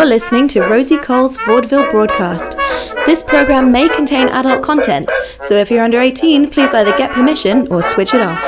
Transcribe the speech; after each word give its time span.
You're 0.00 0.08
listening 0.08 0.48
to 0.48 0.62
Rosie 0.62 0.96
Cole's 0.96 1.36
vaudeville 1.44 1.90
broadcast. 1.90 2.56
This 3.04 3.22
program 3.22 3.70
may 3.70 3.86
contain 3.86 4.28
adult 4.28 4.62
content, 4.62 5.10
so 5.42 5.56
if 5.56 5.70
you're 5.70 5.84
under 5.84 6.00
18, 6.00 6.48
please 6.48 6.72
either 6.72 6.96
get 6.96 7.12
permission 7.12 7.68
or 7.70 7.82
switch 7.82 8.14
it 8.14 8.22
off. 8.22 8.42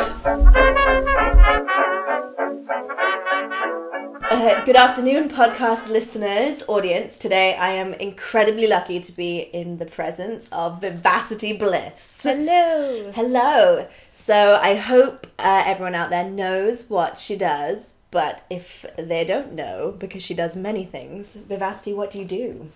Uh, 4.30 4.64
good 4.64 4.76
afternoon, 4.76 5.28
podcast 5.28 5.88
listeners, 5.88 6.62
audience. 6.68 7.18
Today 7.18 7.54
I 7.56 7.72
am 7.72 7.92
incredibly 7.92 8.66
lucky 8.66 8.98
to 9.00 9.12
be 9.12 9.40
in 9.40 9.76
the 9.76 9.84
presence 9.84 10.48
of 10.52 10.80
Vivacity 10.80 11.52
Bliss. 11.52 12.18
Hello. 12.22 13.12
Hello. 13.14 13.86
So 14.10 14.58
I 14.62 14.76
hope 14.76 15.26
uh, 15.38 15.64
everyone 15.66 15.94
out 15.94 16.08
there 16.08 16.24
knows 16.24 16.88
what 16.88 17.18
she 17.18 17.36
does, 17.36 17.96
but 18.12 18.44
if 18.48 18.86
they 18.96 19.24
don't 19.24 19.54
know, 19.54 19.96
because 19.98 20.22
she 20.22 20.34
does 20.34 20.54
many 20.54 20.84
things, 20.84 21.34
Vivacity, 21.34 21.92
what 21.94 22.12
do 22.12 22.20
you 22.20 22.24
do? 22.24 22.70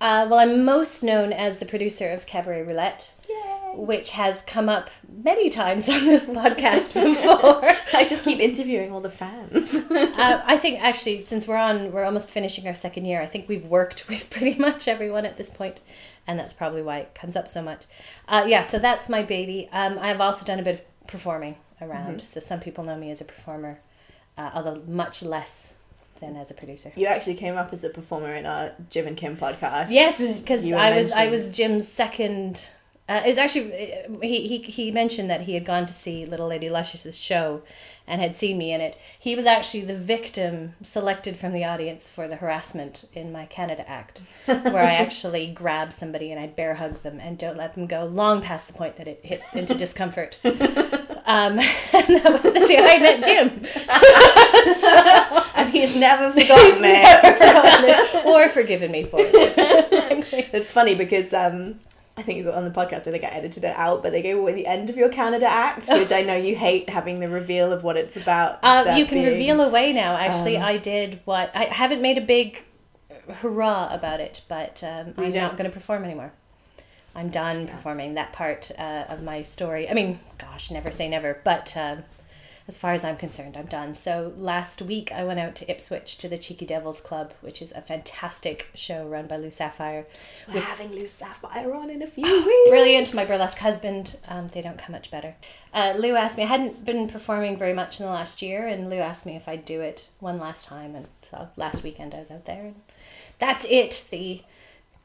Uh, 0.00 0.26
well, 0.30 0.40
I'm 0.40 0.64
most 0.64 1.02
known 1.02 1.32
as 1.32 1.58
the 1.58 1.66
producer 1.66 2.10
of 2.10 2.24
Cabaret 2.26 2.62
Roulette, 2.62 3.12
Yay. 3.28 3.72
which 3.76 4.10
has 4.10 4.40
come 4.42 4.68
up 4.68 4.88
many 5.22 5.50
times 5.50 5.88
on 5.90 6.04
this 6.06 6.26
podcast 6.26 6.94
before. 6.94 7.60
I 7.92 8.06
just 8.08 8.24
keep 8.24 8.40
interviewing 8.40 8.92
all 8.92 9.02
the 9.02 9.10
fans. 9.10 9.74
uh, 9.74 10.42
I 10.44 10.56
think 10.56 10.82
actually, 10.82 11.22
since 11.22 11.46
we're 11.46 11.56
on, 11.56 11.92
we're 11.92 12.04
almost 12.04 12.30
finishing 12.30 12.66
our 12.66 12.74
second 12.74 13.04
year. 13.04 13.20
I 13.20 13.26
think 13.26 13.46
we've 13.48 13.66
worked 13.66 14.08
with 14.08 14.28
pretty 14.30 14.58
much 14.58 14.88
everyone 14.88 15.26
at 15.26 15.36
this 15.36 15.50
point, 15.50 15.80
and 16.26 16.38
that's 16.38 16.54
probably 16.54 16.82
why 16.82 16.98
it 17.00 17.14
comes 17.14 17.36
up 17.36 17.46
so 17.46 17.62
much. 17.62 17.82
Uh, 18.26 18.44
yeah, 18.48 18.62
so 18.62 18.78
that's 18.78 19.08
my 19.10 19.22
baby. 19.22 19.68
Um, 19.70 19.98
I've 20.00 20.20
also 20.20 20.44
done 20.46 20.58
a 20.58 20.62
bit 20.62 20.74
of 20.76 21.06
performing 21.06 21.56
around, 21.82 22.22
so 22.22 22.40
some 22.40 22.60
people 22.60 22.84
know 22.84 22.96
me 22.96 23.10
as 23.10 23.20
a 23.20 23.24
performer, 23.26 23.80
uh, 24.40 24.50
although 24.54 24.82
much 24.86 25.22
less 25.22 25.74
than 26.20 26.36
as 26.36 26.50
a 26.50 26.54
producer. 26.54 26.92
you 26.96 27.06
actually 27.06 27.34
came 27.34 27.56
up 27.56 27.72
as 27.72 27.82
a 27.84 27.90
performer 27.90 28.34
in 28.34 28.46
our 28.46 28.72
Jim 28.90 29.06
and 29.06 29.16
Kim 29.16 29.36
podcast. 29.36 29.90
Yes, 29.90 30.40
because 30.40 30.70
I 30.70 30.96
was 30.96 31.12
I 31.12 31.28
was 31.28 31.48
Jim's 31.48 31.88
second. 31.88 32.68
Uh, 33.08 33.22
it 33.24 33.28
was 33.28 33.38
actually 33.38 33.92
uh, 33.92 34.20
he, 34.22 34.46
he 34.46 34.58
he 34.58 34.90
mentioned 34.90 35.28
that 35.30 35.42
he 35.42 35.54
had 35.54 35.64
gone 35.64 35.86
to 35.86 35.92
see 35.92 36.26
Little 36.26 36.48
Lady 36.48 36.68
Luscious's 36.68 37.16
show, 37.16 37.62
and 38.06 38.20
had 38.20 38.36
seen 38.36 38.58
me 38.58 38.72
in 38.72 38.80
it. 38.80 38.98
He 39.18 39.34
was 39.34 39.46
actually 39.46 39.82
the 39.82 39.96
victim 39.96 40.72
selected 40.82 41.38
from 41.38 41.52
the 41.52 41.64
audience 41.64 42.08
for 42.08 42.28
the 42.28 42.36
harassment 42.36 43.04
in 43.14 43.32
my 43.32 43.46
Canada 43.46 43.88
act, 43.88 44.22
where 44.44 44.82
I 44.82 44.94
actually 44.94 45.46
grab 45.46 45.92
somebody 45.92 46.30
and 46.30 46.40
I 46.40 46.48
bear 46.48 46.74
hug 46.74 47.02
them 47.02 47.18
and 47.20 47.38
don't 47.38 47.56
let 47.56 47.74
them 47.74 47.86
go 47.86 48.04
long 48.04 48.42
past 48.42 48.66
the 48.66 48.74
point 48.74 48.96
that 48.96 49.08
it 49.08 49.20
hits 49.24 49.54
into 49.54 49.74
discomfort. 49.74 50.36
Um, 51.30 51.58
and 51.92 52.16
that 52.16 52.32
was 52.32 52.42
the 52.42 52.66
day 52.66 52.78
I 52.80 52.98
met 52.98 53.22
Jim. 53.22 53.50
and 55.54 55.68
he's 55.68 55.94
never 55.94 56.32
forgotten 56.32 56.82
it. 56.84 58.26
or 58.26 58.48
forgiven 58.48 58.90
me 58.90 59.04
for 59.04 59.20
it. 59.20 60.50
It's 60.52 60.72
funny 60.72 60.96
because 60.96 61.32
um, 61.32 61.78
I 62.16 62.22
think 62.22 62.38
you 62.38 62.44
got 62.44 62.54
on 62.54 62.64
the 62.64 62.72
podcast, 62.72 63.06
I 63.06 63.12
think 63.12 63.22
I 63.22 63.28
edited 63.28 63.62
it 63.62 63.76
out, 63.76 64.02
but 64.02 64.10
they 64.10 64.22
go 64.22 64.48
at 64.48 64.56
the 64.56 64.66
end 64.66 64.90
of 64.90 64.96
your 64.96 65.08
Canada 65.08 65.46
act, 65.46 65.88
which 65.88 66.10
I 66.10 66.22
know 66.22 66.34
you 66.34 66.56
hate 66.56 66.88
having 66.88 67.20
the 67.20 67.28
reveal 67.28 67.72
of 67.72 67.84
what 67.84 67.96
it's 67.96 68.16
about. 68.16 68.58
Uh, 68.64 68.96
you 68.98 69.06
can 69.06 69.18
being- 69.18 69.26
reveal 69.26 69.60
away 69.60 69.92
now. 69.92 70.16
Actually, 70.16 70.56
um, 70.56 70.64
I 70.64 70.78
did 70.78 71.20
what 71.26 71.52
I 71.54 71.66
haven't 71.66 72.02
made 72.02 72.18
a 72.18 72.22
big 72.22 72.60
hurrah 73.34 73.94
about 73.94 74.18
it, 74.18 74.42
but 74.48 74.82
um, 74.82 75.14
I'm 75.16 75.30
don't? 75.30 75.34
not 75.34 75.56
going 75.56 75.70
to 75.70 75.74
perform 75.74 76.02
anymore. 76.02 76.32
I'm 77.14 77.28
done 77.30 77.66
performing 77.66 78.14
that 78.14 78.32
part 78.32 78.70
uh, 78.78 79.04
of 79.08 79.22
my 79.22 79.42
story. 79.42 79.88
I 79.88 79.94
mean, 79.94 80.20
gosh, 80.38 80.70
never 80.70 80.90
say 80.90 81.08
never, 81.08 81.40
but 81.44 81.76
um, 81.76 82.04
as 82.70 82.78
far 82.78 82.92
as 82.92 83.02
I'm 83.02 83.16
concerned, 83.16 83.56
I'm 83.56 83.66
done. 83.66 83.94
So 83.94 84.32
last 84.36 84.80
week 84.80 85.10
I 85.10 85.24
went 85.24 85.40
out 85.40 85.56
to 85.56 85.68
Ipswich 85.68 86.18
to 86.18 86.28
the 86.28 86.38
Cheeky 86.38 86.66
Devils 86.66 87.00
Club, 87.00 87.32
which 87.40 87.60
is 87.60 87.72
a 87.72 87.80
fantastic 87.80 88.68
show 88.74 89.08
run 89.08 89.26
by 89.26 89.38
Lou 89.38 89.50
Sapphire. 89.50 90.06
We're 90.46 90.60
having 90.60 90.92
Lou 90.92 91.08
Sapphire 91.08 91.74
on 91.74 91.90
in 91.90 92.00
a 92.00 92.06
few 92.06 92.24
weeks. 92.24 92.70
Brilliant, 92.70 93.12
my 93.12 93.24
burlesque 93.24 93.58
husband. 93.58 94.16
Um, 94.28 94.46
they 94.46 94.62
don't 94.62 94.78
come 94.78 94.92
much 94.92 95.10
better. 95.10 95.34
Uh, 95.74 95.94
Lou 95.98 96.14
asked 96.14 96.38
me. 96.38 96.44
I 96.44 96.46
hadn't 96.46 96.84
been 96.84 97.08
performing 97.08 97.56
very 97.56 97.74
much 97.74 97.98
in 97.98 98.06
the 98.06 98.12
last 98.12 98.40
year, 98.40 98.68
and 98.68 98.88
Lou 98.88 98.98
asked 98.98 99.26
me 99.26 99.34
if 99.34 99.48
I'd 99.48 99.64
do 99.64 99.80
it 99.80 100.06
one 100.20 100.38
last 100.38 100.68
time. 100.68 100.94
And 100.94 101.08
so 101.28 101.48
last 101.56 101.82
weekend 101.82 102.14
I 102.14 102.20
was 102.20 102.30
out 102.30 102.44
there, 102.44 102.66
and 102.66 102.76
that's 103.40 103.66
it. 103.68 104.06
The 104.12 104.42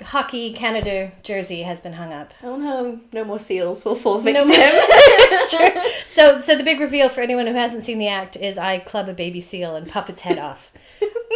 hockey 0.03 0.53
Canada 0.53 1.11
jersey 1.23 1.63
has 1.63 1.79
been 1.79 1.93
hung 1.93 2.11
up. 2.11 2.33
Oh 2.43 2.57
no, 2.57 2.99
no 3.13 3.23
more 3.23 3.39
seals 3.39 3.85
will 3.85 3.95
fall 3.95 4.21
No 4.21 4.45
victim. 4.45 4.49
true. 5.49 5.81
So, 6.07 6.39
so 6.39 6.55
the 6.55 6.63
big 6.63 6.79
reveal 6.79 7.09
for 7.09 7.21
anyone 7.21 7.47
who 7.47 7.53
hasn't 7.53 7.83
seen 7.83 7.97
the 7.97 8.07
act 8.07 8.35
is 8.35 8.57
I 8.57 8.79
club 8.79 9.07
a 9.07 9.13
baby 9.13 9.41
seal 9.41 9.75
and 9.75 9.87
pop 9.87 10.09
its 10.09 10.21
head 10.21 10.37
off. 10.37 10.71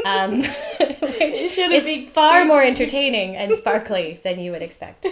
Um, 0.06 0.42
which 0.80 1.42
is 1.42 1.56
been 1.86 2.08
far 2.08 2.46
more 2.46 2.64
entertaining 2.64 3.36
and 3.36 3.56
sparkly 3.58 4.20
than 4.24 4.40
you 4.40 4.52
would 4.52 4.62
expect. 4.62 5.06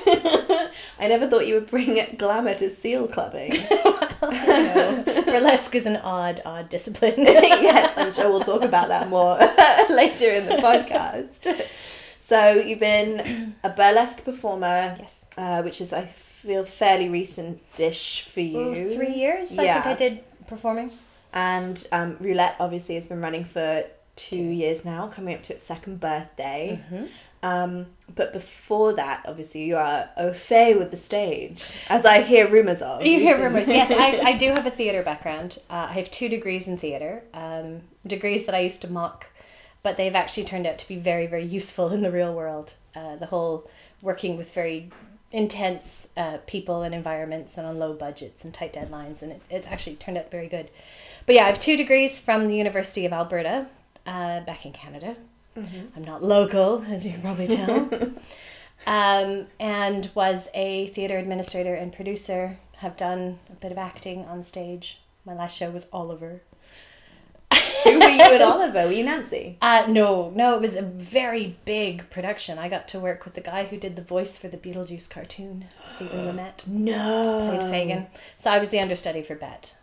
I 0.99 1.07
never 1.07 1.27
thought 1.27 1.45
you 1.47 1.55
would 1.55 1.69
bring 1.69 2.15
glamour 2.17 2.55
to 2.55 2.69
seal 2.69 3.07
clubbing. 3.07 3.51
No. 4.21 5.03
Burlesque 5.25 5.75
is 5.75 5.85
an 5.85 5.97
odd, 5.97 6.41
odd 6.45 6.69
discipline. 6.69 7.15
yes, 7.17 7.93
I'm 7.97 8.13
sure 8.13 8.29
we'll 8.29 8.41
talk 8.41 8.61
about 8.61 8.87
that 8.87 9.09
more 9.09 9.37
later 9.89 10.31
in 10.31 10.45
the 10.45 10.55
podcast. 10.55 11.65
So 12.27 12.51
you've 12.51 12.79
been 12.79 13.55
a 13.63 13.69
burlesque 13.69 14.25
performer, 14.25 14.97
yes. 14.99 15.25
uh, 15.37 15.61
which 15.61 15.79
is 15.79 15.93
I 15.93 16.07
feel 16.07 16.65
fairly 16.65 17.07
recent 17.07 17.61
dish 17.73 18.23
for 18.23 18.41
you. 18.41 18.59
Ooh, 18.59 18.91
three 18.91 19.13
years, 19.13 19.57
I 19.57 19.63
Yeah. 19.63 19.81
think 19.81 19.85
I 19.85 19.97
did 19.97 20.23
performing. 20.45 20.91
And 21.31 21.87
um, 21.93 22.17
roulette 22.19 22.57
obviously 22.59 22.95
has 22.95 23.07
been 23.07 23.21
running 23.21 23.45
for 23.45 23.85
two 24.17 24.35
years 24.41 24.83
now, 24.83 25.07
coming 25.07 25.35
up 25.35 25.43
to 25.43 25.53
its 25.53 25.63
second 25.63 26.01
birthday. 26.01 26.81
Mm-hmm. 26.91 27.05
Um, 27.43 27.85
but 28.13 28.33
before 28.33 28.91
that, 28.91 29.23
obviously, 29.25 29.63
you 29.63 29.77
are 29.77 30.09
au 30.17 30.33
fait 30.33 30.77
with 30.77 30.91
the 30.91 30.97
stage, 30.97 31.63
as 31.87 32.03
I 32.05 32.23
hear 32.23 32.45
rumors 32.49 32.81
of. 32.81 33.05
You 33.05 33.21
hear 33.21 33.41
rumors. 33.41 33.67
Yes, 33.79 33.89
I, 33.89 34.31
I 34.31 34.33
do 34.35 34.47
have 34.49 34.65
a 34.65 34.71
theatre 34.71 35.01
background. 35.01 35.59
Uh, 35.69 35.87
I 35.89 35.93
have 35.93 36.11
two 36.11 36.27
degrees 36.27 36.67
in 36.67 36.77
theatre, 36.77 37.23
um, 37.33 37.83
degrees 38.05 38.45
that 38.47 38.55
I 38.55 38.59
used 38.59 38.81
to 38.81 38.91
mock, 38.91 39.27
but 39.87 39.95
they've 39.95 40.15
actually 40.15 40.43
turned 40.43 40.67
out 40.67 40.77
to 40.77 40.85
be 40.85 40.97
very, 40.97 41.27
very 41.27 41.45
useful 41.45 41.93
in 41.93 42.01
the 42.01 42.11
real 42.11 42.33
world. 42.33 42.73
Uh, 42.93 43.15
the 43.15 43.27
whole 43.27 43.69
working 44.01 44.35
with 44.35 44.53
very 44.53 44.89
intense 45.31 46.09
uh, 46.17 46.39
people 46.45 46.83
and 46.83 46.93
environments 46.93 47.57
and 47.57 47.65
on 47.65 47.79
low 47.79 47.93
budgets 47.93 48.43
and 48.43 48.53
tight 48.53 48.73
deadlines, 48.73 49.21
and 49.21 49.31
it, 49.31 49.41
it's 49.49 49.65
actually 49.65 49.95
turned 49.95 50.17
out 50.17 50.29
very 50.29 50.49
good. 50.49 50.69
But 51.25 51.35
yeah, 51.35 51.45
I 51.45 51.47
have 51.47 51.61
two 51.61 51.77
degrees 51.77 52.19
from 52.19 52.47
the 52.47 52.55
University 52.57 53.05
of 53.05 53.13
Alberta, 53.13 53.67
uh, 54.05 54.41
back 54.41 54.65
in 54.65 54.73
Canada. 54.73 55.15
I'm 55.95 56.03
not 56.03 56.21
local, 56.21 56.83
as 56.89 57.05
you 57.05 57.13
can 57.13 57.21
probably 57.21 57.47
tell. 57.47 57.89
um, 58.87 59.47
and 59.57 60.11
was 60.15 60.49
a 60.53 60.87
theatre 60.87 61.17
administrator 61.17 61.75
and 61.75 61.93
producer. 61.93 62.59
Have 62.79 62.97
done 62.97 63.39
a 63.49 63.55
bit 63.55 63.71
of 63.71 63.77
acting 63.77 64.25
on 64.25 64.43
stage. 64.43 64.99
My 65.23 65.33
last 65.33 65.55
show 65.55 65.71
was 65.71 65.87
Oliver. 65.93 66.41
Who 67.93 67.99
were 67.99 68.09
you 68.09 68.21
and 68.21 68.43
Oliver? 68.43 68.85
Were 68.85 68.91
you 68.91 69.03
Nancy? 69.03 69.57
Uh, 69.61 69.85
no, 69.87 70.31
no, 70.35 70.55
it 70.55 70.61
was 70.61 70.75
a 70.75 70.81
very 70.81 71.57
big 71.65 72.09
production. 72.09 72.57
I 72.57 72.69
got 72.69 72.87
to 72.89 72.99
work 72.99 73.25
with 73.25 73.33
the 73.33 73.41
guy 73.41 73.65
who 73.65 73.77
did 73.77 73.95
the 73.95 74.01
voice 74.01 74.37
for 74.37 74.47
the 74.47 74.57
Beetlejuice 74.57 75.09
cartoon, 75.09 75.65
Stephen 75.83 76.19
Ouimette, 76.25 76.67
No. 76.67 77.47
played 77.49 77.71
Fagin. 77.71 78.07
So 78.37 78.51
I 78.51 78.59
was 78.59 78.69
the 78.69 78.79
understudy 78.79 79.21
for 79.23 79.35
Bet. 79.35 79.73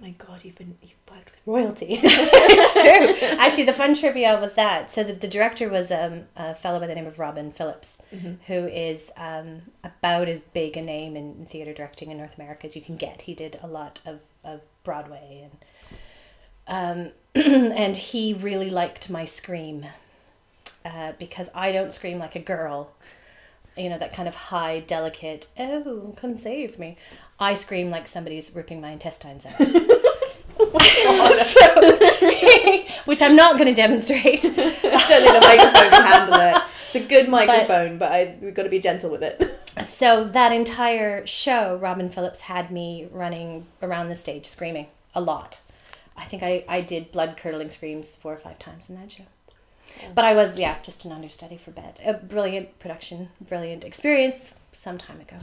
My 0.00 0.10
God, 0.12 0.40
you've 0.44 0.56
been 0.56 0.78
you've 0.80 0.94
worked 1.10 1.30
with 1.32 1.40
royalty. 1.44 1.98
it's 2.02 2.80
true. 3.20 3.28
Actually, 3.38 3.64
the 3.64 3.74
fun 3.74 3.94
trivia 3.94 4.40
with 4.40 4.54
that. 4.54 4.90
So 4.90 5.04
the, 5.04 5.12
the 5.12 5.28
director 5.28 5.68
was 5.68 5.90
um, 5.92 6.22
a 6.36 6.54
fellow 6.54 6.80
by 6.80 6.86
the 6.86 6.94
name 6.94 7.06
of 7.06 7.18
Robin 7.18 7.52
Phillips, 7.52 8.00
who 8.46 8.66
is 8.66 9.10
um, 9.18 9.60
about 9.84 10.26
as 10.26 10.40
big 10.40 10.78
a 10.78 10.80
name 10.82 11.16
in 11.16 11.44
theater 11.44 11.74
directing 11.74 12.10
in 12.10 12.16
North 12.16 12.34
America 12.38 12.66
as 12.66 12.74
you 12.74 12.80
can 12.80 12.96
get. 12.96 13.20
He 13.22 13.34
did 13.34 13.58
a 13.62 13.66
lot 13.66 14.00
of, 14.06 14.20
of 14.42 14.62
Broadway 14.84 15.42
and 15.50 15.58
um, 16.70 17.10
and 17.34 17.96
he 17.96 18.32
really 18.32 18.70
liked 18.70 19.10
my 19.10 19.26
scream 19.26 19.86
uh, 20.84 21.12
because 21.18 21.50
I 21.54 21.72
don't 21.72 21.92
scream 21.92 22.18
like 22.18 22.34
a 22.34 22.40
girl. 22.40 22.92
You 23.76 23.90
know 23.90 23.98
that 23.98 24.14
kind 24.14 24.28
of 24.28 24.34
high, 24.34 24.80
delicate. 24.80 25.48
Oh, 25.58 26.14
come 26.18 26.36
save 26.36 26.78
me! 26.78 26.96
I 27.38 27.52
scream 27.52 27.90
like 27.90 28.08
somebody's 28.08 28.54
ripping 28.54 28.80
my 28.80 28.90
intestines 28.90 29.44
out. 29.44 29.60
which 33.04 33.20
I'm 33.22 33.34
not 33.34 33.58
going 33.58 33.66
to 33.66 33.74
demonstrate. 33.74 34.44
I 34.44 34.50
don't 34.50 34.62
think 34.62 34.82
the 34.82 35.44
microphone 35.46 35.90
can 35.90 36.04
handle 36.04 36.40
it. 36.40 36.62
It's 36.86 36.94
a 36.96 37.00
good 37.00 37.28
microphone, 37.28 37.98
but, 37.98 38.12
I, 38.12 38.36
we've 38.40 38.54
got 38.54 38.62
to 38.64 38.68
be 38.68 38.80
gentle 38.80 39.10
with 39.10 39.22
it. 39.22 39.58
So 39.84 40.24
that 40.28 40.52
entire 40.52 41.26
show, 41.26 41.76
Robin 41.76 42.10
Phillips 42.10 42.42
had 42.42 42.70
me 42.70 43.08
running 43.10 43.66
around 43.82 44.08
the 44.08 44.16
stage 44.16 44.46
screaming 44.46 44.86
a 45.14 45.20
lot. 45.20 45.60
I 46.20 46.24
think 46.24 46.42
I, 46.42 46.64
I 46.68 46.80
did 46.80 47.10
blood 47.12 47.36
curdling 47.36 47.70
screams 47.70 48.14
four 48.14 48.34
or 48.34 48.38
five 48.38 48.58
times 48.58 48.88
in 48.88 48.96
that 48.96 49.10
show. 49.10 49.24
But 50.14 50.24
I 50.24 50.34
was, 50.34 50.58
yeah, 50.58 50.78
just 50.82 51.04
an 51.04 51.10
understudy 51.10 51.56
for 51.56 51.72
Bet. 51.72 51.98
A 52.04 52.14
brilliant 52.14 52.78
production, 52.78 53.30
brilliant 53.40 53.82
experience 53.82 54.54
some 54.72 54.98
time 54.98 55.20
ago. 55.20 55.36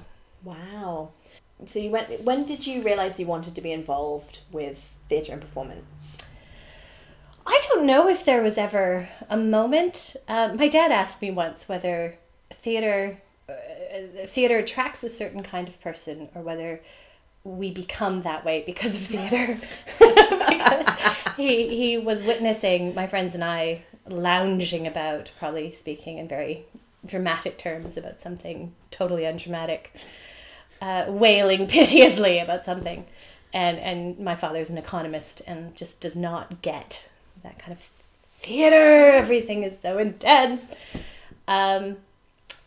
Wow. 0.43 1.09
So 1.65 1.79
you 1.79 1.89
went. 1.89 2.21
When 2.21 2.45
did 2.45 2.65
you 2.65 2.81
realize 2.81 3.19
you 3.19 3.25
wanted 3.25 3.55
to 3.55 3.61
be 3.61 3.71
involved 3.71 4.39
with 4.51 4.93
theatre 5.09 5.33
and 5.33 5.41
performance? 5.41 6.19
I 7.45 7.59
don't 7.67 7.77
don't 7.77 7.85
know 7.85 8.09
if 8.09 8.25
there 8.25 8.41
was 8.41 8.57
ever 8.57 9.07
a 9.29 9.37
moment. 9.37 10.15
Uh, 10.27 10.53
my 10.55 10.67
dad 10.67 10.91
asked 10.91 11.21
me 11.21 11.29
once 11.29 11.69
whether 11.69 12.17
theater 12.51 13.21
uh, 13.47 14.25
theater 14.25 14.57
attracts 14.57 15.03
a 15.03 15.09
certain 15.09 15.43
kind 15.43 15.67
of 15.67 15.79
person 15.79 16.29
or 16.33 16.41
whether 16.41 16.81
we 17.47 17.71
become 17.71 18.21
that 18.21 18.43
way 18.43 18.63
because 18.65 18.95
of 18.95 19.01
theater. 19.03 19.57
because 19.99 20.87
he 21.37 21.75
he 21.75 21.97
was 21.97 22.21
witnessing 22.21 22.93
my 22.93 23.07
friends 23.07 23.33
and 23.35 23.43
I 23.43 23.83
lounging 24.09 24.87
about, 24.87 25.31
probably 25.39 25.71
speaking 25.71 26.17
in 26.17 26.27
very 26.27 26.65
dramatic 27.05 27.57
terms 27.57 27.97
about 27.97 28.19
something 28.19 28.73
totally 28.91 29.25
undramatic, 29.25 29.93
uh, 30.81 31.05
wailing 31.07 31.67
piteously 31.67 32.39
about 32.39 32.65
something. 32.65 33.05
And, 33.53 33.79
and 33.79 34.19
my 34.19 34.35
father's 34.35 34.69
an 34.69 34.77
economist 34.77 35.41
and 35.47 35.73
just 35.75 36.01
does 36.01 36.15
not 36.15 36.61
get 36.61 37.07
that 37.43 37.57
kind 37.57 37.71
of 37.71 37.79
theater. 38.39 39.15
Everything 39.15 39.63
is 39.63 39.79
so 39.79 39.97
intense. 39.97 40.67
Um, 41.47 41.97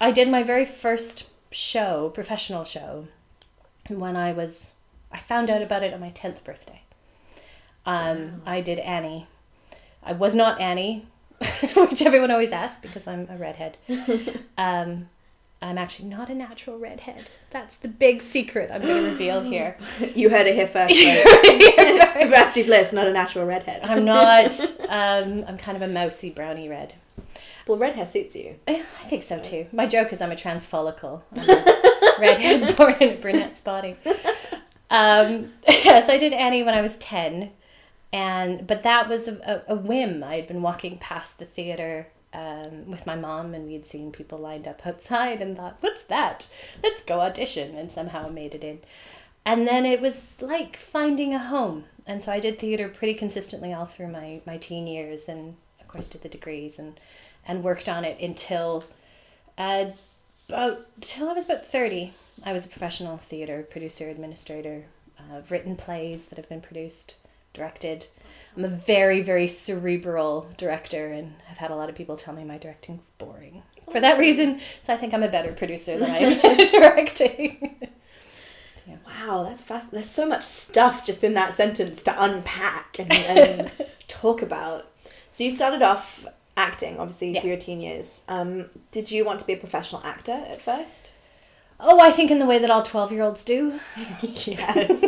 I 0.00 0.11
did 0.11 0.29
my 0.29 0.43
very 0.43 0.65
first 0.65 1.29
show, 1.50 2.11
professional 2.15 2.65
show, 2.65 3.09
when 3.98 4.16
I 4.16 4.32
was, 4.32 4.70
I 5.10 5.19
found 5.19 5.50
out 5.50 5.62
about 5.62 5.82
it 5.82 5.92
on 5.92 6.00
my 6.00 6.10
10th 6.10 6.44
birthday. 6.44 6.82
Um, 7.87 8.42
I 8.46 8.60
did 8.60 8.78
Annie. 8.78 9.26
I 10.02 10.12
was 10.12 10.34
not 10.34 10.60
Annie, 10.60 11.06
which 11.75 12.02
everyone 12.02 12.31
always 12.31 12.52
asks 12.52 12.81
because 12.81 13.06
I'm 13.06 13.26
a 13.31 13.37
redhead. 13.37 13.76
Um, 14.58 15.08
I'm 15.62 15.78
actually 15.78 16.08
not 16.08 16.28
a 16.28 16.34
natural 16.34 16.78
redhead. 16.78 17.31
That's 17.50 17.76
the 17.76 17.88
big 17.88 18.20
secret 18.22 18.70
I'm 18.72 18.82
going 18.82 19.04
to 19.04 19.10
reveal 19.10 19.40
here. 19.54 19.76
You 20.14 20.28
heard 20.31 20.46
it 20.46 20.54
here 20.54 20.66
first. 20.66 20.94
Vivacity 20.94 22.62
Bliss, 22.64 22.92
not 22.92 23.06
a 23.06 23.12
natural 23.12 23.46
redhead. 23.46 23.82
I'm 23.84 24.04
not. 24.04 24.58
Um, 24.88 25.44
I'm 25.46 25.58
kind 25.58 25.76
of 25.76 25.82
a 25.82 25.88
mousy 25.88 26.31
brownie 26.31 26.69
red. 26.69 26.94
Well, 27.66 27.78
red 27.78 27.94
hair 27.94 28.06
suits 28.06 28.34
you. 28.34 28.56
I 28.66 28.82
think 29.04 29.22
so 29.22 29.38
too. 29.38 29.66
My 29.72 29.87
joke 29.87 30.12
is 30.12 30.20
I'm 30.20 30.32
a 30.32 30.37
trans 30.37 30.66
follicle. 30.66 31.22
I'm 31.37 31.48
a 31.48 31.89
redhead 32.20 32.76
born 32.76 32.94
in 33.00 33.17
a 33.17 33.20
brunette's 33.20 33.61
body. 33.61 33.96
Um, 34.90 35.52
yes, 35.69 36.08
I 36.08 36.19
did 36.19 36.32
Annie 36.32 36.62
when 36.62 36.75
I 36.75 36.82
was 36.82 36.96
10. 36.96 37.50
And 38.12 38.67
but 38.67 38.82
that 38.82 39.08
was 39.08 39.28
a, 39.28 39.64
a, 39.69 39.76
whim. 39.76 40.25
I 40.25 40.34
had 40.37 40.49
been 40.49 40.62
walking 40.62 40.99
past 40.99 41.38
the 41.38 41.44
theater 41.44 42.08
um, 42.32 42.90
with 42.90 43.06
my 43.06 43.14
mom, 43.14 43.55
and 43.55 43.67
we 43.67 43.75
had 43.75 43.87
seen 43.87 44.11
people 44.11 44.38
lined 44.38 44.67
up 44.67 44.84
outside, 44.84 45.40
and 45.40 45.56
thought, 45.56 45.76
"What's 45.81 46.02
that? 46.02 46.49
Let's 46.82 47.02
go 47.02 47.20
audition." 47.20 47.76
And 47.76 47.90
somehow 47.90 48.28
made 48.28 48.56
it 48.56 48.64
in. 48.64 48.81
And 49.44 49.66
then 49.66 49.87
it 49.87 50.00
was 50.00 50.43
like 50.43 50.76
finding 50.76 51.34
a 51.34 51.38
home. 51.38 51.84
And 52.05 52.20
so 52.20 52.32
I 52.32 52.40
did 52.40 52.58
theater 52.58 52.88
pretty 52.88 53.14
consistently 53.14 53.73
all 53.73 53.87
through 53.87 54.08
my 54.08 54.40
my 54.44 54.56
teen 54.56 54.88
years, 54.88 55.28
and 55.28 55.55
of 55.81 55.87
course 55.87 56.08
did 56.08 56.23
the 56.23 56.28
degrees 56.28 56.81
and 56.81 56.99
and 57.46 57.62
worked 57.62 57.88
on 57.88 58.05
it 58.05 58.20
until 58.20 58.84
uh, 59.56 59.87
about 60.50 60.87
till 61.00 61.29
I 61.29 61.32
was 61.32 61.44
about 61.44 61.67
thirty. 61.67 62.12
I 62.44 62.52
was 62.52 62.67
a 62.67 62.69
professional 62.69 63.19
theater 63.19 63.67
producer, 63.70 64.08
administrator. 64.08 64.85
I've 65.32 65.50
written 65.50 65.76
plays 65.76 66.26
that 66.26 66.38
have 66.38 66.49
been 66.49 66.61
produced 66.61 67.14
directed. 67.52 68.06
I'm 68.56 68.64
a 68.64 68.69
very, 68.69 69.23
very 69.23 69.47
cerebral 69.47 70.49
director, 70.56 71.08
and 71.08 71.35
I've 71.50 71.58
had 71.58 71.70
a 71.70 71.76
lot 71.76 71.88
of 71.88 71.94
people 71.94 72.17
tell 72.17 72.35
me 72.35 72.44
my 72.44 72.58
directing's 72.58 73.11
boring 73.11 73.62
for 73.93 74.00
that 74.00 74.19
reason. 74.19 74.61
So 74.82 74.93
I 74.93 74.97
think 74.97 75.14
I'm 75.14 75.23
a 75.23 75.29
better 75.29 75.52
producer 75.52 75.99
than 75.99 76.11
I 76.11 76.19
am 76.19 76.56
directing. 76.70 77.76
yeah. 78.87 78.97
Wow, 79.06 79.44
that's 79.44 79.62
fast. 79.62 79.91
There's 79.93 80.11
so 80.11 80.26
much 80.26 80.44
stuff 80.44 81.06
just 81.06 81.23
in 81.23 81.35
that 81.35 81.56
sentence 81.56 82.02
to 82.05 82.23
unpack 82.23 82.99
and, 82.99 83.12
and 83.12 83.70
talk 84.08 84.43
about. 84.43 84.91
So 85.31 85.44
you 85.44 85.52
started 85.52 85.82
off 85.82 86.26
acting, 86.56 86.99
obviously, 86.99 87.32
Yeah. 87.32 87.41
through 87.41 87.50
your 87.50 87.58
teen 87.61 87.81
years. 87.81 88.23
Um, 88.29 88.70
did 88.93 89.11
you 89.11 89.25
want 89.25 89.41
to 89.41 89.47
be 89.47 89.52
a 89.52 89.56
professional 89.56 90.02
actor 90.05 90.32
at 90.49 90.61
first? 90.61 91.12
Oh, 91.79 91.99
I 92.00 92.11
think 92.11 92.31
in 92.31 92.38
the 92.38 92.47
way 92.47 92.58
that 92.58 92.70
all 92.70 92.82
12 92.82 93.12
year 93.12 93.23
olds 93.23 93.43
do. 93.44 93.81
yes. 94.23 95.02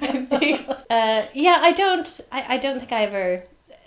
I 0.00 0.26
think. 0.28 0.68
Uh, 0.90 1.26
yeah, 1.34 1.58
I 1.60 1.72
don't. 1.72 2.20
I, 2.32 2.54
I 2.54 2.58
don't 2.58 2.78
think 2.78 2.92
I 2.92 3.04
ever. 3.04 3.44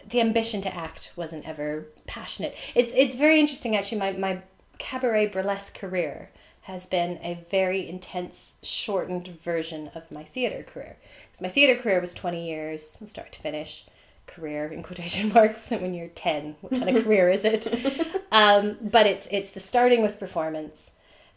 The 0.09 0.21
ambition 0.21 0.61
to 0.61 0.75
act 0.75 1.11
wasn't 1.15 1.47
ever 1.47 1.87
passionate. 2.07 2.55
It's 2.75 2.91
it's 2.95 3.15
very 3.15 3.39
interesting 3.39 3.75
actually. 3.75 3.97
My 3.99 4.11
my 4.13 4.41
cabaret 4.77 5.27
burlesque 5.27 5.77
career 5.77 6.29
has 6.61 6.85
been 6.85 7.17
a 7.23 7.43
very 7.49 7.87
intense, 7.89 8.53
shortened 8.61 9.27
version 9.43 9.89
of 9.95 10.09
my 10.11 10.23
theater 10.23 10.63
career. 10.63 10.97
Because 11.27 11.41
my 11.41 11.49
theater 11.49 11.81
career 11.81 11.99
was 12.01 12.13
twenty 12.13 12.47
years, 12.47 12.97
from 12.97 13.07
start 13.07 13.31
to 13.33 13.39
finish. 13.41 13.85
Career 14.33 14.67
in 14.67 14.83
quotation 14.83 15.29
marks. 15.33 15.69
When 15.71 15.93
you're 15.93 16.07
ten, 16.07 16.55
what 16.61 16.71
kind 16.71 16.95
of 16.95 17.03
career 17.03 17.29
is 17.29 17.45
it? 17.45 17.67
Um, 18.33 18.77
but 18.81 19.07
it's 19.07 19.27
it's 19.27 19.49
the 19.49 19.59
starting 19.59 20.01
with 20.01 20.17
performance, 20.17 20.91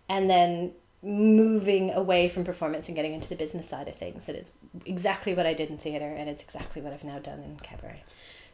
and 0.08 0.30
then 0.30 0.74
moving 1.02 1.90
away 1.90 2.28
from 2.28 2.44
performance 2.44 2.86
and 2.86 2.94
getting 2.94 3.12
into 3.12 3.28
the 3.28 3.34
business 3.34 3.68
side 3.68 3.88
of 3.88 3.96
things. 3.96 4.28
And 4.28 4.38
it's 4.38 4.52
exactly 4.86 5.34
what 5.34 5.44
I 5.44 5.54
did 5.54 5.70
in 5.70 5.76
theater, 5.76 6.06
and 6.06 6.30
it's 6.30 6.44
exactly 6.44 6.80
what 6.80 6.92
I've 6.92 7.02
now 7.02 7.18
done 7.18 7.42
in 7.42 7.56
cabaret. 7.56 8.04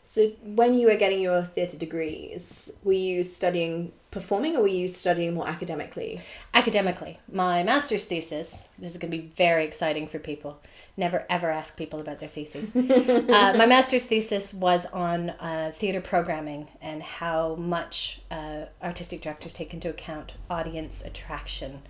So 0.03 0.33
when 0.43 0.75
you 0.75 0.89
were 0.89 0.97
getting 0.97 1.21
your 1.21 1.45
theatre 1.45 1.77
degrees, 1.77 2.71
were 2.83 2.93
you 2.93 3.23
studying 3.23 3.93
performing 4.11 4.57
or 4.57 4.63
were 4.63 4.69
you 4.69 4.89
studying 4.89 5.35
more 5.35 5.47
academically? 5.47 6.21
Academically, 6.53 7.21
my 7.31 7.63
master's 7.63 8.07
thesis, 8.07 8.69
this 8.79 8.93
is 8.93 8.99
going 8.99 9.11
to 9.13 9.17
be 9.17 9.33
very 9.37 9.65
exciting 9.65 10.09
for 10.09 10.19
people. 10.19 10.61
Never 11.01 11.25
ever 11.31 11.51
ask 11.51 11.79
people 11.79 11.99
about 11.99 12.19
their 12.19 12.29
theses. 12.29 12.77
uh, 12.77 13.55
my 13.57 13.65
master's 13.65 14.05
thesis 14.05 14.53
was 14.53 14.85
on 14.93 15.31
uh, 15.31 15.73
theater 15.75 16.03
programming 16.03 16.69
and 16.83 17.03
how 17.03 17.55
much 17.55 18.21
uh, 18.31 18.67
artistic 18.83 19.23
directors 19.23 19.55
take 19.55 19.73
into 19.73 19.89
account 19.89 20.35
audience 20.51 21.01
attraction 21.03 21.81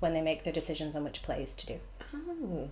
when 0.00 0.14
they 0.14 0.20
make 0.20 0.42
their 0.42 0.52
decisions 0.52 0.96
on 0.96 1.04
which 1.04 1.22
plays 1.22 1.54
to 1.54 1.66
do. 1.66 1.78
Oh, 2.12 2.68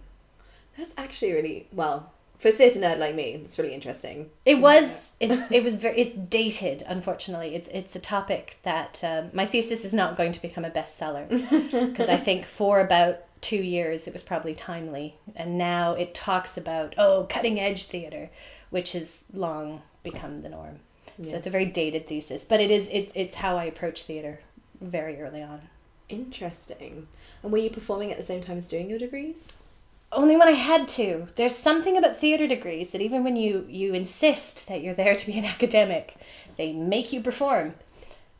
that's 0.76 0.94
actually 0.98 1.32
really 1.32 1.68
well 1.72 2.10
for 2.38 2.48
a 2.48 2.52
theatre 2.52 2.80
nerd 2.80 2.98
like 2.98 3.14
me. 3.14 3.40
It's 3.44 3.56
really 3.56 3.72
interesting. 3.72 4.30
It 4.44 4.60
was 4.60 5.12
it, 5.20 5.30
it 5.52 5.62
was 5.62 5.76
very 5.76 5.96
it's 5.96 6.16
dated. 6.16 6.82
Unfortunately, 6.88 7.54
it's 7.54 7.68
it's 7.68 7.94
a 7.94 8.00
topic 8.00 8.58
that 8.64 9.00
um, 9.04 9.30
my 9.32 9.46
thesis 9.46 9.84
is 9.84 9.94
not 9.94 10.16
going 10.16 10.32
to 10.32 10.42
become 10.42 10.64
a 10.64 10.70
bestseller 10.70 11.28
because 11.90 12.08
I 12.08 12.16
think 12.16 12.46
for 12.46 12.80
about 12.80 13.20
two 13.44 13.62
years 13.62 14.08
it 14.08 14.12
was 14.14 14.22
probably 14.22 14.54
timely, 14.54 15.16
and 15.36 15.58
now 15.58 15.92
it 15.92 16.14
talks 16.14 16.56
about 16.56 16.94
oh 16.96 17.26
cutting 17.28 17.60
edge 17.60 17.84
theater, 17.86 18.30
which 18.70 18.92
has 18.92 19.26
long 19.32 19.82
become 20.02 20.42
the 20.42 20.48
norm. 20.48 20.80
So 21.22 21.36
it's 21.36 21.46
a 21.46 21.50
very 21.50 21.66
dated 21.66 22.08
thesis, 22.08 22.44
but 22.44 22.60
it 22.60 22.70
is 22.70 22.88
it's 22.90 23.12
it's 23.14 23.36
how 23.36 23.56
I 23.56 23.64
approach 23.64 24.02
theater 24.02 24.40
very 24.80 25.20
early 25.20 25.42
on. 25.42 25.60
Interesting. 26.08 27.06
And 27.42 27.52
were 27.52 27.58
you 27.58 27.70
performing 27.70 28.10
at 28.10 28.18
the 28.18 28.24
same 28.24 28.40
time 28.40 28.58
as 28.58 28.66
doing 28.66 28.90
your 28.90 28.98
degrees? 28.98 29.52
Only 30.10 30.36
when 30.36 30.48
I 30.48 30.52
had 30.52 30.88
to. 30.88 31.28
There's 31.36 31.54
something 31.54 31.96
about 31.96 32.18
theater 32.18 32.46
degrees 32.46 32.90
that 32.90 33.02
even 33.02 33.22
when 33.22 33.36
you 33.36 33.66
you 33.68 33.94
insist 33.94 34.66
that 34.68 34.82
you're 34.82 34.94
there 34.94 35.16
to 35.16 35.26
be 35.26 35.38
an 35.38 35.44
academic, 35.56 36.16
they 36.56 36.72
make 36.72 37.12
you 37.12 37.20
perform. 37.20 37.74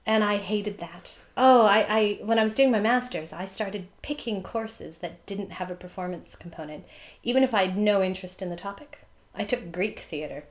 And 0.06 0.24
I 0.24 0.38
hated 0.38 0.78
that. 0.78 1.18
Oh, 1.36 1.62
I, 1.62 1.78
I 1.88 2.18
when 2.22 2.38
I 2.38 2.44
was 2.44 2.54
doing 2.54 2.70
my 2.70 2.80
masters, 2.80 3.32
I 3.32 3.44
started 3.44 3.88
picking 4.02 4.42
courses 4.42 4.98
that 4.98 5.24
didn't 5.26 5.52
have 5.52 5.70
a 5.70 5.74
performance 5.74 6.36
component, 6.36 6.84
even 7.22 7.42
if 7.42 7.52
I 7.52 7.66
had 7.66 7.76
no 7.76 8.02
interest 8.02 8.40
in 8.40 8.50
the 8.50 8.56
topic. 8.56 9.00
I 9.34 9.42
took 9.44 9.72
Greek 9.72 10.00
theater 10.00 10.44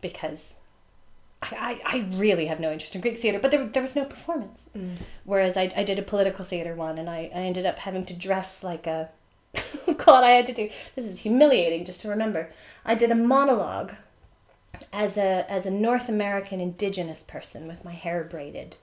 because 0.00 0.56
I, 1.42 1.80
I, 1.84 1.96
I 1.98 2.16
really 2.16 2.46
have 2.46 2.58
no 2.58 2.72
interest 2.72 2.94
in 2.94 3.00
Greek 3.00 3.18
theater, 3.18 3.38
but 3.38 3.50
there, 3.50 3.66
there 3.66 3.82
was 3.82 3.94
no 3.94 4.04
performance. 4.04 4.68
Mm. 4.76 4.96
Whereas 5.24 5.56
I, 5.56 5.70
I 5.76 5.84
did 5.84 5.98
a 5.98 6.02
political 6.02 6.44
theater 6.44 6.74
one 6.74 6.98
and 6.98 7.08
I, 7.08 7.30
I 7.34 7.40
ended 7.40 7.66
up 7.66 7.78
having 7.80 8.04
to 8.06 8.14
dress 8.14 8.64
like 8.64 8.86
a. 8.86 9.10
God, 9.96 10.24
I 10.24 10.30
had 10.30 10.46
to 10.46 10.52
do. 10.52 10.68
This 10.96 11.06
is 11.06 11.20
humiliating 11.20 11.84
just 11.84 12.00
to 12.02 12.08
remember. 12.08 12.50
I 12.84 12.94
did 12.94 13.10
a 13.10 13.14
monologue 13.14 13.92
as 14.92 15.16
a 15.16 15.50
as 15.50 15.64
a 15.64 15.70
North 15.70 16.08
American 16.08 16.60
indigenous 16.60 17.22
person 17.22 17.66
with 17.66 17.84
my 17.84 17.92
hair 17.92 18.24
braided. 18.24 18.76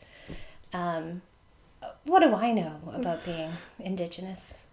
Um, 0.76 1.22
what 2.04 2.20
do 2.20 2.34
I 2.34 2.52
know 2.52 2.80
about 2.94 3.24
being 3.26 3.52
indigenous? 3.80 4.66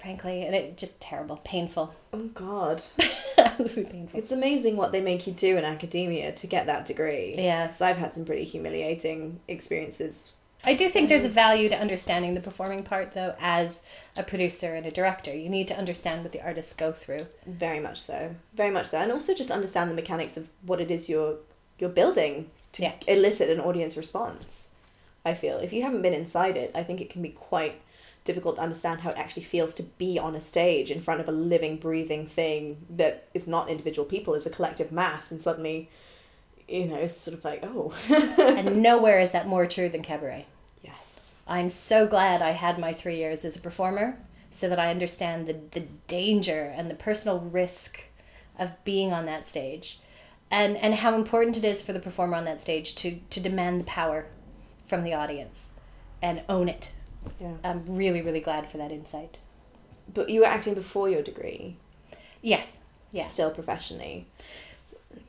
Frankly, 0.00 0.42
and 0.42 0.54
it 0.54 0.76
just 0.78 1.00
terrible, 1.00 1.38
painful, 1.44 1.92
Oh 2.12 2.28
God, 2.28 2.84
absolutely 3.38 3.84
painful. 3.84 4.18
it's 4.20 4.30
amazing 4.30 4.76
what 4.76 4.92
they 4.92 5.00
make 5.00 5.26
you 5.26 5.32
do 5.32 5.56
in 5.56 5.64
academia 5.64 6.30
to 6.32 6.46
get 6.46 6.66
that 6.66 6.84
degree. 6.84 7.34
Yeah. 7.36 7.70
So 7.70 7.84
I've 7.84 7.96
had 7.96 8.12
some 8.14 8.24
pretty 8.24 8.44
humiliating 8.44 9.40
experiences. 9.48 10.32
I 10.64 10.74
do 10.74 10.88
think 10.88 11.08
there's 11.08 11.24
a 11.24 11.28
value 11.28 11.68
to 11.68 11.76
understanding 11.80 12.34
the 12.34 12.40
performing 12.40 12.84
part, 12.84 13.12
though, 13.12 13.34
as 13.40 13.82
a 14.16 14.22
producer 14.22 14.74
and 14.74 14.86
a 14.86 14.90
director. 14.90 15.34
You 15.34 15.48
need 15.48 15.66
to 15.68 15.76
understand 15.76 16.22
what 16.22 16.30
the 16.32 16.42
artists 16.44 16.74
go 16.74 16.92
through. 16.92 17.26
Very 17.46 17.80
much 17.80 18.00
so. 18.00 18.34
Very 18.54 18.70
much 18.70 18.86
so. 18.86 18.98
And 18.98 19.10
also 19.10 19.34
just 19.34 19.50
understand 19.50 19.90
the 19.90 19.94
mechanics 19.94 20.36
of 20.36 20.48
what 20.64 20.80
it 20.80 20.90
is 20.92 21.08
you're 21.08 21.36
you're 21.80 21.90
building 21.90 22.50
to 22.72 22.82
Yeah. 22.82 22.92
elicit 23.08 23.50
an 23.50 23.60
audience 23.60 23.96
response. 23.96 24.67
I 25.24 25.34
feel. 25.34 25.58
If 25.58 25.72
you 25.72 25.82
haven't 25.82 26.02
been 26.02 26.14
inside 26.14 26.56
it, 26.56 26.70
I 26.74 26.82
think 26.82 27.00
it 27.00 27.10
can 27.10 27.22
be 27.22 27.30
quite 27.30 27.80
difficult 28.24 28.56
to 28.56 28.62
understand 28.62 29.00
how 29.00 29.10
it 29.10 29.18
actually 29.18 29.42
feels 29.42 29.74
to 29.74 29.82
be 29.82 30.18
on 30.18 30.34
a 30.34 30.40
stage 30.40 30.90
in 30.90 31.00
front 31.00 31.20
of 31.20 31.28
a 31.28 31.32
living, 31.32 31.76
breathing 31.76 32.26
thing 32.26 32.84
that 32.90 33.28
is 33.34 33.46
not 33.46 33.70
individual 33.70 34.06
people, 34.06 34.34
is 34.34 34.46
a 34.46 34.50
collective 34.50 34.92
mass 34.92 35.30
and 35.30 35.40
suddenly 35.40 35.88
you 36.68 36.84
know, 36.86 36.96
it's 36.96 37.16
sort 37.16 37.36
of 37.36 37.44
like, 37.44 37.64
oh, 37.64 37.94
and 38.38 38.82
nowhere 38.82 39.18
is 39.18 39.30
that 39.30 39.48
more 39.48 39.66
true 39.66 39.88
than 39.88 40.02
cabaret. 40.02 40.46
yes. 40.82 41.36
I'm 41.46 41.70
so 41.70 42.06
glad 42.06 42.42
I 42.42 42.50
had 42.50 42.78
my 42.78 42.92
three 42.92 43.16
years 43.16 43.44
as 43.44 43.56
a 43.56 43.60
performer 43.60 44.18
so 44.50 44.68
that 44.68 44.78
I 44.78 44.90
understand 44.90 45.46
the, 45.46 45.56
the 45.70 45.86
danger 46.06 46.72
and 46.76 46.90
the 46.90 46.94
personal 46.94 47.40
risk 47.40 48.02
of 48.58 48.84
being 48.84 49.12
on 49.12 49.24
that 49.26 49.46
stage 49.46 49.98
and, 50.50 50.76
and 50.76 50.94
how 50.94 51.14
important 51.14 51.56
it 51.56 51.64
is 51.64 51.80
for 51.80 51.94
the 51.94 52.00
performer 52.00 52.36
on 52.36 52.44
that 52.44 52.60
stage 52.60 52.94
to, 52.96 53.18
to 53.30 53.40
demand 53.40 53.80
the 53.80 53.84
power 53.84 54.26
from 54.88 55.02
the 55.04 55.14
audience 55.14 55.70
and 56.22 56.42
own 56.48 56.68
it. 56.68 56.92
Yeah. 57.40 57.54
I'm 57.62 57.84
really, 57.86 58.22
really 58.22 58.40
glad 58.40 58.70
for 58.70 58.78
that 58.78 58.90
insight. 58.90 59.38
But 60.12 60.30
you 60.30 60.40
were 60.40 60.46
acting 60.46 60.74
before 60.74 61.08
your 61.08 61.22
degree, 61.22 61.76
Yes. 62.40 62.78
Yeah. 63.12 63.22
still 63.24 63.50
professionally. 63.50 64.26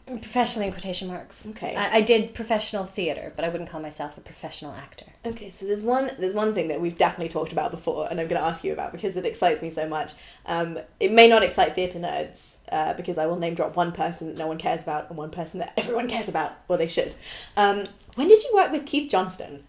Professionally 0.08 0.66
in 0.68 0.74
quotation 0.74 1.08
marks. 1.08 1.48
Okay. 1.50 1.76
I, 1.76 1.98
I 1.98 2.02
did 2.02 2.34
professional 2.34 2.86
theater, 2.86 3.32
but 3.36 3.46
I 3.46 3.50
wouldn't 3.50 3.70
call 3.70 3.80
myself 3.80 4.18
a 4.18 4.22
professional 4.22 4.74
actor. 4.74 5.06
Okay, 5.24 5.50
so 5.52 5.66
there's 5.68 5.84
one 5.84 6.12
there's 6.18 6.34
one 6.34 6.56
thing 6.56 6.68
that 6.70 6.82
we've 6.82 6.98
definitely 6.98 7.30
talked 7.30 7.52
about 7.52 7.70
before, 7.70 8.08
and 8.10 8.20
I'm 8.20 8.28
going 8.28 8.42
to 8.42 8.48
ask 8.48 8.64
you 8.64 8.74
about 8.74 8.92
because 8.92 9.16
it 9.16 9.26
excites 9.26 9.62
me 9.62 9.70
so 9.70 9.88
much. 9.88 10.14
Um, 10.48 10.80
it 11.00 11.12
may 11.12 11.28
not 11.28 11.44
excite 11.44 11.76
theatre 11.76 12.00
nerds 12.00 12.56
uh, 12.72 12.94
because 12.96 13.20
I 13.20 13.28
will 13.28 13.36
name 13.38 13.54
drop 13.54 13.76
one 13.76 13.92
person 13.92 14.28
that 14.28 14.38
no 14.38 14.48
one 14.48 14.58
cares 14.58 14.82
about 14.82 15.10
and 15.10 15.18
one 15.18 15.30
person 15.30 15.60
that 15.60 15.74
everyone 15.78 16.08
cares 16.08 16.28
about, 16.28 16.54
or 16.68 16.78
they 16.78 16.88
should. 16.88 17.14
Um, 17.56 17.84
when 18.16 18.28
did 18.28 18.42
you 18.44 18.52
work 18.56 18.72
with 18.72 18.88
Keith 18.88 19.12
Johnstone? 19.12 19.64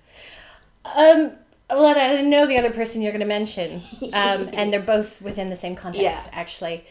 Um, 0.87 1.33
well, 1.69 1.85
I 1.87 2.17
I 2.17 2.23
know 2.23 2.47
the 2.47 2.57
other 2.57 2.71
person 2.73 3.03
you're 3.03 3.13
going 3.13 3.21
to 3.21 3.27
mention, 3.27 3.83
um, 4.15 4.49
and 4.55 4.73
they're 4.73 4.81
both 4.97 5.21
within 5.21 5.51
the 5.51 5.57
same 5.57 5.77
context, 5.77 6.03
Yeah. 6.03 6.25
actually. 6.33 6.85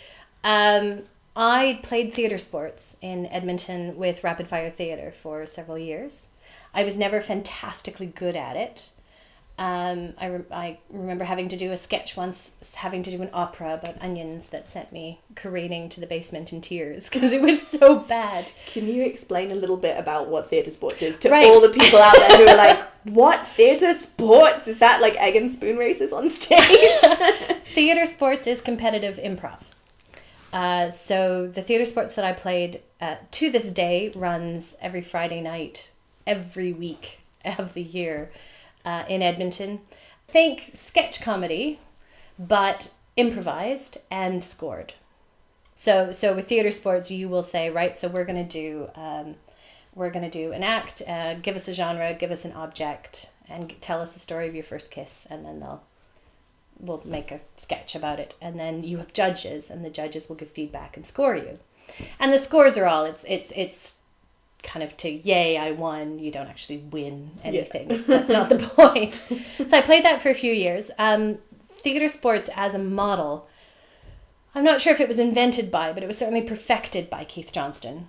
Um, 0.44 1.02
I 1.36 1.80
played 1.84 2.14
theater 2.14 2.38
sports 2.38 2.98
in 3.02 3.26
Edmonton 3.28 3.96
with 3.98 4.24
Rapid 4.24 4.48
Fire 4.48 4.70
Theater 4.72 5.14
for 5.22 5.46
several 5.46 5.78
years. 5.78 6.30
I 6.74 6.84
was 6.84 6.98
never 6.98 7.22
fantastically 7.22 8.08
good 8.08 8.36
at 8.36 8.56
it. 8.56 8.90
Um, 9.58 10.14
I, 10.18 10.26
re- 10.28 10.46
I 10.52 10.78
remember 10.90 11.26
having 11.26 11.50
to 11.50 11.58
do 11.58 11.74
a 11.74 11.78
sketch 11.78 12.16
once, 12.16 12.52
having 12.76 13.04
to 13.04 13.12
do 13.12 13.22
an 13.22 13.30
opera 13.34 13.74
about 13.74 14.02
onions 14.02 14.48
that 14.48 14.70
sent 14.70 14.94
me 14.94 15.20
careening 15.36 15.90
to 15.90 16.00
the 16.00 16.08
basement 16.08 16.54
in 16.54 16.62
tears 16.62 17.10
because 17.12 17.34
it 17.34 17.42
was 17.42 17.62
so 17.68 18.00
bad. 18.00 18.50
Can 18.68 18.88
you 18.88 19.04
explain 19.04 19.52
a 19.52 19.56
little 19.56 19.76
bit 19.76 19.98
about 20.00 20.30
what 20.30 20.50
theatre 20.50 20.72
sports 20.72 21.02
is 21.02 21.18
to 21.20 21.30
Right. 21.30 21.46
all 21.46 21.60
the 21.60 21.70
people 21.70 22.00
out 22.00 22.16
there 22.16 22.38
who 22.38 22.48
are 22.48 22.56
like, 22.58 22.80
what 23.06 23.46
theatre 23.48 23.94
sports? 23.94 24.68
Is 24.70 24.80
that 24.80 25.02
like 25.02 25.16
egg 25.18 25.36
and 25.36 25.52
spoon 25.52 25.76
races 25.78 26.14
on 26.14 26.30
stage? 26.30 27.02
theater 27.74 28.06
sports 28.06 28.48
is 28.48 28.62
competitive 28.62 29.18
improv. 29.18 29.60
Uh, 30.52 30.90
so 30.90 31.48
the 31.48 31.62
theater 31.62 31.86
sports 31.86 32.16
that 32.16 32.26
I 32.26 32.34
played 32.34 32.82
uh, 33.00 33.16
to 33.32 33.52
this 33.52 33.72
day 33.72 34.12
runs 34.16 34.76
every 34.82 35.02
Friday 35.02 35.42
night, 35.42 35.92
every 36.26 36.74
week 36.74 37.20
of 37.46 37.74
the 37.74 37.84
year 37.84 38.32
uh, 38.86 39.04
in 39.08 39.22
Edmonton. 39.22 39.82
Think 40.28 40.72
sketch 40.74 41.22
comedy, 41.22 41.80
but 42.38 42.92
improvised 43.16 43.98
and 44.10 44.44
scored. 44.44 44.94
So 45.76 46.12
so 46.12 46.36
with 46.36 46.48
theater 46.48 46.72
sports, 46.72 47.10
you 47.10 47.30
will 47.30 47.44
say 47.44 47.70
right. 47.70 47.98
So 47.98 48.08
we're 48.08 48.26
gonna 48.26 48.44
do 48.44 48.90
um, 48.96 49.36
we're 49.96 50.10
gonna 50.10 50.30
do 50.30 50.52
an 50.52 50.64
act. 50.64 51.02
Uh, 51.08 51.36
give 51.36 51.56
us 51.56 51.68
a 51.68 51.74
genre, 51.74 52.14
give 52.14 52.32
us 52.32 52.46
an 52.46 52.52
object, 52.54 53.30
and 53.48 53.74
tell 53.82 54.02
us 54.02 54.12
the 54.12 54.20
story 54.20 54.48
of 54.48 54.56
your 54.56 54.64
first 54.64 54.92
kiss, 54.92 55.26
and 55.30 55.46
then 55.46 55.60
they'll 55.60 55.84
will 56.80 57.02
make 57.06 57.32
a 57.32 57.42
sketch 57.58 57.96
about 57.96 58.20
it 58.20 58.36
and 58.42 58.58
then 58.58 58.84
you 58.84 58.98
have 58.98 59.14
judges 59.14 59.70
and 59.70 59.84
the 59.84 59.90
judges 59.90 60.30
will 60.30 60.36
give 60.36 60.50
feedback 60.52 60.96
and 60.96 61.06
score 61.06 61.36
you. 61.36 61.60
And 62.20 62.32
the 62.32 62.38
scores 62.38 62.78
are 62.78 62.88
all 62.88 63.06
it's 63.06 63.26
it's 63.28 63.52
it's 63.56 63.96
kind 64.62 64.84
of 64.84 64.96
to 64.98 65.10
yay 65.10 65.58
i 65.58 65.72
won 65.72 66.20
you 66.20 66.32
don't 66.32 66.48
actually 66.48 66.78
win 66.78 67.32
anything. 67.44 68.04
That's 68.08 68.30
not 68.30 68.50
the 68.50 68.58
point. 68.76 69.24
So 69.68 69.78
i 69.78 69.82
played 69.82 70.04
that 70.06 70.22
for 70.22 70.30
a 70.30 70.36
few 70.36 70.54
years. 70.54 70.92
Um, 71.00 71.40
theater 71.80 72.08
sports 72.08 72.50
as 72.56 72.74
a 72.74 72.80
model 72.80 73.48
i'm 74.54 74.64
not 74.64 74.82
sure 74.82 74.94
if 74.94 75.00
it 75.00 75.08
was 75.08 75.20
invented 75.20 75.72
by 75.72 75.94
but 75.94 76.04
it 76.04 76.08
was 76.08 76.18
certainly 76.18 76.42
perfected 76.42 77.10
by 77.10 77.24
keith 77.24 77.52
johnstone 77.52 78.08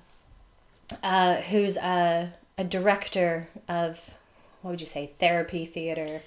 uh, 1.05 1.37
who's 1.43 1.77
a, 1.77 2.33
a 2.59 2.65
director 2.65 3.49
of 3.69 4.15
what 4.61 4.73
would 4.73 4.81
you 4.81 4.87
say 4.87 5.12
therapy 5.21 5.65
theater 5.65 6.21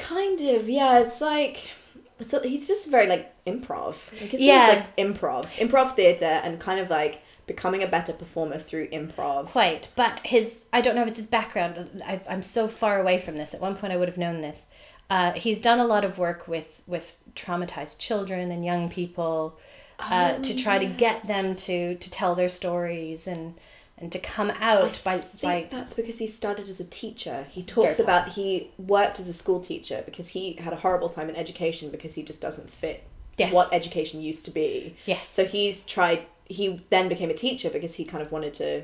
kind 0.00 0.40
of, 0.40 0.68
yeah. 0.68 1.00
It's 1.00 1.20
like. 1.20 1.70
It's 2.18 2.34
a, 2.34 2.40
he's 2.46 2.68
just 2.68 2.88
very 2.90 3.06
like 3.06 3.32
improv. 3.46 3.96
Like, 4.20 4.34
Yeah. 4.34 4.84
like 4.84 4.96
improv, 4.96 5.46
improv 5.56 5.96
theatre, 5.96 6.24
and 6.44 6.60
kind 6.60 6.78
of 6.78 6.90
like 6.90 7.22
becoming 7.46 7.82
a 7.82 7.86
better 7.86 8.12
performer 8.12 8.58
through 8.58 8.88
improv. 8.90 9.46
Quite, 9.46 9.88
but 9.96 10.20
his 10.20 10.64
I 10.70 10.82
don't 10.82 10.94
know 10.94 11.02
if 11.02 11.08
it's 11.08 11.16
his 11.18 11.26
background. 11.26 12.02
I, 12.04 12.20
I'm 12.28 12.42
so 12.42 12.68
far 12.68 13.00
away 13.00 13.18
from 13.20 13.36
this. 13.36 13.54
At 13.54 13.60
one 13.62 13.74
point, 13.74 13.92
I 13.94 13.96
would 13.96 14.08
have 14.08 14.18
known 14.18 14.42
this. 14.42 14.66
Uh, 15.08 15.32
he's 15.32 15.58
done 15.58 15.80
a 15.80 15.84
lot 15.86 16.04
of 16.04 16.18
work 16.18 16.46
with 16.46 16.82
with 16.86 17.16
traumatized 17.34 17.98
children 17.98 18.50
and 18.50 18.64
young 18.66 18.90
people 18.90 19.58
uh, 19.98 20.34
Oh, 20.36 20.42
to 20.42 20.54
try 20.54 20.78
to 20.78 20.84
get 20.86 21.24
them 21.26 21.56
to 21.56 21.94
to 21.94 22.10
tell 22.10 22.34
their 22.34 22.50
stories 22.50 23.26
and 23.26 23.54
and 24.00 24.10
to 24.12 24.18
come 24.18 24.50
out 24.60 25.00
I 25.00 25.02
by 25.04 25.18
think 25.18 25.42
by 25.42 25.66
that's 25.70 25.94
because 25.94 26.18
he 26.18 26.26
started 26.26 26.68
as 26.68 26.80
a 26.80 26.84
teacher. 26.84 27.46
He 27.50 27.62
talks 27.62 27.96
Very 27.96 28.04
about 28.06 28.28
he 28.30 28.70
worked 28.78 29.20
as 29.20 29.28
a 29.28 29.32
school 29.34 29.60
teacher 29.60 30.02
because 30.04 30.28
he 30.28 30.54
had 30.54 30.72
a 30.72 30.76
horrible 30.76 31.08
time 31.08 31.28
in 31.28 31.36
education 31.36 31.90
because 31.90 32.14
he 32.14 32.22
just 32.22 32.40
doesn't 32.40 32.70
fit 32.70 33.04
Yes. 33.36 33.52
what 33.54 33.72
education 33.72 34.20
used 34.20 34.44
to 34.44 34.50
be. 34.50 34.96
yes 35.06 35.26
So 35.28 35.44
he's 35.46 35.84
tried. 35.84 36.26
He 36.44 36.78
then 36.90 37.08
became 37.08 37.30
a 37.30 37.34
teacher 37.34 37.70
because 37.70 37.94
he 37.94 38.04
kind 38.04 38.22
of 38.22 38.30
wanted 38.32 38.54
to 38.54 38.82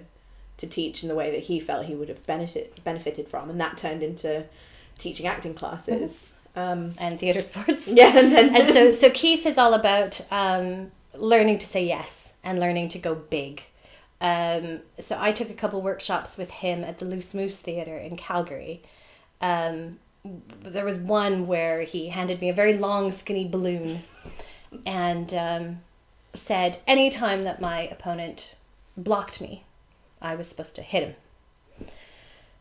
to 0.58 0.66
teach 0.66 1.02
in 1.02 1.08
the 1.10 1.14
way 1.14 1.30
that 1.30 1.40
he 1.40 1.60
felt 1.60 1.84
he 1.84 1.94
would 1.94 2.08
have 2.08 2.24
benefited 2.26 2.82
benefited 2.84 3.28
from, 3.28 3.50
and 3.50 3.60
that 3.60 3.76
turned 3.76 4.02
into 4.02 4.44
teaching 4.98 5.26
acting 5.26 5.54
classes. 5.54 6.34
Um, 6.54 6.94
and 6.96 7.20
theater 7.20 7.42
sports. 7.42 7.86
yeah, 8.00 8.16
and 8.18 8.32
then 8.32 8.56
and 8.56 8.68
so 8.72 8.92
so 9.02 9.10
Keith 9.10 9.44
is 9.44 9.58
all 9.58 9.74
about 9.74 10.20
um, 10.30 10.90
learning 11.14 11.58
to 11.58 11.66
say 11.66 11.84
yes 11.84 12.32
and 12.42 12.58
learning 12.58 12.88
to 12.90 12.98
go 12.98 13.14
big. 13.14 13.62
Um, 14.20 14.80
so 14.98 15.16
I 15.20 15.32
took 15.32 15.50
a 15.50 15.54
couple 15.54 15.82
workshops 15.82 16.36
with 16.36 16.50
him 16.50 16.84
at 16.84 16.98
the 16.98 17.04
Loose 17.04 17.34
Moose 17.34 17.60
Theatre 17.60 17.98
in 17.98 18.16
Calgary. 18.16 18.82
Um, 19.40 19.98
there 20.62 20.84
was 20.84 20.98
one 20.98 21.46
where 21.46 21.82
he 21.82 22.08
handed 22.08 22.40
me 22.40 22.48
a 22.48 22.54
very 22.54 22.76
long, 22.76 23.10
skinny 23.10 23.46
balloon, 23.46 24.00
and 24.84 25.32
um, 25.34 25.80
said 26.34 26.78
anytime 26.86 27.42
that 27.44 27.60
my 27.60 27.82
opponent 27.88 28.54
blocked 28.96 29.40
me, 29.40 29.64
I 30.20 30.34
was 30.34 30.48
supposed 30.48 30.74
to 30.76 30.82
hit 30.82 31.04
him 31.04 31.88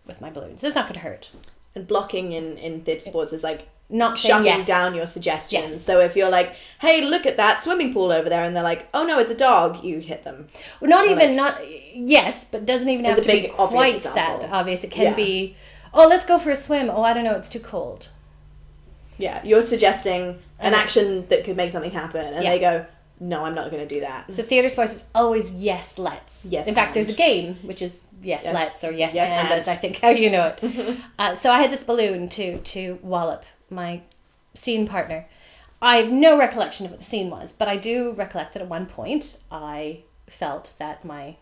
with 0.06 0.22
my 0.22 0.30
balloon. 0.30 0.58
So 0.58 0.68
it's 0.68 0.76
not 0.76 0.86
going 0.86 0.96
to 0.96 1.00
hurt. 1.00 1.30
and 1.74 1.88
blocking 1.88 2.32
in 2.32 2.58
in 2.58 2.82
theatre 2.82 3.10
sports 3.10 3.34
is 3.34 3.44
like 3.44 3.68
Not 3.88 4.18
shutting 4.18 4.46
yes. 4.46 4.66
down 4.66 4.96
your 4.96 5.06
suggestions. 5.06 5.72
Yes. 5.72 5.84
So 5.84 6.00
if 6.00 6.16
you're 6.16 6.30
like, 6.30 6.56
"Hey, 6.80 7.02
look 7.02 7.26
at 7.28 7.38
that 7.38 7.62
swimming 7.62 7.94
pool 7.94 8.12
over 8.12 8.30
there," 8.30 8.44
and 8.44 8.56
they're 8.56 8.64
like, 8.64 8.88
"Oh 8.96 9.06
no, 9.06 9.20
it's 9.20 9.30
a 9.30 9.36
dog," 9.38 9.84
you 9.84 10.00
hit 10.00 10.24
them. 10.24 10.48
Well, 10.82 10.90
not 10.90 11.06
Or 11.06 11.12
even 11.12 11.36
not 11.36 11.60
yes, 11.96 12.46
but 12.50 12.66
doesn't 12.66 12.90
even 12.90 13.06
have 13.06 13.22
to 13.22 13.28
be 13.28 13.48
quite 13.50 13.96
example. 13.98 14.40
that 14.40 14.52
obvious. 14.52 14.84
It 14.84 14.90
can 14.90 15.04
Yeah. 15.04 15.14
be, 15.14 15.56
oh, 15.94 16.08
let's 16.08 16.26
go 16.26 16.40
for 16.40 16.50
a 16.50 16.56
swim. 16.56 16.90
Oh, 16.90 17.04
I 17.04 17.14
don't 17.14 17.24
know, 17.24 17.36
it's 17.36 17.48
too 17.50 17.60
cold. 17.60 18.10
Yeah, 19.18 19.40
you're 19.44 19.62
suggesting 19.62 20.40
an 20.60 20.74
Uh, 20.74 20.78
action 20.78 21.28
that 21.30 21.44
could 21.44 21.56
make 21.56 21.70
something 21.72 21.92
happen, 21.92 22.34
and 22.34 22.44
Yeah. 22.44 22.50
they 22.52 22.60
go, 22.60 22.86
"No, 23.20 23.46
I'm 23.46 23.54
not 23.56 23.70
going 23.72 23.88
to 23.88 23.94
do 23.96 24.02
that." 24.02 24.32
So 24.32 24.42
theater 24.42 24.68
sports 24.68 24.94
is 24.94 25.04
always 25.14 25.52
yes, 25.52 25.98
let's. 26.00 26.44
Yes, 26.50 26.66
In 26.68 26.74
fact, 26.76 26.96
there's 26.96 27.10
a 27.10 27.14
game 27.14 27.60
which 27.62 27.82
is 27.84 28.06
yes, 28.24 28.42
Yes. 28.46 28.54
let's 28.54 28.84
or 28.84 28.92
yes, 28.92 29.14
Yes, 29.14 29.30
and, 29.30 29.52
and. 29.52 29.62
as 29.62 29.68
I 29.68 29.76
think 29.76 30.00
how 30.00 30.10
you 30.10 30.30
know 30.32 30.48
it. 30.60 30.98
uh, 31.20 31.36
so 31.36 31.52
I 31.52 31.62
had 31.62 31.70
this 31.72 31.84
balloon 31.84 32.30
to 32.30 32.58
to 32.58 33.00
wallop 33.04 33.46
my 33.70 34.02
scene 34.54 34.88
partner. 34.88 35.28
I 35.82 35.98
have 35.98 36.12
no 36.12 36.38
recollection 36.38 36.86
of 36.86 36.92
what 36.92 37.00
the 37.00 37.06
scene 37.06 37.30
was, 37.30 37.52
but 37.52 37.68
I 37.68 37.78
do 37.78 38.14
recollect 38.14 38.54
that 38.54 38.62
at 38.62 38.70
one 38.70 38.86
point 38.86 39.38
I 39.52 40.04
felt 40.28 40.74
that 40.80 41.06
my 41.06 41.36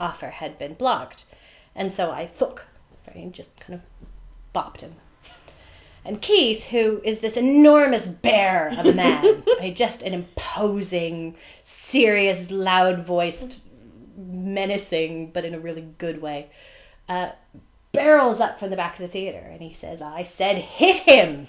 offer 0.00 0.30
had 0.30 0.58
been 0.58 0.74
blocked, 0.74 1.24
and 1.74 1.92
so 1.92 2.10
I 2.10 2.26
thunk, 2.26 2.62
very 3.04 3.28
just 3.30 3.58
kind 3.60 3.74
of 3.74 3.82
bopped 4.54 4.80
him. 4.80 4.94
And 6.04 6.20
Keith, 6.20 6.66
who 6.66 7.00
is 7.04 7.20
this 7.20 7.36
enormous 7.36 8.08
bear 8.08 8.74
of 8.76 8.86
a 8.86 8.92
man, 8.92 9.44
just 9.74 10.02
an 10.02 10.14
imposing, 10.14 11.36
serious, 11.62 12.50
loud 12.50 13.04
voiced, 13.04 13.62
menacing, 14.16 15.30
but 15.30 15.44
in 15.44 15.54
a 15.54 15.60
really 15.60 15.86
good 15.98 16.20
way, 16.20 16.50
uh, 17.08 17.30
barrels 17.92 18.40
up 18.40 18.58
from 18.58 18.70
the 18.70 18.76
back 18.76 18.94
of 18.94 19.00
the 19.00 19.08
theater 19.08 19.38
and 19.38 19.60
he 19.60 19.72
says, 19.72 20.02
I 20.02 20.22
said, 20.22 20.58
hit 20.58 20.96
him! 20.96 21.48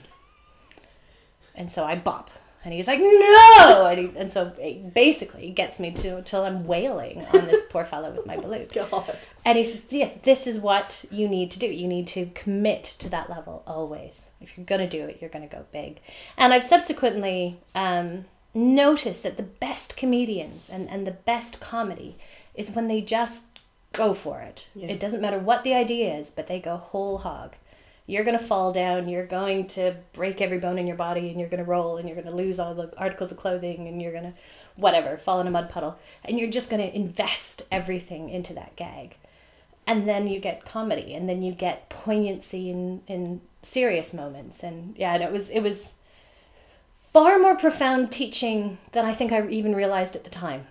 And 1.56 1.72
so 1.72 1.84
I 1.84 1.96
bop. 1.96 2.30
And 2.66 2.74
he's 2.74 2.88
like, 2.88 3.00
no! 3.00 3.88
And, 3.90 4.00
he, 4.00 4.18
and 4.18 4.32
so 4.32 4.54
it 4.58 4.94
basically 4.94 5.50
gets 5.50 5.80
me 5.80 5.92
to 5.92 6.22
till 6.22 6.44
I'm 6.44 6.66
wailing 6.66 7.26
on 7.34 7.46
this 7.46 7.64
poor 7.70 7.84
fellow 7.84 8.12
with 8.12 8.26
my 8.26 8.38
balloon. 8.38 8.68
God. 8.74 9.18
And 9.44 9.58
he 9.58 9.66
says, 9.66 9.82
yeah, 9.90 10.12
this 10.24 10.48
is 10.48 10.60
what 10.60 11.04
you 11.12 11.28
need 11.28 11.52
to 11.52 11.60
do. 11.60 11.68
You 11.68 11.88
need 11.88 12.08
to 12.08 12.28
commit 12.28 12.84
to 13.00 13.10
that 13.10 13.30
level 13.30 13.64
always. 13.68 14.32
If 14.40 14.58
you're 14.58 14.66
going 14.66 14.80
to 14.80 14.88
do 14.88 15.06
it, 15.06 15.18
you're 15.20 15.30
going 15.30 15.48
to 15.48 15.54
go 15.54 15.66
big. 15.74 16.00
And 16.38 16.54
I've 16.54 16.64
subsequently 16.64 17.60
um, 17.76 18.26
noticed 18.54 19.24
that 19.24 19.36
the 19.36 19.44
best 19.44 19.98
comedians 19.98 20.70
and, 20.70 20.90
and 20.90 21.06
the 21.06 21.12
best 21.12 21.60
comedy 21.60 22.16
is 22.56 22.72
when 22.72 22.88
they 22.88 23.02
just 23.02 23.53
go 23.94 24.14
for 24.14 24.42
it. 24.42 24.68
Yeah. 24.76 24.88
It 24.88 25.00
doesn't 25.00 25.22
matter 25.22 25.40
what 25.40 25.64
the 25.64 25.74
idea 25.74 26.14
is, 26.16 26.30
but 26.30 26.48
they 26.48 26.60
go 26.60 26.76
whole 26.78 27.20
hog. 27.20 27.54
You're 28.06 28.26
going 28.26 28.38
to 28.38 28.44
fall 28.44 28.74
down, 28.74 29.08
you're 29.08 29.26
going 29.26 29.68
to 29.70 29.96
break 30.12 30.42
every 30.42 30.60
bone 30.60 30.78
in 30.78 30.88
your 30.88 30.98
body, 30.98 31.30
and 31.30 31.40
you're 31.40 31.48
going 31.48 31.64
to 31.64 31.70
roll, 31.70 31.96
and 31.96 32.10
you're 32.10 32.22
going 32.22 32.28
to 32.28 32.36
lose 32.36 32.60
all 32.60 32.76
the 32.76 32.92
articles 32.98 33.32
of 33.32 33.38
clothing, 33.38 33.88
and 33.88 34.02
you're 34.02 34.12
going 34.12 34.26
to, 34.26 34.34
whatever, 34.76 35.18
fall 35.18 35.40
in 35.40 35.48
a 35.48 35.52
mud 35.52 35.70
puddle. 35.70 35.98
And 36.26 36.38
you're 36.38 36.50
just 36.50 36.70
going 36.70 36.82
to 36.82 36.94
invest 36.94 37.62
everything 37.72 38.30
into 38.30 38.54
that 38.56 38.76
gag. 38.76 39.16
And 39.88 40.08
then 40.08 40.28
you 40.28 40.42
get 40.42 40.66
comedy, 40.66 41.14
and 41.14 41.30
then 41.30 41.42
you 41.42 41.54
get 41.54 41.88
poignancy 41.88 42.70
in, 42.70 43.04
in 43.08 43.40
serious 43.62 44.14
moments. 44.14 44.64
And 44.64 44.98
yeah, 44.98 45.14
and 45.14 45.24
it 45.24 45.32
was, 45.32 45.50
it 45.50 45.62
was 45.62 45.96
far 47.14 47.40
more 47.40 47.56
profound 47.56 48.12
teaching 48.12 48.80
than 48.92 49.06
I 49.06 49.14
think 49.14 49.32
I 49.32 49.48
even 49.48 49.76
realized 49.76 50.18
at 50.18 50.26
the 50.26 50.30
time. 50.30 50.66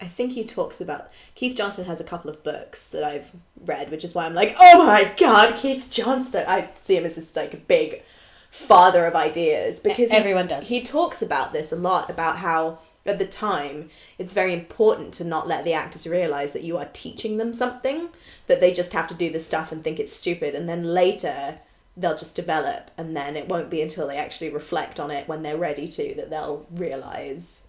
I 0.00 0.06
think 0.06 0.32
he 0.32 0.44
talks 0.44 0.80
about 0.80 1.10
Keith 1.34 1.56
Johnstone 1.56 1.86
has 1.86 2.00
a 2.00 2.04
couple 2.04 2.30
of 2.30 2.42
books 2.44 2.86
that 2.88 3.02
I've 3.02 3.30
read, 3.64 3.90
which 3.90 4.04
is 4.04 4.14
why 4.14 4.26
I'm 4.26 4.34
like, 4.34 4.54
oh 4.58 4.86
my 4.86 5.12
god, 5.16 5.56
Keith 5.56 5.88
Johnstone. 5.90 6.44
I 6.46 6.70
see 6.82 6.96
him 6.96 7.04
as 7.04 7.16
this 7.16 7.34
like 7.34 7.66
big 7.66 8.02
father 8.50 9.06
of 9.06 9.14
ideas 9.14 9.80
because 9.80 10.10
he- 10.10 10.16
Everyone 10.16 10.46
does. 10.46 10.68
He 10.68 10.82
talks 10.82 11.20
about 11.22 11.52
this 11.52 11.72
a 11.72 11.76
lot 11.76 12.10
about 12.10 12.36
how 12.38 12.78
at 13.06 13.18
the 13.18 13.26
time 13.26 13.90
it's 14.18 14.32
very 14.32 14.52
important 14.52 15.14
to 15.14 15.24
not 15.24 15.48
let 15.48 15.64
the 15.64 15.72
actors 15.72 16.06
realize 16.06 16.52
that 16.52 16.62
you 16.62 16.76
are 16.76 16.88
teaching 16.92 17.38
them 17.38 17.54
something 17.54 18.08
that 18.46 18.60
they 18.60 18.72
just 18.72 18.92
have 18.92 19.08
to 19.08 19.14
do 19.14 19.30
this 19.30 19.46
stuff 19.46 19.72
and 19.72 19.82
think 19.82 19.98
it's 19.98 20.12
stupid 20.12 20.54
and 20.54 20.68
then 20.68 20.82
later 20.84 21.58
they'll 21.96 22.16
just 22.16 22.36
develop 22.36 22.90
and 22.98 23.16
then 23.16 23.36
it 23.36 23.48
won't 23.48 23.70
be 23.70 23.80
until 23.80 24.06
they 24.06 24.16
actually 24.18 24.50
reflect 24.50 25.00
on 25.00 25.10
it 25.10 25.26
when 25.26 25.42
they're 25.42 25.56
ready 25.56 25.88
to 25.88 26.14
that 26.14 26.28
they'll 26.30 26.66
realize 26.70 27.62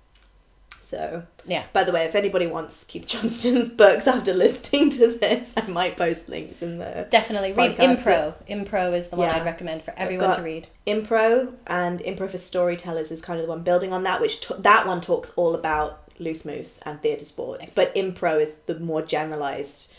so 0.82 1.24
Yeah. 1.46 1.64
by 1.74 1.84
the 1.84 1.92
way, 1.92 2.06
if 2.06 2.16
anybody 2.16 2.48
wants 2.48 2.84
Keith 2.84 3.06
Johnstone's 3.08 3.70
books 3.84 4.08
after 4.08 4.34
listening 4.34 4.90
to 4.92 5.08
this, 5.18 5.52
I 5.58 5.68
might 5.68 5.98
post 5.98 6.30
links 6.30 6.62
in 6.62 6.78
the 6.80 7.08
Definitely 7.10 7.54
read 7.54 7.78
Impro. 7.78 8.34
Impro 8.50 8.94
is 8.96 9.08
the 9.10 9.16
one 9.16 9.28
Yeah. 9.28 9.38
I'd 9.38 9.46
recommend 9.46 9.84
for 9.84 9.94
everyone 9.98 10.36
to 10.36 10.42
read. 10.42 10.68
Impro 10.88 11.54
and 11.68 12.00
Impro 12.02 12.30
for 12.30 12.38
Storytellers 12.38 13.12
is 13.12 13.22
kind 13.22 13.40
of 13.40 13.46
the 13.46 13.50
one 13.50 13.64
building 13.64 13.94
on 13.94 14.04
that, 14.04 14.22
which 14.22 14.42
t- 14.48 14.56
that 14.60 14.88
one 14.88 15.02
talks 15.02 15.32
all 15.36 15.56
about 15.56 16.02
loose 16.20 16.44
moose 16.46 16.80
and 16.86 17.02
theatre 17.02 17.26
sports. 17.26 17.70
But 17.70 17.94
Impro 17.96 18.42
is 18.42 18.56
the 18.66 18.80
more 18.80 19.02
generalized. 19.02 19.92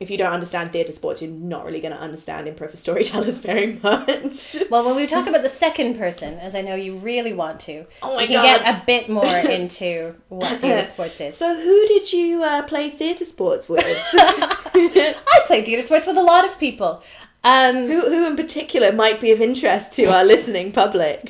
If 0.00 0.10
you 0.10 0.16
don't 0.16 0.32
understand 0.32 0.70
theatre 0.72 0.92
sports, 0.92 1.20
you're 1.20 1.30
not 1.30 1.64
really 1.64 1.80
going 1.80 1.92
to 1.92 2.00
understand 2.00 2.46
Impro 2.46 2.70
for 2.70 2.76
Storytellers 2.76 3.38
very 3.40 3.80
much. 3.82 4.56
Well, 4.70 4.84
when 4.84 4.94
we 4.94 5.08
talk 5.08 5.26
about 5.26 5.42
the 5.42 5.48
second 5.48 5.98
person, 5.98 6.38
as 6.38 6.54
I 6.54 6.60
know 6.60 6.76
you 6.76 6.98
really 6.98 7.32
want 7.34 7.58
to, 7.62 7.84
Oh 8.00 8.14
my 8.14 8.22
we 8.22 8.28
can 8.28 8.36
God. 8.36 8.60
get 8.64 8.74
a 8.74 8.82
bit 8.86 9.08
more 9.10 9.24
into 9.56 10.14
what 10.28 10.60
theatre 10.60 10.84
sports 10.86 11.20
is. 11.20 11.36
so, 11.36 11.52
who 11.60 11.86
did 11.88 12.12
you 12.12 12.44
uh, 12.44 12.62
play 12.62 12.90
theatre 12.90 13.24
sports 13.24 13.68
with? 13.68 13.84
I 14.14 15.14
played 15.46 15.66
theatre 15.66 15.82
sports 15.82 16.06
with 16.06 16.16
a 16.16 16.22
lot 16.22 16.44
of 16.44 16.58
people. 16.60 17.02
Um, 17.42 17.86
who, 17.88 18.00
who 18.02 18.26
in 18.26 18.36
particular 18.36 18.92
might 18.92 19.20
be 19.20 19.32
of 19.32 19.40
interest 19.40 19.94
to 19.94 20.04
our 20.06 20.24
listening 20.24 20.70
public? 20.70 21.28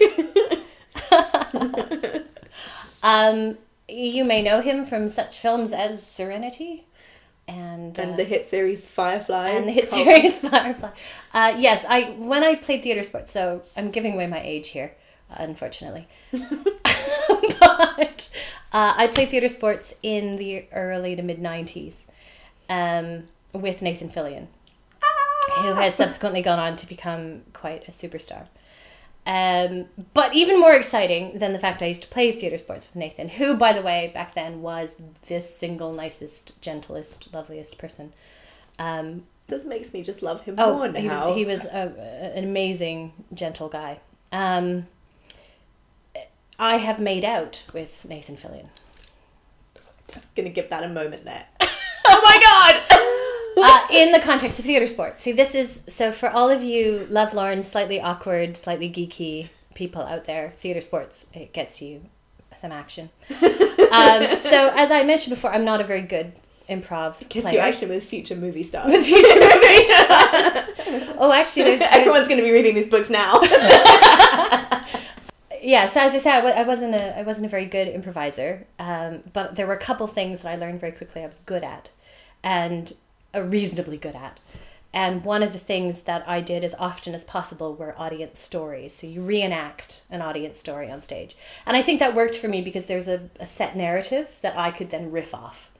um, 3.03 3.57
you 3.89 4.25
may 4.25 4.43
know 4.43 4.61
him 4.61 4.85
from 4.85 5.09
such 5.09 5.39
films 5.39 5.73
as 5.73 6.05
Serenity 6.05 6.85
and, 7.49 7.99
uh, 7.99 8.17
the 8.17 8.25
hit 8.25 8.47
series 8.47 8.87
Firefly. 8.87 9.49
and 9.49 9.67
the 9.67 9.73
hit 9.73 9.91
series 9.91 10.39
Firefly. 10.51 10.91
Uh, 11.33 11.57
yes, 11.59 11.85
I 11.89 12.15
when 12.19 12.45
I 12.45 12.55
played 12.55 12.83
theater 12.83 13.03
sports, 13.03 13.33
so 13.33 13.63
I'm 13.77 13.91
giving 13.91 14.15
away 14.15 14.27
my 14.27 14.41
age 14.41 14.69
here, 14.69 14.95
unfortunately. 15.31 16.07
but 16.33 18.29
uh, 18.73 18.95
I 18.97 19.11
played 19.13 19.31
theater 19.31 19.49
sports 19.49 19.95
in 20.03 20.37
the 20.37 20.67
early 20.73 21.17
to 21.17 21.23
mid 21.23 21.41
'90s 21.41 22.07
um, 22.69 23.25
with 23.53 23.81
Nathan 23.81 24.11
Fillion, 24.11 24.47
who 25.57 25.75
has 25.75 25.95
subsequently 25.95 26.43
gone 26.43 26.59
on 26.59 26.77
to 26.77 26.87
become 26.87 27.43
quite 27.55 27.89
a 27.89 27.91
superstar. 27.91 28.47
Um, 29.29 29.85
but 30.15 30.35
even 30.35 30.59
more 30.59 30.73
exciting 30.75 31.39
than 31.39 31.53
the 31.53 31.59
fact 31.59 31.83
I 31.83 31.87
used 31.87 32.01
to 32.01 32.09
play 32.09 32.33
theater 32.33 32.57
sports 32.57 32.87
with 32.87 32.97
Nathan, 32.97 33.29
who, 33.29 33.57
by 33.59 33.75
the 33.75 33.83
way, 33.83 34.11
back 34.15 34.35
then 34.35 34.63
was 34.63 34.97
the 35.29 35.43
single 35.43 35.93
nicest, 35.93 36.59
gentlest, 36.63 37.29
loveliest 37.35 37.77
person. 37.77 38.15
Um, 38.79 39.25
This 39.49 39.67
makes 39.67 39.93
me 39.93 40.03
just 40.03 40.23
love 40.23 40.41
him 40.47 40.55
Oh, 40.57 40.79
more 40.79 40.89
now. 40.89 41.01
he 41.01 41.09
was 41.09 41.37
he 41.37 41.45
was 41.45 41.65
a, 41.67 42.33
an 42.35 42.45
amazing, 42.45 43.13
gentle 43.35 43.69
guy. 43.69 44.01
Um, 44.33 44.87
I 46.59 46.79
have 46.79 46.99
made 46.99 47.25
out 47.25 47.63
with 47.75 48.05
Nathan 48.09 48.37
Fillion. 48.37 48.69
just 50.09 50.35
gonna 50.35 50.49
give 50.49 50.71
that 50.71 50.83
a 50.85 50.89
moment 50.89 51.25
there. 51.27 51.45
oh 51.61 52.21
my 52.25 52.41
god! 52.43 52.98
Uh, 53.65 53.87
in 53.91 54.13
the 54.13 54.21
context 54.21 54.59
of 54.59 54.65
theater 54.65 54.87
sports. 54.87 55.23
See, 55.23 55.33
this 55.33 55.55
is 55.55 55.83
so 55.89 56.13
for 56.13 56.31
all 56.31 56.51
of 56.51 56.63
you 56.63 57.07
lovelorn, 57.11 57.63
slightly 57.63 58.01
awkward, 58.01 58.57
slightly 58.57 58.89
geeky 58.91 59.49
people 59.75 60.03
out 60.03 60.25
there. 60.25 60.53
Theater 60.61 60.81
sports 60.81 61.27
it 61.33 61.53
gets 61.53 61.81
you 61.81 62.03
some 62.57 62.73
action. 62.73 63.11
um, 63.31 64.37
so, 64.37 64.73
as 64.75 64.91
I 64.91 65.03
mentioned 65.05 65.35
before, 65.35 65.53
I'm 65.53 65.65
not 65.65 65.81
a 65.81 65.85
very 65.85 66.03
good 66.03 66.33
improv 66.69 67.19
Gets 67.29 67.45
player. 67.45 67.55
you 67.55 67.61
action 67.61 67.89
with 67.89 68.05
future 68.05 68.37
movie 68.37 68.63
stars. 68.63 68.93
with 68.93 69.07
future 69.07 69.35
movies. 69.41 69.87
oh, 71.19 71.33
actually, 71.35 71.63
there's, 71.65 71.81
there's 71.81 71.95
Everyone's 71.95 72.29
gonna 72.29 72.43
be 72.43 72.51
reading 72.51 72.75
these 72.75 72.89
books 72.89 73.09
now. 73.09 73.41
yeah 75.61 75.87
so 75.87 76.01
as 76.01 76.13
i 76.13 76.19
said 76.19 76.45
I 76.45 76.63
wasn't 76.63 76.95
a 76.95 77.19
i 77.19 77.23
wasn't 77.23 77.47
a 77.47 77.49
very 77.49 77.67
good 77.67 77.89
improviser 77.89 78.67
um, 78.79 79.23
but 79.33 79.57
there 79.57 79.67
were 79.67 79.75
a 79.75 79.79
couple 79.79 80.07
things 80.07 80.43
that 80.43 80.51
i 80.51 80.55
learned 80.57 80.81
very 80.81 80.93
quickly 80.93 81.23
i 81.23 81.27
was 81.27 81.41
good 81.47 81.65
at 81.65 81.91
and 82.43 82.95
reasonably 83.45 83.97
good 83.97 84.15
at. 84.15 84.41
And 84.93 85.25
one 85.25 85.43
of 85.43 85.53
the 85.53 85.59
things 85.59 86.03
that 86.03 86.27
i 86.27 86.41
did 86.41 86.65
as 86.65 86.75
often 86.79 87.15
as 87.15 87.25
possible 87.25 87.75
were 87.75 87.99
audience 87.99 88.39
stories. 88.39 88.95
So 88.95 89.07
you 89.07 89.23
reenact 89.23 90.03
an 90.11 90.23
audience 90.23 90.59
story 90.59 90.91
on 90.91 91.01
stage. 91.01 91.37
And 91.67 91.77
i 91.77 91.83
think 91.83 92.01
that 92.01 92.15
worked 92.15 92.37
for 92.37 92.49
me 92.49 92.63
because 92.63 92.87
there's 92.87 93.09
a, 93.09 93.29
a 93.39 93.47
set 93.47 93.77
narrative 93.77 94.29
that 94.43 94.57
i 94.57 94.71
could 94.71 94.91
then 94.91 95.11
riff 95.11 95.35
off. 95.35 95.71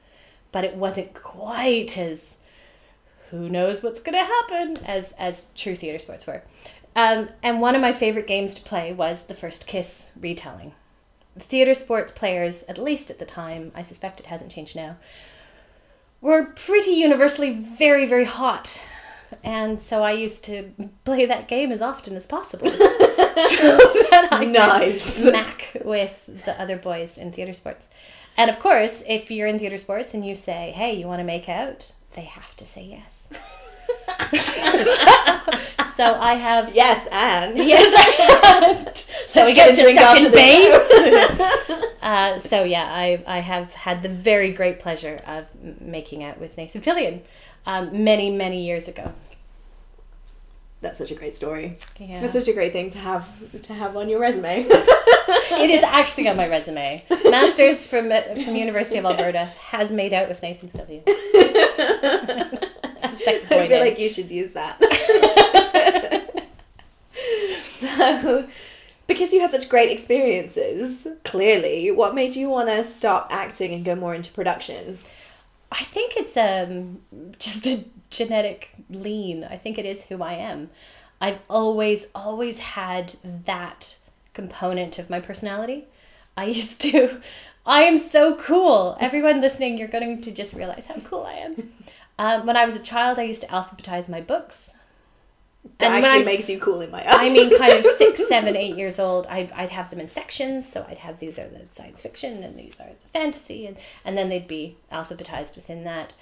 But 0.51 0.63
it 0.63 0.75
wasn't 0.75 1.13
quite 1.13 1.97
as 1.97 2.37
who 3.29 3.49
knows 3.49 3.83
what's 3.83 4.01
going 4.01 4.17
to 4.17 4.25
happen 4.25 4.77
as 4.85 5.13
as 5.17 5.47
true 5.55 5.75
theater 5.75 5.99
sports 5.99 6.27
were. 6.27 6.43
Um, 6.95 7.29
and 7.43 7.61
one 7.61 7.75
of 7.75 7.81
my 7.81 7.93
favorite 7.93 8.27
games 8.27 8.55
to 8.55 8.61
play 8.61 8.91
was 8.91 9.23
the 9.23 9.35
first 9.35 9.67
kiss 9.67 10.11
retelling. 10.19 10.73
Theater 11.37 11.73
sports 11.73 12.11
players 12.11 12.63
at 12.63 12.77
least 12.77 13.09
at 13.09 13.17
the 13.17 13.25
time 13.25 13.71
i 13.73 13.81
suspect 13.81 14.19
it 14.19 14.27
hasn't 14.27 14.51
changed 14.51 14.75
now 14.75 14.97
were 16.21 16.47
pretty 16.55 16.91
universally 16.91 17.51
very 17.51 18.05
very 18.05 18.25
hot 18.25 18.81
and 19.43 19.81
so 19.81 20.03
i 20.03 20.11
used 20.11 20.43
to 20.43 20.71
play 21.05 21.25
that 21.25 21.47
game 21.47 21.71
as 21.71 21.81
often 21.81 22.15
as 22.15 22.25
possible 22.25 22.69
so 22.71 22.77
that 22.77 24.27
i 24.31 24.39
could 24.39 24.49
nice. 24.49 25.03
smack 25.03 25.77
with 25.83 26.29
the 26.45 26.59
other 26.61 26.77
boys 26.77 27.17
in 27.17 27.31
theater 27.31 27.53
sports. 27.53 27.89
And 28.37 28.49
of 28.49 28.59
course, 28.59 29.03
if 29.07 29.29
you're 29.29 29.47
in 29.47 29.59
theater 29.59 29.77
sports 29.77 30.13
and 30.13 30.25
you 30.25 30.35
say, 30.35 30.71
"Hey, 30.71 30.93
you 30.93 31.07
want 31.07 31.19
to 31.19 31.25
make 31.25 31.49
out?" 31.49 31.91
they 32.13 32.23
have 32.23 32.55
to 32.55 32.65
say 32.65 32.83
yes. 32.83 33.27
so 35.99 36.17
I 36.17 36.35
have 36.35 36.73
Yes, 36.83 37.07
and 37.11 37.57
yes. 37.57 39.05
so 39.27 39.45
we 39.45 39.53
get 39.53 39.75
to 39.75 39.83
second 39.83 40.23
the 40.23 40.29
base. 40.29 41.83
uh, 42.01 42.39
so 42.39 42.63
yeah, 42.63 42.85
I 42.85 43.21
I 43.27 43.39
have 43.39 43.73
had 43.73 44.01
the 44.01 44.07
very 44.07 44.53
great 44.53 44.79
pleasure 44.79 45.17
of 45.27 45.45
making 45.81 46.23
out 46.23 46.39
with 46.39 46.57
Nathan 46.57 46.81
Fillion 46.81 47.19
um, 47.65 48.03
many 48.05 48.31
many 48.31 48.65
years 48.65 48.87
ago. 48.87 49.11
That's 50.79 50.97
such 50.97 51.11
a 51.11 51.15
great 51.15 51.35
story. 51.35 51.77
Yeah. 51.97 52.21
That's 52.21 52.31
such 52.31 52.47
a 52.47 52.53
great 52.53 52.71
thing 52.71 52.91
to 52.91 52.99
have 52.99 53.27
to 53.63 53.73
have 53.73 53.97
on 53.97 54.07
your 54.07 54.21
resume. 54.21 54.65
it 54.69 55.69
is 55.69 55.83
actually 55.83 56.29
on 56.29 56.37
my 56.37 56.47
resume. 56.47 57.03
Masters 57.25 57.85
from 57.85 58.09
uh, 58.09 58.21
from 58.45 58.55
University 58.55 58.99
of 58.99 59.05
Alberta 59.05 59.45
has 59.73 59.91
made 59.91 60.13
out 60.13 60.29
with 60.29 60.41
Nathan 60.41 60.69
Fillion. 60.69 61.03
It's 63.01 63.11
the 63.11 63.17
second 63.17 63.49
boy 63.49 63.63
I 63.63 63.67
feel 63.67 63.79
like 63.81 63.99
you 63.99 64.09
should 64.09 64.31
use 64.31 64.53
that. 64.53 65.45
so, 67.79 68.47
because 69.07 69.33
you 69.33 69.41
had 69.41 69.51
such 69.51 69.69
great 69.69 69.91
experiences, 69.91 71.07
clearly, 71.23 71.91
what 71.91 72.15
made 72.15 72.35
you 72.35 72.49
want 72.49 72.69
to 72.69 72.83
stop 72.83 73.27
acting 73.31 73.73
and 73.73 73.85
go 73.85 73.95
more 73.95 74.15
into 74.15 74.31
production? 74.31 74.97
I 75.71 75.83
think 75.83 76.17
it's 76.17 76.35
um 76.35 76.99
just 77.37 77.67
a 77.67 77.85
genetic 78.09 78.71
lean. 78.89 79.43
I 79.43 79.57
think 79.57 79.77
it 79.77 79.85
is 79.85 80.03
who 80.03 80.23
I 80.23 80.33
am. 80.33 80.69
I've 81.21 81.39
always 81.49 82.07
always 82.15 82.59
had 82.59 83.15
that 83.45 83.97
component 84.33 84.97
of 84.99 85.09
my 85.09 85.19
personality. 85.19 85.85
I 86.37 86.45
used 86.45 86.81
to 86.81 87.21
I 87.65 87.83
am 87.83 87.97
so 87.97 88.35
cool. 88.35 88.97
Everyone 88.99 89.41
listening, 89.41 89.77
you're 89.77 89.87
going 89.87 90.21
to 90.21 90.31
just 90.31 90.53
realize 90.55 90.87
how 90.87 90.95
cool 91.05 91.23
I 91.25 91.33
am. 91.33 91.73
Um, 92.19 92.45
when 92.45 92.57
I 92.57 92.65
was 92.65 92.75
a 92.75 92.79
child, 92.79 93.17
I 93.17 93.23
used 93.23 93.43
to 93.43 93.47
alphabetize 93.47 94.09
my 94.09 94.19
books. 94.19 94.75
That 95.79 95.91
And 95.93 96.05
actually 96.05 96.21
I- 96.21 96.25
makes 96.25 96.49
you 96.49 96.59
cool 96.59 96.81
in 96.81 96.91
my 96.91 96.99
eyes. 96.99 97.17
I 97.19 97.29
mean, 97.29 97.57
kind 97.57 97.73
of 97.73 97.85
six, 97.97 98.27
seven, 98.29 98.55
eight 98.55 98.77
years 98.77 98.99
old, 98.99 99.27
I'd, 99.27 99.51
I'd 99.51 99.71
have 99.71 99.89
them 99.89 99.99
in 99.99 100.07
sections. 100.07 100.69
So 100.69 100.85
I'd 100.87 100.99
have 100.99 101.19
these 101.19 101.37
are 101.39 101.47
the 101.47 101.61
science 101.71 102.01
fiction 102.01 102.43
and 102.43 102.57
these 102.57 102.79
are 102.79 102.87
the 102.87 103.09
fantasy, 103.19 103.65
and, 103.65 103.77
and 104.05 104.17
then 104.17 104.29
they'd 104.29 104.47
be 104.47 104.77
alphabetized 104.91 105.55
within 105.55 105.83
that. 105.85 106.13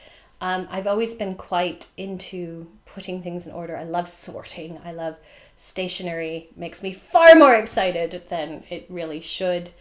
Um, 0.41 0.67
I've 0.69 0.85
always 0.85 1.15
been 1.15 1.33
quite 1.35 1.87
into 1.97 2.67
putting 2.85 3.23
things 3.23 3.47
in 3.47 3.51
order. 3.53 3.75
I 3.75 3.83
love 3.83 4.07
sorting. 4.09 4.79
I 4.85 4.91
love 4.91 5.15
stationery. 5.55 6.49
Makes 6.55 6.83
me 6.83 6.93
far 6.93 7.33
more 7.35 7.55
excited 7.55 8.23
than 8.29 8.63
it 8.69 8.85
really 8.89 9.19
should. 9.21 9.71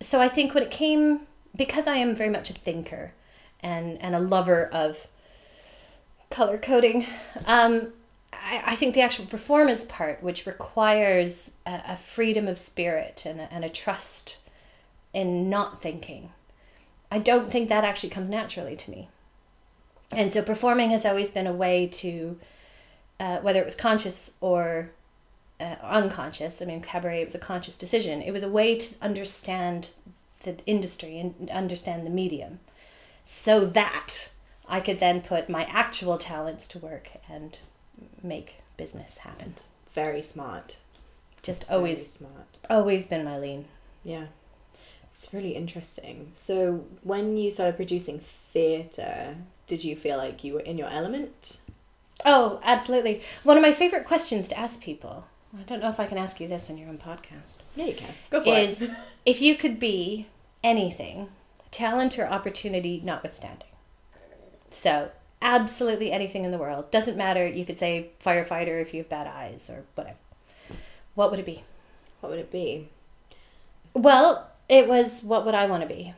So 0.00 0.20
I 0.20 0.28
think 0.28 0.54
when 0.54 0.64
it 0.64 0.70
came, 0.72 1.20
because 1.56 1.86
I 1.86 1.96
am 1.96 2.14
very 2.16 2.30
much 2.30 2.50
a 2.50 2.52
thinker 2.54 3.12
and 3.60 4.00
and 4.02 4.14
a 4.14 4.20
lover 4.20 4.66
of 4.66 5.06
color 6.30 6.58
coding, 6.58 7.06
um, 7.46 7.92
I, 8.46 8.62
I 8.64 8.76
think 8.76 8.94
the 8.94 9.02
actual 9.02 9.26
performance 9.26 9.84
part, 9.84 10.22
which 10.22 10.46
requires 10.46 11.52
a, 11.66 11.82
a 11.88 11.96
freedom 11.96 12.46
of 12.46 12.58
spirit 12.58 13.24
and 13.26 13.40
a, 13.40 13.52
and 13.52 13.64
a 13.64 13.68
trust 13.68 14.36
in 15.12 15.50
not 15.50 15.82
thinking, 15.82 16.30
I 17.10 17.18
don't 17.18 17.50
think 17.50 17.68
that 17.68 17.84
actually 17.84 18.10
comes 18.10 18.30
naturally 18.30 18.76
to 18.76 18.90
me. 18.90 19.08
And 20.12 20.32
so 20.32 20.42
performing 20.42 20.90
has 20.90 21.04
always 21.04 21.30
been 21.30 21.46
a 21.46 21.52
way 21.52 21.88
to, 21.88 22.38
uh, 23.18 23.38
whether 23.38 23.60
it 23.60 23.64
was 23.64 23.74
conscious 23.74 24.32
or 24.40 24.90
uh, 25.58 25.76
unconscious, 25.82 26.62
I 26.62 26.66
mean, 26.66 26.80
cabaret 26.80 27.24
was 27.24 27.34
a 27.34 27.40
conscious 27.40 27.76
decision. 27.76 28.22
It 28.22 28.30
was 28.30 28.42
a 28.42 28.48
way 28.48 28.78
to 28.78 28.94
understand 29.02 29.90
the 30.42 30.56
industry 30.66 31.18
and 31.18 31.50
understand 31.50 32.06
the 32.06 32.10
medium 32.10 32.60
so 33.24 33.66
that 33.66 34.30
I 34.68 34.80
could 34.80 35.00
then 35.00 35.22
put 35.22 35.48
my 35.48 35.64
actual 35.64 36.18
talents 36.18 36.68
to 36.68 36.78
work 36.78 37.08
and 37.28 37.58
make 38.22 38.56
business 38.76 39.18
happen. 39.18 39.54
Very 39.92 40.22
smart. 40.22 40.76
Just 41.42 41.70
always, 41.70 42.10
smart. 42.12 42.46
always 42.68 43.06
been 43.06 43.24
my 43.24 43.38
lean. 43.38 43.66
Yeah. 44.04 44.26
It's 45.12 45.32
really 45.32 45.54
interesting. 45.56 46.30
So, 46.34 46.84
when 47.02 47.36
you 47.36 47.50
started 47.50 47.76
producing 47.76 48.18
theatre, 48.52 49.36
did 49.66 49.82
you 49.84 49.96
feel 49.96 50.18
like 50.18 50.44
you 50.44 50.54
were 50.54 50.60
in 50.60 50.76
your 50.76 50.88
element? 50.88 51.60
Oh, 52.24 52.60
absolutely. 52.62 53.22
One 53.42 53.56
of 53.56 53.62
my 53.62 53.72
favorite 53.72 54.04
questions 54.06 54.48
to 54.48 54.58
ask 54.58 54.80
people, 54.80 55.26
I 55.58 55.62
don't 55.62 55.80
know 55.80 55.88
if 55.88 56.00
I 56.00 56.06
can 56.06 56.18
ask 56.18 56.40
you 56.40 56.48
this 56.48 56.68
on 56.68 56.76
your 56.76 56.88
own 56.88 56.98
podcast, 56.98 57.58
Yeah, 57.76 57.86
you 57.86 57.94
can. 57.94 58.12
Go 58.30 58.42
for 58.42 58.54
is 58.54 58.82
it. 58.82 58.90
if 59.24 59.40
you 59.40 59.54
could 59.56 59.78
be 59.80 60.26
anything, 60.62 61.28
talent 61.70 62.18
or 62.18 62.26
opportunity 62.26 63.00
notwithstanding. 63.02 63.68
So, 64.70 65.10
absolutely 65.42 66.12
anything 66.12 66.44
in 66.44 66.50
the 66.50 66.58
world. 66.58 66.90
Doesn't 66.90 67.16
matter. 67.16 67.46
You 67.46 67.64
could 67.64 67.78
say 67.78 68.10
firefighter 68.24 68.80
if 68.80 68.92
you 68.94 69.00
have 69.00 69.08
bad 69.08 69.26
eyes 69.26 69.70
or 69.70 69.84
whatever. 69.94 70.16
What 71.14 71.30
would 71.30 71.40
it 71.40 71.46
be? 71.46 71.64
What 72.20 72.30
would 72.30 72.38
it 72.38 72.52
be? 72.52 72.88
Well, 73.94 74.48
it 74.68 74.88
was 74.88 75.22
what 75.22 75.44
would 75.46 75.54
I 75.54 75.66
want 75.66 75.82
to 75.82 75.88
be? 75.88 76.14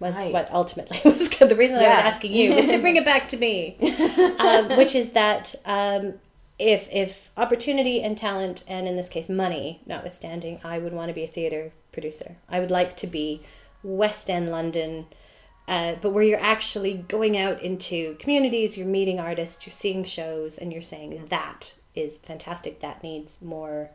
Was 0.00 0.16
Right. 0.16 0.32
what 0.32 0.50
ultimately 0.52 1.00
was 1.04 1.30
the 1.30 1.54
reason 1.54 1.76
I 1.76 1.80
was 1.80 1.86
asking 1.86 2.32
you 2.32 2.54
was 2.54 2.68
to 2.68 2.78
bring 2.78 2.96
it 2.96 3.04
back 3.04 3.28
to 3.28 3.36
me, 3.36 3.76
um, 4.38 4.76
which 4.76 4.94
is 4.94 5.10
that 5.10 5.54
um, 5.64 6.14
if 6.58 6.88
if 6.92 7.30
opportunity 7.36 8.02
and 8.02 8.18
talent 8.18 8.64
and 8.66 8.86
in 8.88 8.96
this 8.96 9.08
case 9.08 9.28
money 9.28 9.80
notwithstanding, 9.86 10.60
I 10.64 10.78
would 10.78 10.92
want 10.92 11.08
to 11.08 11.14
be 11.14 11.24
a 11.24 11.28
theater 11.28 11.72
producer. 11.92 12.36
I 12.48 12.60
would 12.60 12.70
like 12.70 12.96
to 12.98 13.06
be 13.06 13.42
West 13.82 14.28
End 14.28 14.50
London, 14.50 15.06
uh, 15.66 15.94
but 16.00 16.10
where 16.10 16.24
you're 16.24 16.40
actually 16.40 16.94
going 16.94 17.36
out 17.36 17.62
into 17.62 18.16
communities, 18.16 18.76
you're 18.76 18.86
meeting 18.86 19.18
artists, 19.18 19.66
you're 19.66 19.72
seeing 19.72 20.04
shows, 20.04 20.58
and 20.58 20.72
you're 20.72 20.82
saying 20.82 21.26
that 21.28 21.74
is 21.94 22.18
fantastic. 22.18 22.80
That 22.80 23.02
needs 23.02 23.40
more 23.40 23.90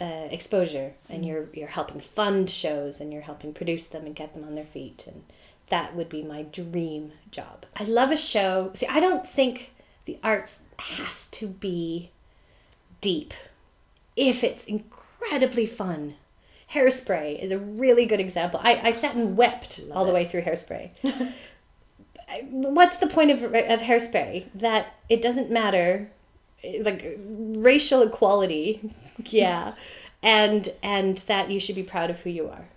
uh, 0.00 0.28
exposure, 0.30 0.94
and 1.08 1.24
you're 1.24 1.48
you're 1.52 1.68
helping 1.68 2.00
fund 2.00 2.50
shows, 2.50 3.00
and 3.00 3.12
you're 3.12 3.22
helping 3.22 3.52
produce 3.52 3.86
them 3.86 4.04
and 4.06 4.16
get 4.16 4.34
them 4.34 4.44
on 4.44 4.56
their 4.56 4.64
feet, 4.64 5.04
and 5.06 5.24
that 5.68 5.94
would 5.94 6.08
be 6.08 6.22
my 6.22 6.42
dream 6.42 7.12
job. 7.30 7.66
I 7.76 7.84
love 7.84 8.10
a 8.10 8.16
show. 8.16 8.72
See, 8.74 8.86
I 8.86 8.98
don't 8.98 9.26
think 9.26 9.72
the 10.04 10.18
arts 10.24 10.60
has 10.78 11.28
to 11.28 11.46
be 11.46 12.10
deep 13.00 13.32
if 14.16 14.42
it's 14.42 14.64
incredibly 14.64 15.66
fun. 15.66 16.16
Hairspray 16.72 17.38
is 17.42 17.50
a 17.50 17.58
really 17.58 18.06
good 18.06 18.20
example. 18.20 18.60
I, 18.62 18.80
I 18.88 18.92
sat 18.92 19.14
and 19.14 19.36
wept 19.36 19.80
Love 19.80 19.96
all 19.96 20.04
the 20.04 20.12
way 20.12 20.24
through 20.24 20.42
Hairspray. 20.42 20.92
What's 22.50 22.96
the 22.98 23.08
point 23.08 23.32
of, 23.32 23.42
of 23.42 23.80
Hairspray? 23.80 24.46
That 24.54 24.94
it 25.08 25.20
doesn't 25.20 25.50
matter, 25.50 26.12
like 26.80 27.18
racial 27.26 28.02
equality, 28.02 28.92
yeah, 29.24 29.74
and 30.22 30.68
and 30.80 31.18
that 31.18 31.50
you 31.50 31.58
should 31.58 31.74
be 31.74 31.82
proud 31.82 32.08
of 32.08 32.20
who 32.20 32.30
you 32.30 32.48
are. 32.48 32.68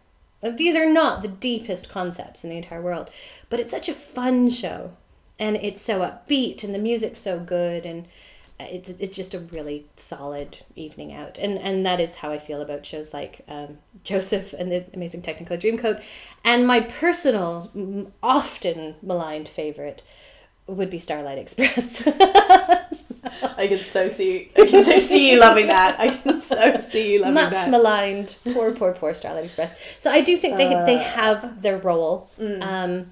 These 0.51 0.75
are 0.75 0.91
not 0.91 1.21
the 1.21 1.27
deepest 1.27 1.87
concepts 1.87 2.43
in 2.43 2.49
the 2.49 2.57
entire 2.57 2.81
world, 2.81 3.11
but 3.49 3.59
it's 3.59 3.71
such 3.71 3.87
a 3.87 3.93
fun 3.93 4.49
show, 4.49 4.93
and 5.37 5.55
it's 5.57 5.81
so 5.81 5.99
upbeat, 5.99 6.63
and 6.63 6.73
the 6.73 6.79
music's 6.79 7.19
so 7.19 7.39
good, 7.39 7.85
and 7.85 8.07
it's 8.71 8.89
it's 8.89 9.15
just 9.15 9.33
a 9.33 9.39
really 9.39 9.85
solid 9.95 10.59
evening 10.75 11.13
out, 11.13 11.37
and 11.37 11.57
and 11.59 11.85
that 11.85 11.99
is 11.99 12.15
how 12.15 12.31
I 12.31 12.39
feel 12.39 12.61
about 12.61 12.85
shows 12.85 13.13
like 13.13 13.41
um, 13.47 13.77
Joseph 14.03 14.53
and 14.53 14.71
the 14.71 14.85
Amazing 14.93 15.21
Technicolor 15.21 15.59
Dreamcoat, 15.59 16.01
and 16.43 16.65
my 16.67 16.81
personal, 16.81 17.71
often 18.21 18.95
maligned 19.01 19.47
favorite 19.47 20.01
would 20.67 20.89
be 20.89 20.99
Starlight 20.99 21.37
Express. 21.37 22.07
I 23.57 23.67
can 23.67 23.79
so 23.79 24.07
see. 24.07 24.49
I 24.55 24.65
can 24.65 24.83
so 24.83 24.97
see 24.97 25.31
you 25.31 25.39
loving 25.39 25.67
that. 25.67 25.99
I 25.99 26.09
can 26.09 26.41
so 26.41 26.79
see 26.89 27.13
you 27.13 27.19
loving 27.19 27.33
Much 27.35 27.53
that. 27.53 27.69
maligned, 27.69 28.37
poor, 28.53 28.71
poor, 28.71 28.93
poor 28.93 29.13
Starlight 29.13 29.43
Express. 29.45 29.73
So 29.99 30.11
I 30.11 30.21
do 30.21 30.37
think 30.37 30.57
they 30.57 30.69
they 30.69 30.95
Uh. 30.97 31.03
have 31.03 31.61
their 31.61 31.77
role. 31.77 32.29
Mm. 32.39 32.61
Um, 32.61 33.11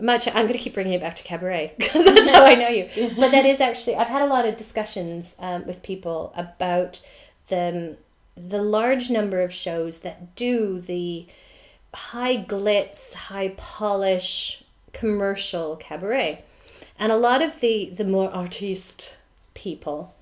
much. 0.00 0.26
I'm 0.28 0.46
going 0.46 0.52
to 0.52 0.58
keep 0.58 0.74
bringing 0.74 0.92
it 0.92 1.00
back 1.00 1.16
to 1.16 1.22
cabaret 1.22 1.74
because 1.78 2.04
that's 2.04 2.30
how 2.30 2.44
I 2.44 2.54
know 2.54 2.68
you. 2.68 2.88
But 3.16 3.30
that 3.30 3.46
is 3.46 3.60
actually 3.60 3.96
I've 3.96 4.08
had 4.08 4.22
a 4.22 4.26
lot 4.26 4.46
of 4.46 4.56
discussions 4.56 5.36
um, 5.38 5.66
with 5.66 5.82
people 5.82 6.32
about 6.36 7.00
the 7.48 7.96
the 8.36 8.60
large 8.60 9.08
number 9.08 9.40
of 9.40 9.52
shows 9.52 10.00
that 10.00 10.34
do 10.36 10.80
the 10.80 11.26
high 11.94 12.36
glitz, 12.36 13.14
high 13.14 13.54
polish 13.56 14.62
commercial 14.92 15.76
cabaret, 15.76 16.44
and 16.98 17.10
a 17.10 17.16
lot 17.16 17.42
of 17.42 17.60
the 17.60 17.90
the 17.90 18.04
more 18.04 18.30
artiste 18.30 19.16
people 19.54 20.14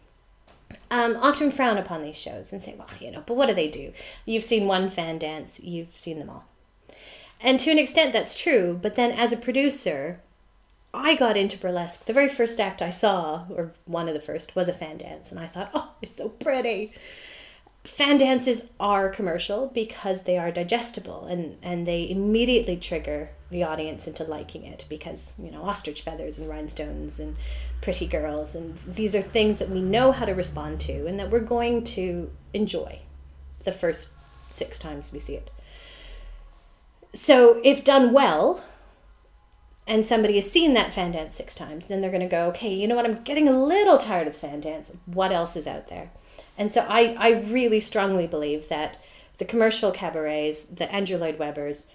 um, 0.91 1.17
often 1.21 1.51
frown 1.51 1.77
upon 1.77 2.03
these 2.03 2.17
shows 2.17 2.53
and 2.53 2.63
say, 2.63 2.75
well, 2.79 2.87
you 3.01 3.11
know, 3.11 3.23
but 3.27 3.35
what 3.35 3.49
do 3.49 3.55
they 3.55 3.69
do? 3.69 3.93
You've 4.25 4.45
seen 4.45 4.67
one 4.67 4.91
fan 4.91 5.19
dance, 5.19 5.59
you've 5.61 5.97
seen 5.97 6.19
them 6.19 6.31
all. 6.31 6.45
And 7.45 7.61
to 7.61 7.71
an 7.71 7.79
extent, 7.79 8.15
that's 8.15 8.35
true. 8.35 8.79
But 8.81 8.95
then 8.95 9.13
as 9.13 9.31
a 9.31 9.37
producer, 9.37 10.21
I 10.95 11.15
got 11.15 11.37
into 11.37 11.59
burlesque. 11.59 12.07
The 12.07 12.15
very 12.15 12.29
first 12.29 12.59
act 12.59 12.81
I 12.81 12.89
saw, 12.89 13.45
or 13.51 13.75
one 13.85 14.09
of 14.09 14.15
the 14.15 14.21
first, 14.21 14.57
was 14.57 14.67
a 14.67 14.73
fan 14.73 14.97
dance. 14.97 15.31
And 15.31 15.39
I 15.39 15.47
thought, 15.47 15.71
oh, 15.75 15.91
it's 16.01 16.17
so 16.17 16.31
pretty. 16.31 16.93
Fan 17.85 18.17
dances 18.17 18.63
are 18.81 19.11
commercial 19.11 19.67
because 19.67 20.23
they 20.23 20.39
are 20.39 20.51
digestible 20.51 21.27
and, 21.27 21.59
and 21.63 21.87
they 21.87 22.09
immediately 22.09 22.79
trigger 22.79 23.29
the 23.51 23.63
audience 23.63 24.07
into 24.07 24.25
liking 24.25 24.65
it 24.65 24.87
because, 24.89 25.35
you 25.39 25.51
know, 25.51 25.65
ostrich 25.65 26.01
feathers 26.01 26.39
and 26.39 26.49
rhinestones 26.49 27.21
and 27.21 27.37
pretty 27.83 28.07
girls. 28.07 28.55
And 28.55 28.79
these 28.87 29.15
are 29.15 29.21
things 29.21 29.59
that 29.59 29.69
we 29.69 29.83
know 29.83 30.13
how 30.13 30.25
to 30.25 30.33
respond 30.33 30.81
to 30.83 31.07
and 31.07 31.21
that 31.21 31.31
we're 31.31 31.41
going 31.41 31.85
to 31.85 32.31
enjoy 32.55 33.01
the 33.65 33.73
first 33.73 34.09
six 34.49 34.79
times 34.79 35.13
we 35.13 35.19
see 35.19 35.35
it. 35.35 35.51
So, 37.15 37.61
if 37.63 37.85
done 37.85 38.13
well, 38.13 38.63
and 39.87 40.05
somebody 40.05 40.35
has 40.35 40.51
seen 40.51 40.75
that 40.75 40.93
fan 40.93 41.13
dance 41.13 41.37
six 41.37 41.55
times, 41.55 41.87
then 41.87 42.01
they're 42.01 42.11
going 42.11 42.21
to 42.21 42.27
go, 42.27 42.49
okay, 42.49 42.75
you 42.75 42.89
know 42.89 42.97
what? 42.97 43.05
I'm 43.05 43.23
getting 43.23 43.49
a 43.49 43.59
little 43.59 43.99
tired 43.99 44.27
of 44.27 44.37
fan 44.37 44.61
dance. 44.61 44.91
What 45.07 45.31
else 45.31 45.57
is 45.57 45.67
out 45.67 45.89
there? 45.89 46.11
And 46.59 46.73
so, 46.73 46.85
I, 46.89 47.17
I 47.19 47.31
really 47.31 47.81
strongly 47.81 48.27
believe 48.27 48.69
that 48.69 48.97
the 49.39 49.45
commercial 49.45 49.93
cabarets, 49.93 50.65
the 50.65 50.93
Andrew 50.93 51.17
Lloyd 51.17 51.39
Webbers, 51.39 51.87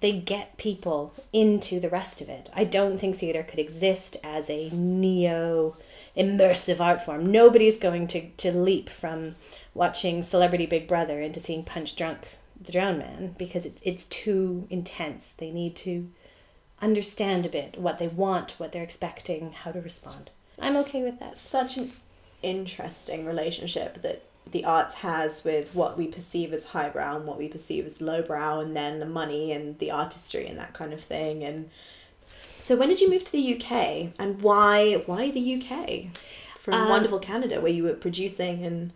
they 0.00 0.12
get 0.12 0.56
people 0.56 1.12
into 1.32 1.80
the 1.80 1.88
rest 1.88 2.20
of 2.20 2.28
it. 2.28 2.50
I 2.54 2.64
don't 2.64 2.98
think 2.98 3.18
theater 3.18 3.42
could 3.42 3.58
exist 3.58 4.16
as 4.22 4.48
a 4.48 4.70
neo 4.70 5.76
immersive 6.16 6.80
art 6.80 7.04
form. 7.04 7.30
Nobody's 7.32 7.78
going 7.78 8.06
to, 8.08 8.28
to 8.30 8.52
leap 8.52 8.88
from 8.88 9.34
watching 9.74 10.22
Celebrity 10.22 10.66
Big 10.66 10.86
Brother 10.86 11.20
into 11.20 11.40
seeing 11.40 11.64
Punchdrunk 11.64 12.18
the 12.64 12.72
Drowned 12.72 12.98
Man 12.98 13.34
because 13.38 13.66
it, 13.66 13.80
it's 13.82 14.04
too 14.06 14.66
intense. 14.70 15.30
They 15.30 15.50
need 15.50 15.76
to 15.76 16.10
understand 16.80 17.46
a 17.46 17.48
bit 17.48 17.78
what 17.78 17.98
they 17.98 18.08
want, 18.08 18.52
what 18.58 18.72
they're 18.72 18.82
expecting, 18.82 19.52
how 19.52 19.72
to 19.72 19.80
respond. 19.80 20.30
I'm 20.58 20.76
okay 20.76 21.02
with 21.02 21.18
that. 21.20 21.38
Such 21.38 21.76
an 21.76 21.92
interesting 22.42 23.24
relationship 23.24 24.02
that 24.02 24.24
the 24.50 24.64
arts 24.64 24.94
has 24.94 25.44
with 25.44 25.74
what 25.74 25.96
we 25.96 26.08
perceive 26.08 26.52
as 26.52 26.66
highbrow 26.66 27.16
and 27.16 27.26
what 27.26 27.38
we 27.38 27.48
perceive 27.48 27.86
as 27.86 28.00
lowbrow, 28.00 28.60
and 28.60 28.76
then 28.76 28.98
the 28.98 29.06
money 29.06 29.52
and 29.52 29.78
the 29.78 29.90
artistry 29.90 30.46
and 30.46 30.58
that 30.58 30.74
kind 30.74 30.92
of 30.92 31.02
thing. 31.02 31.44
And 31.44 31.70
so, 32.60 32.76
when 32.76 32.88
did 32.88 33.00
you 33.00 33.08
move 33.08 33.24
to 33.24 33.32
the 33.32 33.54
UK, 33.54 34.12
and 34.18 34.42
why? 34.42 35.02
Why 35.06 35.30
the 35.30 35.54
UK? 35.54 36.06
From 36.58 36.74
Um, 36.74 36.88
wonderful 36.88 37.18
Canada, 37.18 37.60
where 37.60 37.72
you 37.72 37.84
were 37.84 37.94
producing 37.94 38.64
and 38.64 38.92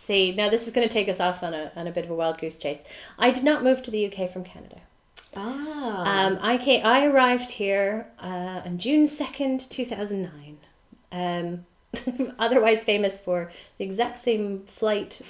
See, 0.00 0.32
now 0.32 0.48
this 0.48 0.66
is 0.66 0.72
going 0.72 0.88
to 0.88 0.92
take 0.92 1.10
us 1.10 1.20
off 1.20 1.42
on 1.42 1.52
a, 1.52 1.70
on 1.76 1.86
a 1.86 1.90
bit 1.90 2.06
of 2.06 2.10
a 2.10 2.14
wild 2.14 2.38
goose 2.38 2.56
chase. 2.56 2.82
I 3.18 3.30
did 3.30 3.44
not 3.44 3.62
move 3.62 3.82
to 3.82 3.90
the 3.90 4.06
UK 4.06 4.32
from 4.32 4.44
Canada. 4.44 4.78
Ah. 5.36 6.26
Um, 6.26 6.38
I 6.40 6.56
came, 6.56 6.84
I 6.86 7.04
arrived 7.04 7.50
here 7.50 8.06
uh, 8.18 8.62
on 8.64 8.78
June 8.78 9.06
second, 9.06 9.60
two 9.68 9.84
thousand 9.84 10.22
nine. 10.22 10.56
Um, 11.12 11.66
otherwise 12.38 12.82
famous 12.82 13.20
for 13.20 13.52
the 13.76 13.84
exact 13.84 14.18
same 14.18 14.62
flight 14.64 15.20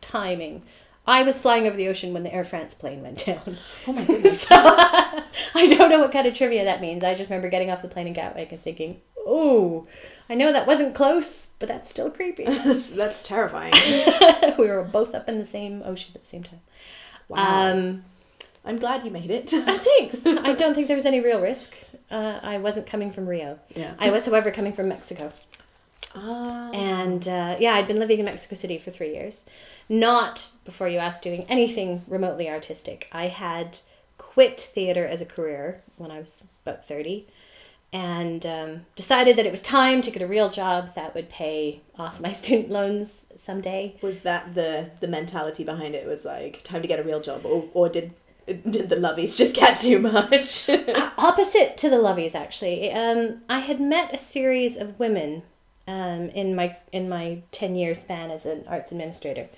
timing. 0.00 0.62
I 1.06 1.22
was 1.22 1.38
flying 1.38 1.68
over 1.68 1.76
the 1.76 1.86
ocean 1.86 2.12
when 2.12 2.24
the 2.24 2.34
Air 2.34 2.44
France 2.44 2.74
plane 2.74 3.02
went 3.02 3.24
down. 3.24 3.56
oh 3.86 3.92
my 3.92 4.04
goodness. 4.04 4.42
So 4.42 4.56
I 4.58 5.66
don't 5.68 5.90
know 5.90 6.00
what 6.00 6.10
kind 6.10 6.26
of 6.26 6.34
trivia 6.34 6.64
that 6.64 6.80
means. 6.80 7.04
I 7.04 7.14
just 7.14 7.30
remember 7.30 7.48
getting 7.48 7.70
off 7.70 7.82
the 7.82 7.88
plane 7.88 8.08
in 8.08 8.14
Gatwick 8.14 8.50
and 8.50 8.60
thinking, 8.60 9.00
"Oh, 9.16 9.86
I 10.28 10.34
know 10.34 10.52
that 10.52 10.66
wasn't 10.66 10.94
close, 10.94 11.48
but 11.58 11.68
that's 11.68 11.88
still 11.88 12.10
creepy." 12.10 12.44
that's, 12.46 12.90
that's 12.90 13.22
terrifying. 13.22 13.72
we 14.58 14.68
were 14.68 14.82
both 14.82 15.14
up 15.14 15.28
in 15.28 15.38
the 15.38 15.46
same 15.46 15.82
ocean 15.84 16.12
at 16.14 16.22
the 16.22 16.28
same 16.28 16.42
time. 16.42 16.60
Wow. 17.28 17.70
Um, 17.72 18.04
I'm 18.64 18.78
glad 18.78 19.04
you 19.04 19.10
made 19.10 19.30
it. 19.30 19.50
thanks. 19.50 20.26
I 20.26 20.52
don't 20.52 20.74
think 20.74 20.88
there 20.88 20.96
was 20.96 21.06
any 21.06 21.20
real 21.20 21.40
risk. 21.40 21.76
Uh, 22.10 22.40
I 22.42 22.58
wasn't 22.58 22.86
coming 22.86 23.12
from 23.12 23.26
Rio. 23.26 23.58
yeah. 23.74 23.94
I 23.98 24.10
was, 24.10 24.26
however, 24.26 24.50
coming 24.50 24.72
from 24.72 24.88
Mexico. 24.88 25.32
Ah. 26.14 26.70
And 26.72 27.26
uh, 27.28 27.56
yeah, 27.60 27.74
I'd 27.74 27.86
been 27.86 27.98
living 27.98 28.18
in 28.18 28.24
Mexico 28.24 28.56
City 28.56 28.78
for 28.78 28.90
three 28.90 29.12
years. 29.12 29.44
Not, 29.88 30.50
before 30.64 30.88
you 30.88 30.98
asked, 30.98 31.22
doing 31.22 31.44
anything 31.48 32.04
remotely 32.08 32.48
artistic. 32.48 33.08
I 33.12 33.28
had 33.28 33.80
quit 34.18 34.60
theatre 34.60 35.06
as 35.06 35.20
a 35.20 35.26
career 35.26 35.82
when 35.96 36.10
I 36.10 36.18
was 36.18 36.46
about 36.64 36.86
30 36.88 37.26
and 37.96 38.44
um, 38.44 38.86
decided 38.94 39.36
that 39.36 39.46
it 39.46 39.50
was 39.50 39.62
time 39.62 40.02
to 40.02 40.10
get 40.10 40.20
a 40.20 40.26
real 40.26 40.50
job 40.50 40.94
that 40.94 41.14
would 41.14 41.30
pay 41.30 41.80
off 41.98 42.20
my 42.20 42.30
student 42.40 42.68
loans 42.68 43.24
someday. 43.36 43.96
was 44.02 44.20
that 44.20 44.54
the 44.54 44.90
the 45.00 45.08
mentality 45.08 45.64
behind 45.64 45.94
it? 45.94 46.06
Was 46.06 46.26
like 46.26 46.62
time 46.62 46.82
to 46.82 46.88
get 46.88 47.00
a 47.00 47.02
real 47.02 47.22
job, 47.22 47.46
or 47.46 47.64
or 47.72 47.88
did 47.88 48.12
did 48.46 48.90
the 48.90 48.96
lovies 48.96 49.38
just 49.38 49.56
get 49.56 49.80
too 49.80 49.98
much? 49.98 50.68
opposite 51.18 51.76
to 51.78 51.90
the 51.90 51.96
Lovies, 51.96 52.34
actually. 52.34 52.92
Um, 52.92 53.40
I 53.48 53.60
had 53.60 53.80
met 53.80 54.14
a 54.14 54.18
series 54.18 54.76
of 54.76 54.98
women 55.00 55.42
um, 55.88 56.28
in 56.30 56.54
my 56.54 56.76
in 56.92 57.08
my 57.08 57.42
ten 57.50 57.76
year 57.76 57.94
span 57.94 58.30
as 58.30 58.44
an 58.44 58.64
arts 58.68 58.92
administrator, 58.92 59.48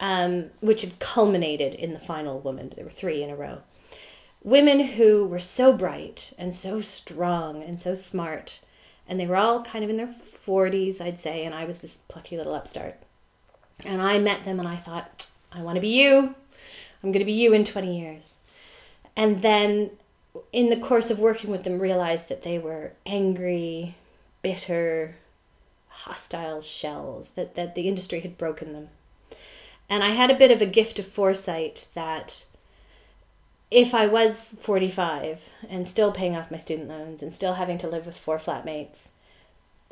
um, 0.00 0.50
which 0.60 0.82
had 0.82 0.98
culminated 0.98 1.74
in 1.74 1.94
the 1.94 2.00
final 2.00 2.40
woman. 2.40 2.72
There 2.74 2.84
were 2.84 2.90
three 2.90 3.22
in 3.22 3.30
a 3.30 3.36
row. 3.36 3.62
Women 4.42 4.80
who 4.80 5.26
were 5.26 5.40
so 5.40 5.72
bright 5.72 6.32
and 6.38 6.54
so 6.54 6.80
strong 6.80 7.62
and 7.62 7.80
so 7.80 7.94
smart, 7.94 8.60
and 9.08 9.18
they 9.18 9.26
were 9.26 9.36
all 9.36 9.62
kind 9.62 9.82
of 9.84 9.90
in 9.90 9.96
their 9.96 10.14
forties, 10.40 11.00
I'd 11.00 11.18
say, 11.18 11.44
and 11.44 11.54
I 11.54 11.64
was 11.64 11.78
this 11.78 11.98
plucky 12.08 12.36
little 12.36 12.54
upstart. 12.54 12.96
And 13.84 14.00
I 14.00 14.18
met 14.18 14.44
them, 14.44 14.58
and 14.58 14.68
I 14.68 14.76
thought, 14.76 15.26
I 15.52 15.62
want 15.62 15.76
to 15.76 15.80
be 15.80 15.88
you. 15.88 16.34
I'm 17.02 17.12
going 17.12 17.20
to 17.20 17.24
be 17.24 17.32
you 17.32 17.52
in 17.52 17.64
twenty 17.64 18.00
years. 18.00 18.38
And 19.16 19.42
then 19.42 19.90
in 20.52 20.70
the 20.70 20.76
course 20.76 21.10
of 21.10 21.18
working 21.18 21.50
with 21.50 21.64
them 21.64 21.78
realized 21.78 22.28
that 22.28 22.42
they 22.42 22.58
were 22.58 22.92
angry, 23.06 23.96
bitter, 24.42 25.16
hostile 25.88 26.60
shells, 26.60 27.30
that, 27.30 27.54
that 27.56 27.74
the 27.74 27.88
industry 27.88 28.20
had 28.20 28.38
broken 28.38 28.72
them. 28.72 28.88
And 29.88 30.04
I 30.04 30.10
had 30.10 30.30
a 30.30 30.38
bit 30.38 30.50
of 30.50 30.60
a 30.60 30.66
gift 30.66 30.98
of 30.98 31.06
foresight 31.06 31.88
that 31.94 32.44
if 33.70 33.94
I 33.94 34.06
was 34.06 34.56
45 34.60 35.40
and 35.68 35.86
still 35.86 36.12
paying 36.12 36.36
off 36.36 36.50
my 36.50 36.56
student 36.58 36.88
loans 36.88 37.22
and 37.22 37.32
still 37.32 37.54
having 37.54 37.78
to 37.78 37.88
live 37.88 38.06
with 38.06 38.16
four 38.16 38.38
flatmates, 38.38 39.08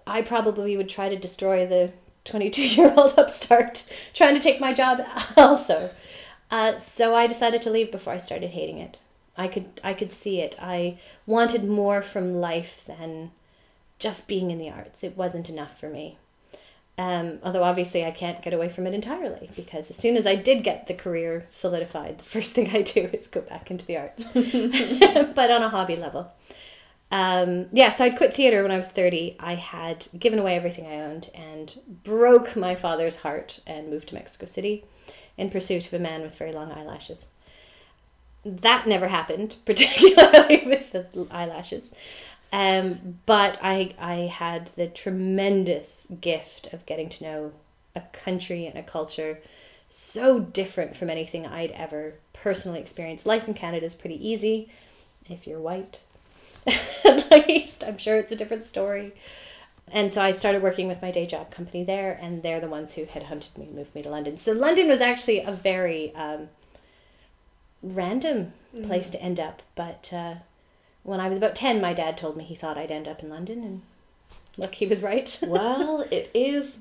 I 0.06 0.22
probably 0.22 0.76
would 0.76 0.88
try 0.88 1.08
to 1.08 1.16
destroy 1.16 1.66
the 1.66 1.92
22 2.24 2.66
year 2.66 2.94
old 2.96 3.14
upstart 3.18 3.86
trying 4.14 4.34
to 4.34 4.40
take 4.40 4.60
my 4.60 4.72
job 4.72 5.00
also. 5.36 5.90
Uh, 6.50 6.78
so 6.78 7.14
I 7.14 7.26
decided 7.26 7.60
to 7.62 7.70
leave 7.70 7.90
before 7.90 8.12
I 8.12 8.18
started 8.18 8.50
hating 8.50 8.78
it. 8.78 8.98
I 9.36 9.48
could 9.48 9.80
I 9.84 9.92
could 9.92 10.12
see 10.12 10.40
it. 10.40 10.56
I 10.60 10.98
wanted 11.26 11.64
more 11.64 12.00
from 12.00 12.40
life 12.40 12.82
than 12.86 13.32
just 13.98 14.28
being 14.28 14.50
in 14.50 14.58
the 14.58 14.70
arts. 14.70 15.04
It 15.04 15.16
wasn't 15.16 15.50
enough 15.50 15.78
for 15.78 15.88
me. 15.88 16.16
Um, 16.98 17.40
although 17.42 17.62
obviously 17.62 18.06
I 18.06 18.11
can't 18.11 18.40
get 18.40 18.54
away 18.54 18.70
from 18.70 18.87
it 18.87 18.94
entirely 18.94 19.50
because 19.54 19.90
as 19.90 19.96
soon 19.96 20.16
as 20.16 20.26
I 20.26 20.35
did 20.35 20.64
get 20.64 20.87
the 20.87 20.94
career 20.94 21.44
solidified, 21.50 22.18
the 22.18 22.24
first 22.37 22.54
thing 22.54 22.70
I 22.74 22.82
do 22.82 23.11
is 23.12 23.26
go 23.26 23.42
back 23.42 23.70
into 23.70 23.85
the 23.85 23.98
arts, 23.98 24.22
but 25.35 25.50
on 25.50 25.62
a 25.62 25.68
hobby 25.68 25.96
level. 25.96 26.32
Um, 27.11 27.66
yeah, 27.72 27.90
so 27.90 28.04
I'd 28.04 28.16
quit 28.16 28.35
theater 28.35 28.62
when 28.62 28.72
I 28.72 28.76
was 28.76 28.90
30. 28.90 29.37
I 29.38 29.54
had 29.54 30.09
given 30.18 30.38
away 30.38 30.56
everything 30.56 30.87
I 30.87 31.00
owned 31.00 31.30
and 31.35 31.78
broke 32.02 32.56
my 32.56 32.74
father's 32.74 33.18
heart 33.18 33.61
and 33.66 33.90
moved 33.90 34.09
to 34.09 34.14
Mexico 34.14 34.46
City 34.46 34.85
in 35.37 35.50
pursuit 35.50 35.87
of 35.87 35.92
a 35.92 35.98
man 35.98 36.22
with 36.22 36.37
very 36.37 36.52
long 36.52 36.72
eyelashes. 36.72 37.28
That 38.44 38.87
never 38.87 39.09
happened, 39.09 39.56
particularly 39.64 40.64
with 40.66 40.92
the 40.92 41.06
eyelashes. 41.30 41.92
Um, 42.52 43.18
but 43.26 43.59
I 43.62 43.94
I 43.98 44.14
had 44.32 44.66
the 44.76 44.87
tremendous 44.87 46.06
gift 46.20 46.72
of 46.72 46.87
getting 46.87 47.09
to 47.11 47.24
know 47.24 47.52
a 47.94 48.02
country 48.12 48.66
and 48.66 48.78
a 48.78 48.82
culture 48.82 49.40
so 49.88 50.40
different 50.40 50.96
from 50.96 51.11
anything 51.11 51.46
I'd 51.46 51.70
ever 51.72 52.14
personally 52.32 52.80
experienced. 52.80 53.26
Life 53.26 53.48
in 53.48 53.54
Canada 53.54 53.87
is 53.87 53.94
pretty 53.94 54.26
easy 54.26 54.68
if 55.28 55.46
you're 55.46 55.61
white. 55.61 56.00
At 57.04 57.48
least 57.48 57.85
I'm 57.85 57.98
sure 57.98 58.16
it's 58.18 58.32
a 58.32 58.37
different 58.37 58.64
story. 58.64 59.12
And 59.92 60.11
so 60.11 60.20
I 60.20 60.32
started 60.32 60.62
working 60.62 60.88
with 60.88 61.00
my 61.00 61.12
day 61.12 61.26
job 61.26 61.52
company 61.52 61.85
there, 61.85 62.18
and 62.20 62.42
they're 62.42 62.61
the 62.61 62.68
ones 62.68 62.94
who 62.94 63.04
had 63.04 63.24
hunted 63.24 63.56
me, 63.56 63.68
moved 63.72 63.94
me 63.94 64.02
to 64.02 64.11
London. 64.11 64.37
So 64.37 64.52
London 64.52 64.88
was 64.88 65.00
actually 65.00 65.40
a 65.40 65.52
very 65.52 66.12
um, 66.16 66.48
random 67.82 68.52
place 68.82 69.11
to 69.11 69.22
end 69.22 69.38
up. 69.38 69.62
But 69.76 70.11
uh, 70.12 70.35
when 71.06 71.20
I 71.20 71.28
was 71.28 71.38
about 71.38 71.54
10, 71.54 71.80
my 71.80 71.92
dad 71.94 72.18
told 72.18 72.36
me 72.36 72.44
he 72.44 72.54
thought 72.54 72.76
I'd 72.76 72.90
end 72.90 73.06
up 73.08 73.22
in 73.22 73.30
London, 73.30 73.62
and 73.62 73.82
look, 74.58 74.74
he 74.74 74.86
was 74.86 75.00
right. 75.02 75.38
well, 75.46 76.04
it 76.10 76.30
is 76.34 76.80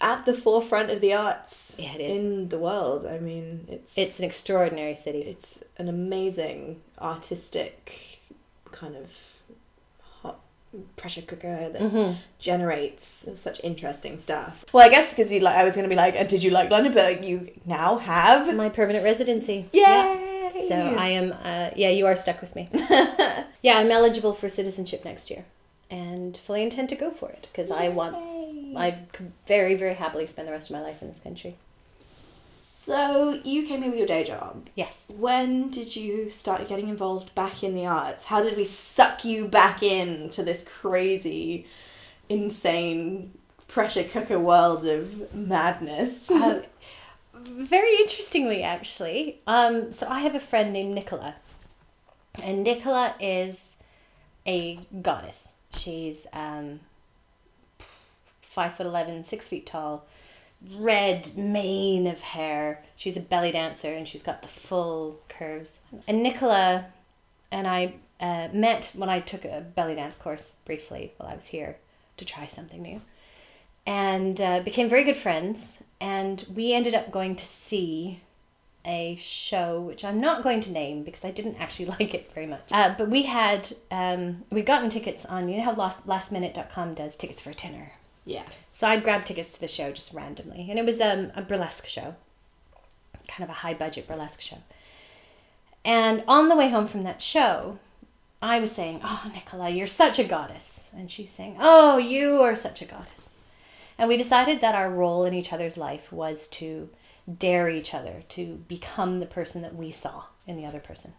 at 0.00 0.26
the 0.26 0.34
forefront 0.34 0.90
of 0.90 1.00
the 1.00 1.12
arts 1.14 1.76
Yeah, 1.78 1.94
it 1.94 2.00
is. 2.00 2.16
in 2.16 2.48
the 2.48 2.58
world. 2.58 3.06
I 3.06 3.18
mean, 3.18 3.66
it's 3.68 3.96
It's 3.96 4.18
an 4.18 4.24
extraordinary 4.24 4.96
city. 4.96 5.20
it's 5.20 5.62
an 5.76 5.88
amazing 5.88 6.80
artistic 7.00 8.20
kind 8.72 8.96
of 8.96 9.16
hot 10.22 10.40
pressure 10.96 11.22
cooker 11.22 11.70
that 11.70 11.80
hmm 11.82 12.12
generates 12.40 13.28
such 13.36 13.60
interesting 13.64 14.18
stuff. 14.18 14.64
Well, 14.72 14.84
I 14.84 14.88
guess 14.90 15.12
because 15.12 15.32
you 15.32 15.40
like, 15.40 15.56
I 15.56 15.64
was 15.64 15.74
gonna 15.76 15.88
be 15.88 15.96
like, 15.96 16.14
uh, 16.16 16.24
did 16.24 16.42
you 16.42 16.50
like 16.50 16.70
London? 16.70 16.92
But 16.92 17.22
you 17.24 17.50
now 17.66 17.98
have. 17.98 18.54
My 18.56 18.68
permanent 18.68 19.04
residency. 19.04 19.66
Yay! 19.72 20.27
So 20.66 20.74
I 20.74 21.08
am, 21.08 21.32
uh, 21.44 21.70
yeah, 21.76 21.90
you 21.90 22.06
are 22.06 22.16
stuck 22.16 22.40
with 22.40 22.56
me. 22.56 22.68
yeah, 23.62 23.78
I'm 23.78 23.90
eligible 23.90 24.32
for 24.32 24.48
citizenship 24.48 25.04
next 25.04 25.30
year 25.30 25.44
and 25.90 26.36
fully 26.36 26.62
intend 26.62 26.88
to 26.90 26.96
go 26.96 27.10
for 27.10 27.30
it 27.30 27.48
because 27.50 27.70
I 27.70 27.88
want, 27.88 28.16
I 28.76 28.98
could 29.12 29.32
very, 29.46 29.74
very 29.74 29.94
happily 29.94 30.26
spend 30.26 30.48
the 30.48 30.52
rest 30.52 30.70
of 30.70 30.76
my 30.76 30.82
life 30.82 31.00
in 31.02 31.08
this 31.08 31.20
country. 31.20 31.56
So 32.88 33.38
you 33.44 33.66
came 33.66 33.82
here 33.82 33.90
with 33.90 33.98
your 33.98 34.08
day 34.08 34.24
job. 34.24 34.68
Yes. 34.74 35.04
When 35.14 35.70
did 35.70 35.94
you 35.94 36.30
start 36.30 36.66
getting 36.68 36.88
involved 36.88 37.34
back 37.34 37.62
in 37.62 37.74
the 37.74 37.84
arts? 37.84 38.24
How 38.24 38.42
did 38.42 38.56
we 38.56 38.64
suck 38.64 39.26
you 39.26 39.46
back 39.46 39.82
into 39.82 40.42
this 40.42 40.62
crazy, 40.62 41.66
insane 42.30 43.32
pressure 43.66 44.04
cooker 44.04 44.38
world 44.38 44.86
of 44.86 45.34
madness? 45.34 46.30
Uh, 46.30 46.62
very 47.44 47.96
interestingly, 47.96 48.62
actually, 48.62 49.40
um, 49.46 49.92
so 49.92 50.06
I 50.08 50.20
have 50.20 50.34
a 50.34 50.40
friend 50.40 50.72
named 50.72 50.94
Nicola, 50.94 51.36
and 52.42 52.62
Nicola 52.62 53.14
is 53.20 53.76
a 54.46 54.80
goddess. 55.02 55.52
She's 55.74 56.26
um, 56.32 56.80
five 58.40 58.76
foot 58.76 58.86
eleven, 58.86 59.24
six 59.24 59.48
feet 59.48 59.66
tall, 59.66 60.06
red 60.76 61.36
mane 61.36 62.06
of 62.06 62.20
hair. 62.20 62.82
She's 62.96 63.16
a 63.16 63.20
belly 63.20 63.52
dancer, 63.52 63.92
and 63.92 64.08
she's 64.08 64.22
got 64.22 64.42
the 64.42 64.48
full 64.48 65.20
curves. 65.28 65.80
And 66.06 66.22
Nicola 66.22 66.86
and 67.50 67.66
I 67.66 67.94
uh, 68.20 68.48
met 68.52 68.92
when 68.94 69.08
I 69.08 69.20
took 69.20 69.44
a 69.44 69.60
belly 69.60 69.94
dance 69.94 70.16
course 70.16 70.56
briefly 70.64 71.12
while 71.16 71.28
I 71.30 71.34
was 71.34 71.46
here 71.46 71.78
to 72.16 72.24
try 72.24 72.46
something 72.46 72.82
new 72.82 73.00
and 73.88 74.38
uh, 74.40 74.60
became 74.60 74.88
very 74.88 75.02
good 75.02 75.16
friends. 75.16 75.82
And 76.00 76.44
we 76.54 76.74
ended 76.74 76.94
up 76.94 77.10
going 77.10 77.34
to 77.36 77.44
see 77.44 78.20
a 78.84 79.16
show, 79.16 79.80
which 79.80 80.04
I'm 80.04 80.20
not 80.20 80.42
going 80.42 80.60
to 80.60 80.70
name 80.70 81.02
because 81.02 81.24
I 81.24 81.30
didn't 81.30 81.56
actually 81.56 81.86
like 81.98 82.14
it 82.14 82.30
very 82.34 82.46
much. 82.46 82.68
Uh, 82.70 82.94
but 82.96 83.08
we 83.08 83.22
had 83.24 83.72
um, 83.90 84.44
we'd 84.50 84.66
gotten 84.66 84.90
tickets 84.90 85.24
on 85.24 85.48
you 85.48 85.56
know 85.56 85.64
how 85.64 85.74
last 85.74 86.06
lastminute.com 86.06 86.94
does 86.94 87.16
tickets 87.16 87.40
for 87.40 87.50
a 87.50 87.54
tenner. 87.54 87.92
yeah. 88.24 88.44
So 88.70 88.86
I'd 88.86 89.02
grabbed 89.02 89.26
tickets 89.26 89.54
to 89.54 89.60
the 89.60 89.66
show 89.68 89.90
just 89.90 90.14
randomly, 90.14 90.66
and 90.70 90.78
it 90.78 90.84
was 90.84 91.00
um, 91.00 91.32
a 91.34 91.42
burlesque 91.42 91.86
show, 91.86 92.14
kind 93.26 93.42
of 93.42 93.48
a 93.48 93.60
high 93.64 93.74
budget 93.74 94.06
burlesque 94.06 94.40
show. 94.40 94.58
And 95.84 96.22
on 96.28 96.48
the 96.48 96.54
way 96.56 96.68
home 96.68 96.86
from 96.86 97.02
that 97.04 97.20
show, 97.20 97.78
I 98.40 98.60
was 98.60 98.70
saying, 98.70 99.00
"Oh, 99.02 99.30
Nicola, 99.34 99.70
you're 99.70 99.88
such 99.88 100.18
a 100.20 100.24
goddess," 100.24 100.90
and 100.94 101.10
she's 101.10 101.32
saying, 101.32 101.56
"Oh, 101.58 101.96
you 101.98 102.42
are 102.42 102.54
such 102.54 102.82
a 102.82 102.84
goddess." 102.84 103.17
And 103.98 104.08
we 104.08 104.16
decided 104.16 104.60
that 104.60 104.76
our 104.76 104.88
role 104.88 105.24
in 105.24 105.34
each 105.34 105.52
other's 105.52 105.76
life 105.76 106.12
was 106.12 106.46
to 106.48 106.88
dare 107.36 107.68
each 107.68 107.92
other 107.92 108.22
to 108.30 108.62
become 108.68 109.18
the 109.18 109.26
person 109.26 109.60
that 109.62 109.74
we 109.74 109.90
saw 109.90 110.24
in 110.46 110.56
the 110.56 110.64
other 110.64 110.78
person. 110.78 111.14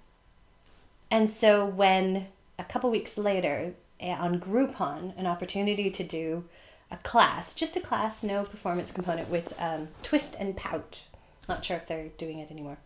And 1.12 1.30
so 1.30 1.66
when 1.66 2.28
a 2.58 2.64
couple 2.64 2.90
weeks 2.90 3.18
later 3.18 3.74
eh, 4.00 4.14
on 4.14 4.40
Groupon, 4.40 5.14
an 5.18 5.28
opportunity 5.28 5.90
to 5.92 6.04
do 6.04 6.46
a 6.90 6.98
class, 6.98 7.54
just 7.54 7.76
a 7.76 7.82
class, 7.82 8.24
no 8.24 8.44
performance 8.44 8.92
component 8.92 9.30
with 9.30 9.54
um, 9.60 9.90
Twist 10.02 10.36
and 10.40 10.56
Pout. 10.56 11.04
Not 11.48 11.66
sure 11.66 11.78
if 11.78 11.88
they're 11.88 12.10
doing 12.18 12.40
it 12.40 12.50
anymore. 12.50 12.78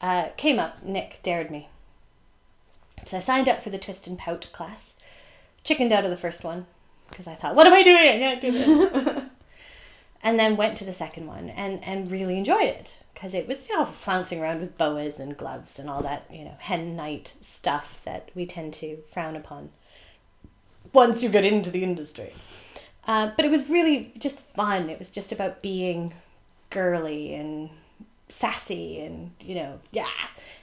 Uh, 0.00 0.28
came 0.36 0.58
up, 0.58 0.82
Nick 0.82 1.20
dared 1.22 1.50
me. 1.50 1.68
So 3.04 3.16
I 3.16 3.20
signed 3.20 3.48
up 3.48 3.62
for 3.62 3.70
the 3.70 3.78
Twist 3.78 4.06
and 4.06 4.18
Pout 4.18 4.48
class, 4.52 4.94
chickened 5.64 5.92
out 5.92 6.04
of 6.04 6.10
the 6.10 6.16
first 6.16 6.44
one 6.44 6.66
because 7.08 7.26
I 7.26 7.34
thought, 7.34 7.54
what 7.54 7.66
am 7.66 7.72
I 7.72 7.82
doing? 7.82 7.96
I 7.96 8.18
can't 8.18 8.40
do 8.40 8.52
this. 8.52 9.24
and 10.22 10.38
then 10.38 10.56
went 10.56 10.76
to 10.78 10.84
the 10.84 10.92
second 10.92 11.26
one 11.26 11.50
and, 11.50 11.82
and 11.84 12.10
really 12.10 12.38
enjoyed 12.38 12.68
it 12.68 12.98
because 13.12 13.34
it 13.34 13.46
was 13.46 13.68
you 13.68 13.76
know, 13.76 13.84
flouncing 13.84 14.40
around 14.40 14.60
with 14.60 14.76
boas 14.76 15.20
and 15.20 15.36
gloves 15.36 15.78
and 15.78 15.88
all 15.88 16.02
that 16.02 16.26
you 16.30 16.44
know 16.44 16.56
hen 16.58 16.96
night 16.96 17.34
stuff 17.40 18.00
that 18.04 18.30
we 18.34 18.44
tend 18.46 18.74
to 18.74 18.98
frown 19.12 19.36
upon 19.36 19.70
once 20.92 21.22
you 21.22 21.28
get 21.28 21.44
into 21.44 21.70
the 21.70 21.82
industry. 21.82 22.32
Uh, 23.06 23.30
but 23.36 23.44
it 23.44 23.50
was 23.50 23.68
really 23.68 24.12
just 24.18 24.40
fun. 24.40 24.88
It 24.88 24.98
was 24.98 25.10
just 25.10 25.30
about 25.30 25.60
being 25.60 26.14
girly 26.70 27.34
and 27.34 27.70
sassy 28.28 29.00
and 29.00 29.30
you 29.38 29.54
know 29.54 29.78
yeah 29.92 30.08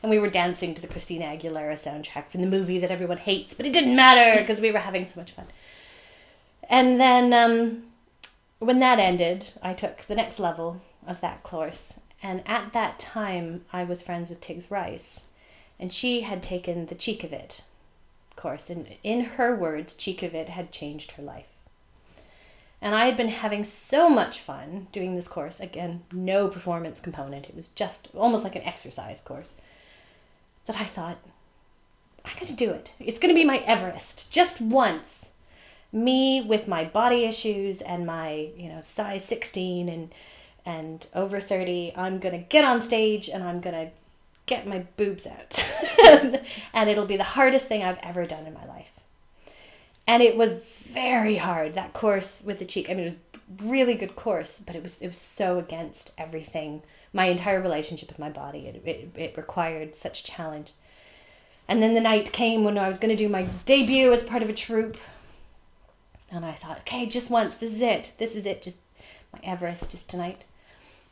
and 0.01 0.09
we 0.09 0.17
were 0.17 0.29
dancing 0.29 0.73
to 0.73 0.81
the 0.81 0.87
christina 0.87 1.25
aguilera 1.25 1.73
soundtrack 1.73 2.29
from 2.29 2.41
the 2.41 2.47
movie 2.47 2.79
that 2.79 2.89
everyone 2.89 3.17
hates 3.17 3.53
but 3.53 3.67
it 3.67 3.71
didn't 3.71 3.95
matter 3.95 4.41
because 4.41 4.59
we 4.59 4.71
were 4.71 4.79
having 4.79 5.05
so 5.05 5.19
much 5.19 5.31
fun 5.31 5.45
and 6.69 6.99
then 6.99 7.33
um, 7.33 7.83
when 8.59 8.79
that 8.79 8.99
ended 8.99 9.51
i 9.61 9.73
took 9.73 10.03
the 10.03 10.15
next 10.15 10.39
level 10.39 10.81
of 11.07 11.21
that 11.21 11.43
course 11.43 11.99
and 12.21 12.43
at 12.45 12.73
that 12.73 12.99
time 12.99 13.65
i 13.73 13.83
was 13.83 14.01
friends 14.01 14.29
with 14.29 14.41
tigs 14.41 14.71
rice 14.71 15.21
and 15.79 15.91
she 15.91 16.21
had 16.21 16.43
taken 16.43 16.85
the 16.85 16.95
cheek 16.95 17.23
of 17.23 17.33
it 17.33 17.61
course 18.35 18.69
and 18.69 18.95
in 19.03 19.21
her 19.21 19.55
words 19.55 19.93
cheek 19.95 20.23
of 20.23 20.33
it 20.33 20.49
had 20.49 20.71
changed 20.71 21.11
her 21.11 21.23
life 21.23 21.51
and 22.81 22.95
I 22.95 23.05
had 23.05 23.15
been 23.15 23.27
having 23.27 23.63
so 23.63 24.09
much 24.09 24.39
fun 24.39 24.87
doing 24.91 25.15
this 25.15 25.27
course. 25.27 25.59
Again, 25.59 26.01
no 26.11 26.47
performance 26.47 26.99
component. 26.99 27.47
It 27.47 27.55
was 27.55 27.67
just 27.67 28.07
almost 28.15 28.43
like 28.43 28.55
an 28.55 28.63
exercise 28.63 29.21
course. 29.21 29.53
That 30.65 30.75
I 30.75 30.85
thought, 30.85 31.17
I 32.25 32.31
gotta 32.39 32.53
do 32.53 32.71
it. 32.71 32.91
It's 32.99 33.19
gonna 33.19 33.35
be 33.35 33.45
my 33.45 33.59
Everest. 33.59 34.31
Just 34.31 34.59
once. 34.59 35.29
Me 35.91 36.41
with 36.41 36.67
my 36.67 36.85
body 36.85 37.25
issues 37.25 37.81
and 37.81 38.05
my, 38.05 38.49
you 38.55 38.69
know, 38.69 38.81
size 38.81 39.25
16 39.25 39.89
and 39.89 40.13
and 40.63 41.07
over 41.15 41.39
30, 41.39 41.93
I'm 41.95 42.19
gonna 42.19 42.37
get 42.37 42.63
on 42.63 42.79
stage 42.79 43.29
and 43.29 43.43
I'm 43.43 43.61
gonna 43.61 43.91
get 44.45 44.67
my 44.67 44.85
boobs 44.95 45.25
out. 45.25 45.65
and 46.73 46.89
it'll 46.89 47.05
be 47.05 47.17
the 47.17 47.23
hardest 47.23 47.67
thing 47.67 47.83
I've 47.83 47.99
ever 48.03 48.25
done 48.25 48.45
in 48.45 48.53
my 48.53 48.65
life. 48.65 48.91
And 50.07 50.21
it 50.21 50.37
was 50.37 50.53
very 50.53 51.37
hard 51.37 51.73
that 51.73 51.93
course 51.93 52.43
with 52.45 52.59
the 52.59 52.65
cheek. 52.65 52.89
I 52.89 52.93
mean, 52.93 53.07
it 53.07 53.15
was 53.15 53.65
really 53.65 53.95
good 53.95 54.15
course, 54.15 54.59
but 54.59 54.75
it 54.75 54.83
was 54.83 55.01
it 55.01 55.07
was 55.07 55.17
so 55.17 55.57
against 55.57 56.11
everything. 56.17 56.83
My 57.13 57.25
entire 57.25 57.61
relationship 57.61 58.09
with 58.09 58.19
my 58.19 58.29
body. 58.29 58.67
It 58.67 58.81
it, 58.85 59.09
it 59.15 59.37
required 59.37 59.95
such 59.95 60.23
challenge. 60.23 60.73
And 61.67 61.81
then 61.81 61.93
the 61.93 62.01
night 62.01 62.33
came 62.33 62.63
when 62.63 62.77
I 62.77 62.89
was 62.89 62.99
going 62.99 63.15
to 63.15 63.23
do 63.23 63.29
my 63.29 63.43
debut 63.65 64.11
as 64.11 64.23
part 64.23 64.43
of 64.43 64.49
a 64.49 64.53
troupe. 64.53 64.97
And 66.31 66.45
I 66.45 66.53
thought, 66.53 66.79
okay, 66.79 67.05
just 67.05 67.29
once, 67.29 67.55
this 67.55 67.73
is 67.73 67.81
it. 67.81 68.13
This 68.17 68.35
is 68.35 68.45
it. 68.45 68.61
Just 68.61 68.77
my 69.33 69.39
Everest 69.43 69.93
is 69.93 70.03
tonight. 70.03 70.43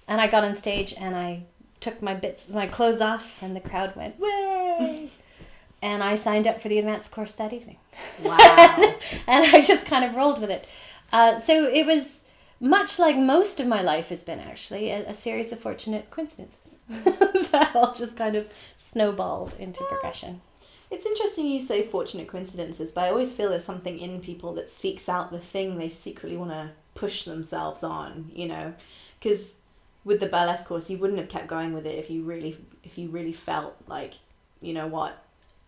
And 0.08 0.22
I 0.22 0.28
got 0.28 0.44
on 0.44 0.56
stage 0.56 0.94
and 0.98 1.16
I 1.16 1.44
took 1.80 2.02
my 2.02 2.14
bits, 2.14 2.50
my 2.50 2.68
clothes 2.68 3.02
off, 3.02 3.38
and 3.42 3.56
the 3.56 3.60
crowd 3.60 3.96
went, 3.96 4.20
way. 4.20 5.12
and 5.82 6.04
I 6.04 6.16
signed 6.16 6.48
up 6.48 6.62
for 6.62 6.70
the 6.70 6.80
advanced 6.80 7.12
course 7.12 7.34
that 7.34 7.54
evening. 7.54 7.78
Wow. 8.24 8.38
and 9.28 9.46
I 9.46 9.62
just 9.62 9.86
kind 9.86 10.06
of 10.06 10.16
rolled 10.16 10.42
with 10.42 10.50
it. 10.50 10.68
Uh, 11.12 11.40
so 11.40 11.66
it 11.66 11.86
was 11.86 12.24
much 12.60 13.00
like 13.00 13.16
most 13.16 13.60
of 13.60 13.68
my 13.68 13.82
life 13.82 14.10
has 14.10 14.24
been 14.24 14.40
actually 14.40 14.90
a, 14.90 15.10
a 15.10 15.14
series 15.14 15.52
of 15.52 15.60
fortunate 15.60 16.10
coincidences 16.12 16.76
that 16.90 17.72
all 17.74 17.94
just 17.94 18.18
kind 18.18 18.36
of 18.36 18.48
snowballed 18.78 19.56
into 19.60 19.84
progression. 19.86 20.42
It's 20.92 21.06
interesting 21.06 21.46
you 21.46 21.62
say 21.62 21.86
fortunate 21.86 22.28
coincidences, 22.28 22.92
but 22.92 23.04
I 23.04 23.10
always 23.10 23.34
feel 23.34 23.50
there's 23.50 23.64
something 23.64 24.00
in 24.00 24.22
people 24.22 24.54
that 24.56 24.70
seeks 24.70 25.08
out 25.08 25.32
the 25.32 25.40
thing 25.40 25.78
they 25.78 25.90
secretly 25.90 26.36
want 26.38 26.52
to 26.52 26.72
push 26.96 27.26
themselves 27.26 27.84
on, 27.84 28.32
you 28.34 28.48
know? 28.48 28.74
Because 29.20 29.56
with 30.04 30.20
the 30.20 30.26
burlesque 30.28 30.66
course, 30.66 30.90
you 30.90 30.98
wouldn't 30.98 31.20
have 31.20 31.30
kept 31.30 31.48
going 31.48 31.74
with 31.74 31.86
it 31.86 32.00
if 32.00 32.10
you 32.10 32.24
really, 32.24 32.58
if 32.84 32.98
you 32.98 33.10
really 33.10 33.34
felt 33.34 33.76
like, 33.88 34.16
you 34.62 34.74
know 34.74 34.88
what, 34.88 35.24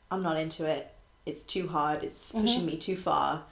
I'm 0.09 0.23
not 0.23 0.37
into 0.37 0.65
it. 0.65 0.91
It's 1.25 1.43
too 1.43 1.67
hard. 1.67 2.03
It's 2.03 2.31
pushing 2.31 2.63
Mhm. 2.63 2.65
me 2.65 2.77
too 2.77 2.95
far. 2.97 3.43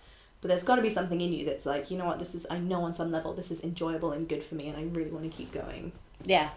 But 0.42 0.48
there's 0.48 0.64
got 0.64 0.78
to 0.78 0.82
be 0.82 0.90
something 0.90 1.22
in 1.22 1.34
you 1.34 1.46
that's 1.46 1.66
like, 1.66 1.92
you 1.92 1.98
know 1.98 2.06
what, 2.06 2.18
this 2.18 2.34
is, 2.34 2.48
I 2.50 2.58
know 2.58 2.82
on 2.82 2.94
some 2.96 3.12
level 3.12 3.34
this 3.34 3.52
is 3.52 3.62
enjoyable 3.62 4.12
and 4.12 4.28
good 4.28 4.44
for 4.44 4.56
me, 4.56 4.70
and 4.70 4.78
I 4.78 4.84
really 4.84 5.12
want 5.12 5.30
to 5.30 5.38
keep 5.38 5.52
going. 5.52 5.92
Yeah, 6.24 6.50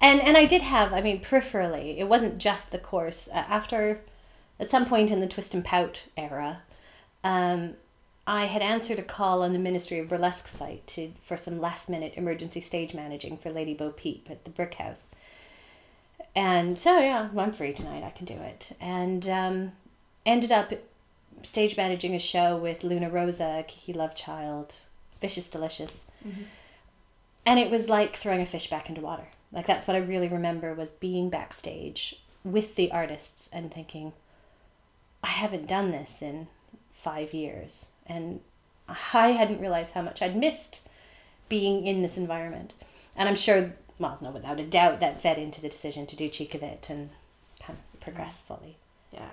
and 0.00 0.20
and 0.20 0.36
I 0.36 0.44
did 0.44 0.62
have. 0.62 0.92
I 0.92 1.00
mean, 1.00 1.20
peripherally, 1.20 1.98
it 1.98 2.08
wasn't 2.08 2.38
just 2.38 2.72
the 2.72 2.78
course. 2.78 3.28
Uh, 3.32 3.44
after, 3.48 4.00
at 4.58 4.70
some 4.70 4.86
point 4.86 5.10
in 5.10 5.20
the 5.20 5.26
twist 5.26 5.54
and 5.54 5.64
pout 5.64 6.04
era, 6.16 6.62
um, 7.22 7.74
I 8.26 8.46
had 8.46 8.62
answered 8.62 8.98
a 8.98 9.02
call 9.02 9.42
on 9.42 9.52
the 9.52 9.58
Ministry 9.58 9.98
of 9.98 10.08
Burlesque 10.08 10.48
site 10.48 10.86
to 10.88 11.12
for 11.22 11.36
some 11.36 11.60
last 11.60 11.90
minute 11.90 12.14
emergency 12.16 12.60
stage 12.60 12.94
managing 12.94 13.36
for 13.36 13.50
Lady 13.50 13.74
Bo 13.74 13.90
Peep 13.90 14.28
at 14.30 14.44
the 14.44 14.50
Brick 14.50 14.74
House. 14.74 15.08
And 16.34 16.78
so 16.78 16.98
yeah, 16.98 17.28
I'm 17.36 17.52
free 17.52 17.72
tonight. 17.72 18.02
I 18.02 18.10
can 18.10 18.26
do 18.26 18.34
it. 18.34 18.76
And 18.80 19.28
um, 19.28 19.72
ended 20.24 20.50
up 20.50 20.72
stage 21.42 21.76
managing 21.76 22.14
a 22.14 22.18
show 22.18 22.56
with 22.56 22.82
Luna 22.82 23.10
Rosa, 23.10 23.64
Kiki 23.68 23.92
Lovechild, 23.92 24.70
Vicious 25.20 25.50
Delicious 25.50 26.06
and 27.46 27.58
it 27.58 27.70
was 27.70 27.88
like 27.88 28.16
throwing 28.16 28.40
a 28.40 28.46
fish 28.46 28.68
back 28.70 28.88
into 28.88 29.00
water 29.00 29.26
like 29.52 29.66
that's 29.66 29.86
what 29.86 29.94
i 29.94 30.00
really 30.00 30.28
remember 30.28 30.74
was 30.74 30.90
being 30.90 31.28
backstage 31.28 32.20
with 32.44 32.74
the 32.74 32.90
artists 32.90 33.48
and 33.52 33.72
thinking 33.72 34.12
i 35.24 35.28
haven't 35.28 35.66
done 35.66 35.90
this 35.90 36.22
in 36.22 36.46
five 36.94 37.34
years 37.34 37.86
and 38.06 38.40
i 38.88 39.28
hadn't 39.28 39.60
realized 39.60 39.94
how 39.94 40.02
much 40.02 40.22
i'd 40.22 40.36
missed 40.36 40.80
being 41.48 41.86
in 41.86 42.02
this 42.02 42.16
environment 42.16 42.72
and 43.16 43.28
i'm 43.28 43.34
sure 43.34 43.72
well 43.98 44.18
no 44.20 44.30
without 44.30 44.60
a 44.60 44.64
doubt 44.64 45.00
that 45.00 45.20
fed 45.20 45.38
into 45.38 45.60
the 45.60 45.68
decision 45.68 46.06
to 46.06 46.14
do 46.14 46.28
cheek 46.28 46.54
of 46.54 46.62
it 46.62 46.86
and 46.90 47.10
kind 47.60 47.78
of 47.92 48.00
progress 48.00 48.42
mm. 48.42 48.46
fully 48.46 48.76
Yeah. 49.12 49.30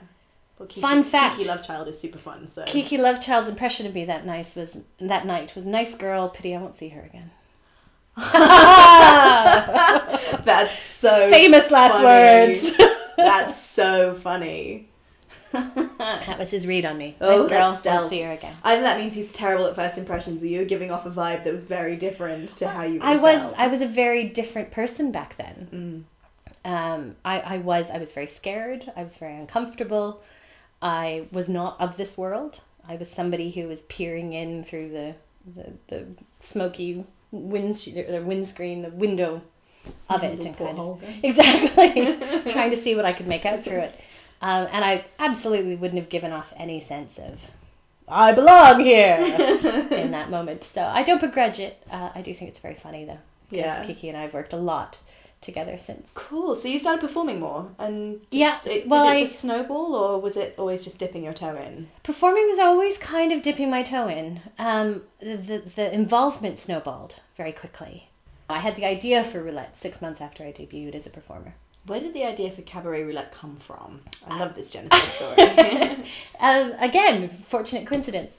Well, 0.57 0.67
Kiki, 0.67 0.81
Fun 0.81 1.03
fact. 1.03 1.37
Kiki 1.37 1.49
Lovechild 1.49 1.87
is 1.87 1.99
super 1.99 2.19
fun, 2.19 2.47
so. 2.47 2.63
kiki 2.67 2.97
lovechild's 2.97 3.47
impression 3.47 3.87
of 3.87 3.95
me 3.95 4.05
that 4.05 4.25
nice 4.25 4.55
was 4.55 4.83
that 4.99 5.25
night 5.25 5.55
was 5.55 5.65
nice 5.65 5.95
girl 5.95 6.29
pity 6.29 6.55
i 6.55 6.61
won't 6.61 6.75
see 6.75 6.89
her 6.89 7.01
again 7.01 7.31
That's 10.45 10.77
so 10.77 11.29
famous 11.29 11.71
last 11.71 11.93
funny. 11.93 12.05
words 12.05 12.77
That's 13.17 13.57
so 13.59 14.15
funny. 14.15 14.87
That 16.01 16.39
was 16.39 16.49
his 16.49 16.65
read 16.65 16.85
on 16.85 16.97
me. 16.97 17.15
Oh, 17.21 17.45
nice 17.47 17.81
girl, 17.83 17.95
won't 17.95 18.09
see 18.09 18.21
her 18.21 18.31
again. 18.31 18.53
Think 18.53 18.81
that 18.81 18.99
means 18.99 19.13
he's 19.13 19.31
terrible 19.31 19.67
at 19.67 19.75
first 19.75 19.97
impressions. 19.97 20.41
Or 20.41 20.47
you 20.47 20.59
were 20.59 20.65
giving 20.65 20.89
off 20.91 21.05
a 21.05 21.11
vibe 21.11 21.43
that 21.43 21.53
was 21.53 21.65
very 21.65 21.95
different 21.95 22.49
to 22.57 22.67
how 22.67 22.83
you. 22.83 22.99
I 23.01 23.17
was 23.17 23.39
felt. 23.39 23.55
I 23.59 23.67
was 23.67 23.81
a 23.81 23.87
very 23.87 24.27
different 24.29 24.71
person 24.71 25.11
back 25.11 25.37
then. 25.37 26.05
Um, 26.63 27.15
I, 27.23 27.39
I 27.39 27.57
was 27.57 27.89
I 27.91 27.97
was 27.97 28.11
very 28.11 28.27
scared. 28.27 28.91
I 28.95 29.03
was 29.03 29.15
very 29.17 29.35
uncomfortable. 29.35 30.21
I 30.81 31.27
was 31.31 31.47
not 31.49 31.79
of 31.79 31.97
this 31.97 32.17
world. 32.17 32.61
I 32.87 32.95
was 32.95 33.09
somebody 33.09 33.51
who 33.51 33.67
was 33.67 33.83
peering 33.83 34.33
in 34.33 34.63
through 34.63 34.89
the 34.89 35.15
the, 35.55 35.73
the 35.87 36.05
smoky 36.39 37.05
wind 37.31 37.75
the 37.75 38.23
windscreen, 38.25 38.81
the 38.81 38.89
window 38.89 39.41
of 40.09 40.23
it, 40.23 40.43
and 40.45 40.57
kind 40.57 40.79
of 40.79 41.03
exactly 41.23 42.17
trying 42.51 42.69
to 42.69 42.77
see 42.77 42.95
what 42.95 43.05
I 43.05 43.13
could 43.13 43.27
make 43.27 43.45
out 43.45 43.63
through 43.63 43.79
it. 43.79 43.99
Um, 44.41 44.67
and 44.71 44.83
I 44.83 45.05
absolutely 45.19 45.75
wouldn't 45.75 45.99
have 45.99 46.09
given 46.09 46.31
off 46.31 46.53
any 46.57 46.79
sense 46.79 47.19
of 47.19 47.39
I 48.07 48.31
belong 48.33 48.79
here 48.81 49.17
in 49.91 50.11
that 50.11 50.29
moment. 50.29 50.63
So 50.63 50.81
I 50.83 51.03
don't 51.03 51.21
begrudge 51.21 51.59
it. 51.59 51.81
Uh, 51.89 52.09
I 52.15 52.21
do 52.21 52.33
think 52.33 52.49
it's 52.49 52.59
very 52.59 52.75
funny 52.75 53.05
though. 53.05 53.19
Because 53.49 53.65
Yeah. 53.77 53.85
Kiki 53.85 54.09
and 54.09 54.17
I 54.17 54.21
have 54.23 54.33
worked 54.33 54.53
a 54.53 54.57
lot 54.57 54.97
together 55.41 55.77
since. 55.77 56.09
Cool. 56.13 56.55
So 56.55 56.67
you 56.67 56.77
started 56.79 57.01
performing 57.01 57.39
more, 57.39 57.69
and 57.79 58.19
just, 58.31 58.31
Yeah, 58.31 58.59
it, 58.65 58.87
well, 58.87 59.05
did 59.05 59.17
it 59.17 59.23
I- 59.23 59.25
snowball, 59.25 59.95
or 59.95 60.19
was 60.21 60.37
it 60.37 60.53
always 60.57 60.83
just 60.83 60.97
dipping 60.99 61.23
your 61.23 61.33
toe 61.33 61.55
in? 61.55 61.87
Performing 62.03 62.47
was 62.47 62.59
always 62.59 62.97
kind 62.97 63.31
of 63.31 63.41
dipping 63.41 63.69
my 63.69 63.81
toe 63.83 64.07
in. 64.07 64.41
Um, 64.59 65.01
the, 65.19 65.35
the, 65.37 65.57
the 65.75 65.93
involvement 65.93 66.59
snowballed 66.59 67.15
very 67.37 67.51
quickly. 67.51 68.09
I 68.49 68.59
had 68.59 68.75
the 68.75 68.85
idea 68.85 69.23
for 69.23 69.41
roulette 69.41 69.75
six 69.77 70.01
months 70.01 70.21
after 70.21 70.43
I 70.43 70.51
debuted 70.51 70.93
as 70.95 71.07
a 71.07 71.09
performer. 71.09 71.55
Where 71.85 71.99
did 71.99 72.13
the 72.13 72.23
idea 72.25 72.51
for 72.51 72.61
cabaret 72.61 73.03
roulette 73.03 73.31
come 73.31 73.57
from? 73.57 74.01
I 74.27 74.39
love 74.39 74.53
this 74.53 74.69
Genesis 74.71 75.13
story. 75.13 76.05
Um, 76.39 76.73
again, 76.79 77.29
fortunate 77.47 77.85
coincidence. 77.85 78.35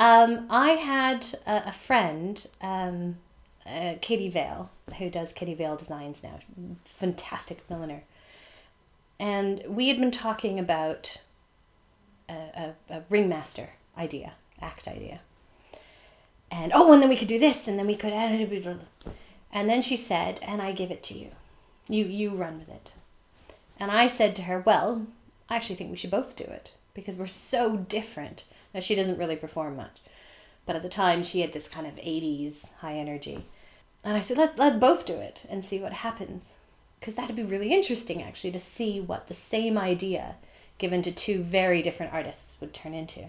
Um, 0.00 0.46
I 0.50 0.70
had 0.70 1.24
a, 1.46 1.68
a 1.68 1.72
friend, 1.72 2.44
um, 2.60 3.18
uh, 3.64 3.94
Katie 4.00 4.28
Vale, 4.28 4.68
who 4.98 5.08
does 5.08 5.32
Katie 5.32 5.54
Vale 5.54 5.76
Designs 5.76 6.24
now, 6.24 6.40
fantastic 6.84 7.68
milliner. 7.70 8.02
and 9.20 9.62
we 9.68 9.88
had 9.88 9.98
been 9.98 10.10
talking 10.10 10.58
about 10.58 11.18
a, 12.28 12.32
a, 12.32 12.74
a 12.90 13.02
ringmaster 13.08 13.70
idea, 13.96 14.32
act 14.60 14.88
idea. 14.88 15.20
And 16.50 16.72
oh, 16.74 16.92
and 16.92 17.00
then 17.02 17.08
we 17.08 17.16
could 17.16 17.28
do 17.28 17.38
this, 17.38 17.68
and 17.68 17.78
then 17.78 17.86
we 17.86 17.94
could. 17.96 18.12
And 18.12 19.68
then 19.70 19.82
she 19.82 19.96
said, 19.96 20.40
"And 20.42 20.60
I 20.62 20.72
give 20.72 20.90
it 20.90 21.02
to 21.04 21.18
you. 21.18 21.30
You 21.88 22.04
you 22.04 22.30
run 22.30 22.58
with 22.58 22.68
it." 22.68 22.92
And 23.78 23.90
I 23.90 24.06
said 24.06 24.34
to 24.36 24.42
her, 24.42 24.60
"Well, 24.60 25.06
I 25.48 25.56
actually 25.56 25.76
think 25.76 25.90
we 25.90 25.96
should 25.96 26.10
both 26.10 26.36
do 26.36 26.44
it 26.44 26.70
because 26.94 27.16
we're 27.16 27.26
so 27.26 27.76
different." 27.76 28.44
Now 28.74 28.80
she 28.80 28.94
doesn't 28.94 29.18
really 29.18 29.36
perform 29.36 29.76
much, 29.76 30.00
but 30.64 30.76
at 30.76 30.82
the 30.82 30.88
time 30.88 31.22
she 31.22 31.40
had 31.40 31.52
this 31.52 31.68
kind 31.68 31.86
of 31.86 31.96
'80s 31.96 32.72
high 32.80 32.94
energy, 32.94 33.46
and 34.04 34.16
I 34.16 34.20
said, 34.20 34.38
"Let's 34.38 34.58
let's 34.58 34.78
both 34.78 35.06
do 35.06 35.14
it 35.14 35.44
and 35.48 35.64
see 35.64 35.78
what 35.78 35.92
happens." 35.92 36.54
Because 36.98 37.14
that'd 37.14 37.36
be 37.36 37.42
really 37.42 37.72
interesting, 37.72 38.22
actually, 38.22 38.52
to 38.52 38.58
see 38.58 39.00
what 39.00 39.28
the 39.28 39.34
same 39.34 39.78
idea 39.78 40.36
given 40.78 41.02
to 41.02 41.12
two 41.12 41.42
very 41.42 41.82
different 41.82 42.12
artists 42.12 42.60
would 42.60 42.74
turn 42.74 42.94
into. 42.94 43.26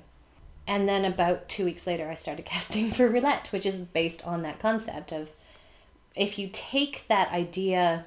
And 0.65 0.87
then 0.87 1.05
about 1.05 1.47
two 1.47 1.65
weeks 1.65 1.87
later, 1.87 2.09
I 2.09 2.15
started 2.15 2.45
casting 2.45 2.91
for 2.91 3.07
Roulette, 3.07 3.51
which 3.51 3.65
is 3.65 3.75
based 3.81 4.25
on 4.25 4.41
that 4.41 4.59
concept 4.59 5.11
of 5.11 5.31
if 6.15 6.37
you 6.37 6.49
take 6.51 7.05
that 7.07 7.31
idea, 7.31 8.05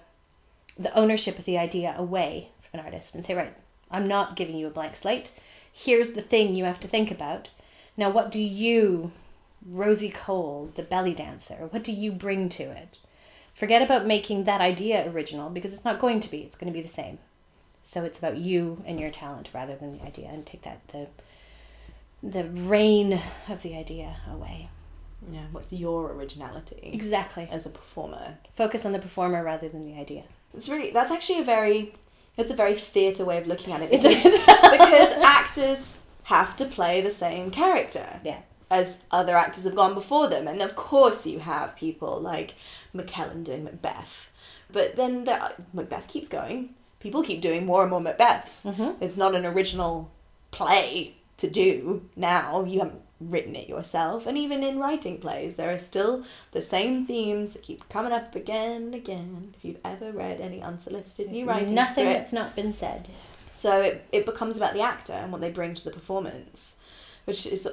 the 0.81 0.97
ownership 0.99 1.39
of 1.39 1.45
the 1.45 1.59
idea 1.59 1.95
away 1.97 2.49
from 2.63 2.81
an 2.81 2.87
artist 2.87 3.15
and 3.15 3.25
say, 3.25 3.35
right, 3.35 3.55
I'm 3.91 4.07
not 4.07 4.37
giving 4.37 4.57
you 4.57 4.67
a 4.67 4.71
blank 4.71 4.97
slate. 4.97 5.31
Here's 5.73 6.13
the 6.13 6.23
thing 6.23 6.55
you 6.55 6.65
have 6.65 6.81
to 6.81 6.89
think 6.89 7.11
about. 7.11 7.51
Now, 7.97 8.11
what 8.11 8.33
do 8.33 8.41
you, 8.41 9.13
Rosie 9.67 10.11
Cole, 10.11 10.73
the 10.75 10.83
belly 10.83 11.15
dancer, 11.15 11.69
what 11.71 11.85
do 11.85 11.93
you 11.93 12.11
bring 12.13 12.49
to 12.51 12.63
it? 12.63 13.01
Forget 13.55 13.83
about 13.83 14.07
making 14.07 14.45
that 14.45 14.61
idea 14.63 15.11
original 15.11 15.51
because 15.51 15.75
it's 15.75 15.85
not 15.85 16.01
going 16.01 16.21
to 16.21 16.31
be, 16.31 16.39
it's 16.39 16.57
going 16.57 16.73
to 16.73 16.77
be 16.77 16.83
the 16.83 16.89
same. 16.89 17.19
So 17.85 18.05
it's 18.05 18.19
about 18.19 18.39
you 18.39 18.83
and 18.87 18.99
your 18.99 19.11
talent 19.11 19.51
rather 19.53 19.77
than 19.77 19.93
the 19.93 20.05
idea 20.05 20.29
and 20.29 20.47
take 20.47 20.63
that 20.63 20.87
the 20.89 21.09
the 22.23 22.45
rein 22.45 23.21
of 23.49 23.63
the 23.63 23.75
idea 23.75 24.17
away. 24.31 24.69
Yeah, 25.31 25.47
what's 25.53 25.73
your 25.73 26.13
originality? 26.13 26.91
Exactly. 26.93 27.49
As 27.51 27.65
a 27.65 27.71
performer. 27.71 28.39
Focus 28.55 28.85
on 28.85 28.93
the 28.93 28.99
performer 28.99 29.43
rather 29.43 29.69
than 29.69 29.87
the 29.87 29.99
idea. 29.99 30.25
It's 30.55 30.69
really 30.69 30.91
that's 30.91 31.11
actually 31.11 31.41
a 31.41 31.45
very 31.45 31.93
it's 32.37 32.51
a 32.51 32.57
very 32.57 32.75
theatre 32.75 33.25
way 33.25 33.39
of 33.39 33.47
looking 33.47 33.73
at 33.73 33.83
it. 33.83 33.91
Because, 33.91 34.15
because 34.71 35.13
actors 35.23 35.99
have 36.25 36.57
to 36.57 36.65
play 36.65 37.01
the 37.01 37.11
same 37.11 37.51
character. 37.51 38.21
Yeah. 38.25 38.41
As 38.71 39.01
other 39.11 39.37
actors 39.37 39.65
have 39.65 39.75
gone 39.75 39.95
before 39.95 40.29
them. 40.29 40.47
And 40.47 40.63
of 40.63 40.77
course 40.77 41.27
you 41.27 41.41
have 41.41 41.77
people 41.77 42.21
like 42.21 42.55
McKellen 42.95 43.45
doing 43.45 43.65
Macbeth. 43.65 44.31
But 44.73 44.97
then 44.97 45.25
there, 45.25 45.53
Macbeth 45.73 46.09
keeps 46.09 46.29
going. 46.29 46.75
People 47.01 47.23
keep 47.23 47.41
doing 47.41 47.67
more 47.67 47.83
and 47.83 47.91
more 47.91 48.01
Macbeths. 48.01 48.65
Mm-hmm. 48.65 49.03
It's 49.03 49.17
not 49.17 49.35
an 49.35 49.45
original 49.45 50.11
play 50.51 51.17
to 51.39 51.51
do 51.51 52.09
now. 52.15 52.65
You 52.65 52.81
haven't 52.81 53.03
written 53.21 53.55
it 53.55 53.69
yourself. 53.69 54.27
And 54.27 54.37
even 54.39 54.63
in 54.65 54.79
writing 54.79 55.19
plays, 55.19 55.57
there 55.57 55.71
are 55.71 55.79
still 55.79 56.25
the 56.53 56.63
same 56.63 57.07
themes 57.07 57.53
that 57.53 57.63
keep 57.63 57.87
coming 57.89 58.13
up 58.13 58.35
again 58.35 58.83
and 58.83 58.95
again. 58.95 59.55
If 59.57 59.65
you've 59.65 59.81
ever 59.85 60.11
read 60.11 60.41
any 60.41 60.63
unsolicited 60.63 61.27
There's 61.27 61.39
new 61.39 61.47
writing 61.47 61.75
nothing 61.75 62.07
scripts. 62.07 62.31
that's 62.31 62.33
not 62.33 62.57
been 62.57 62.73
said. 62.73 63.09
So 63.51 63.83
it, 63.83 64.07
it 64.11 64.27
becomes 64.27 64.57
about 64.57 64.75
the 64.75 64.81
actor 64.81 65.13
and 65.13 65.31
what 65.31 65.41
they 65.41 65.51
bring 65.51 65.75
to 65.75 65.85
the 65.85 65.91
performance, 65.91 66.77
which 67.27 67.47
is 67.47 67.69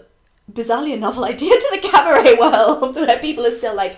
bizarrely 0.52 0.94
a 0.94 0.98
novel 0.98 1.24
idea 1.34 1.52
to 1.56 1.70
the 1.72 1.88
cabaret 1.88 2.36
world, 2.40 2.96
where 2.98 3.20
people 3.20 3.46
are 3.46 3.58
still 3.58 3.76
like, 3.76 3.98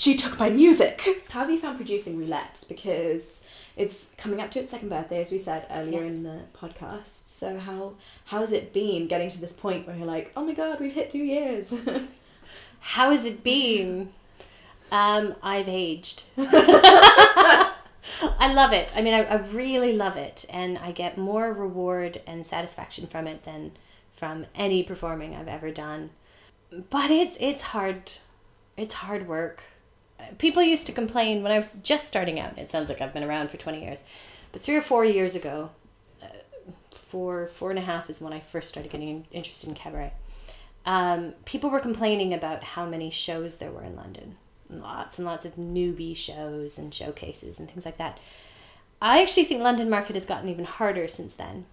she 0.00 0.16
took 0.16 0.38
my 0.38 0.48
music. 0.48 1.02
How 1.28 1.40
have 1.40 1.50
you 1.50 1.58
found 1.58 1.76
producing 1.76 2.16
Roulette? 2.16 2.64
Because 2.68 3.42
it's 3.76 4.08
coming 4.16 4.40
up 4.40 4.50
to 4.52 4.60
its 4.60 4.70
second 4.70 4.88
birthday, 4.88 5.20
as 5.20 5.30
we 5.30 5.38
said 5.38 5.66
earlier 5.70 6.00
Yes. 6.00 6.06
in 6.06 6.22
the 6.22 6.40
podcast. 6.58 7.26
So 7.26 7.58
how 7.58 7.94
how 8.24 8.40
has 8.40 8.50
it 8.52 8.72
been 8.72 9.06
getting 9.08 9.28
to 9.30 9.38
this 9.38 9.52
point 9.52 9.86
where 9.86 9.94
you're 9.94 10.06
like, 10.06 10.32
oh 10.36 10.44
my 10.44 10.54
god, 10.54 10.80
we've 10.80 10.94
hit 10.94 11.10
two 11.10 11.18
years? 11.18 11.72
How 12.82 13.10
has 13.10 13.26
it 13.26 13.44
been? 13.44 14.10
Um, 14.90 15.34
I've 15.42 15.68
aged. 15.68 16.22
I 16.38 17.74
love 18.54 18.72
it. 18.72 18.90
I 18.96 19.02
mean, 19.02 19.12
I, 19.12 19.24
I 19.24 19.34
really 19.48 19.92
love 19.92 20.16
it, 20.16 20.46
and 20.48 20.78
I 20.78 20.90
get 20.92 21.18
more 21.18 21.52
reward 21.52 22.22
and 22.26 22.46
satisfaction 22.46 23.06
from 23.06 23.26
it 23.26 23.44
than 23.44 23.72
from 24.16 24.46
any 24.54 24.82
performing 24.82 25.34
I've 25.36 25.46
ever 25.46 25.70
done. 25.70 26.08
But 26.88 27.10
it's 27.10 27.36
it's 27.38 27.62
hard. 27.64 28.12
It's 28.78 28.94
hard 28.94 29.28
work. 29.28 29.62
People 30.38 30.62
used 30.62 30.86
to 30.86 30.92
complain 30.92 31.42
when 31.42 31.52
I 31.52 31.58
was 31.58 31.74
just 31.82 32.06
starting 32.06 32.40
out. 32.40 32.58
It 32.58 32.70
sounds 32.70 32.88
like 32.88 33.00
I've 33.00 33.14
been 33.14 33.24
around 33.24 33.50
for 33.50 33.56
twenty 33.56 33.82
years, 33.82 34.02
but 34.52 34.62
three 34.62 34.76
or 34.76 34.82
four 34.82 35.04
years 35.04 35.34
ago, 35.34 35.70
uh, 36.22 36.26
four 36.92 37.50
four 37.54 37.70
and 37.70 37.78
a 37.78 37.82
half 37.82 38.08
is 38.10 38.20
when 38.20 38.32
I 38.32 38.40
first 38.40 38.68
started 38.68 38.92
getting 38.92 39.26
interested 39.32 39.68
in 39.68 39.74
cabaret 39.74 40.12
um, 40.86 41.34
people 41.44 41.70
were 41.70 41.80
complaining 41.80 42.32
about 42.32 42.62
how 42.62 42.86
many 42.86 43.10
shows 43.10 43.56
there 43.56 43.70
were 43.70 43.84
in 43.84 43.96
London. 43.96 44.36
Lots 44.68 45.18
and 45.18 45.26
lots 45.26 45.44
of 45.44 45.56
newbie 45.56 46.16
shows 46.16 46.78
and 46.78 46.94
showcases 46.94 47.58
and 47.58 47.68
things 47.68 47.84
like 47.84 47.98
that. 47.98 48.18
I 49.02 49.22
actually 49.22 49.44
think 49.44 49.62
London 49.62 49.90
market 49.90 50.14
has 50.14 50.26
gotten 50.26 50.48
even 50.48 50.64
harder 50.64 51.08
since 51.08 51.34
then. 51.34 51.66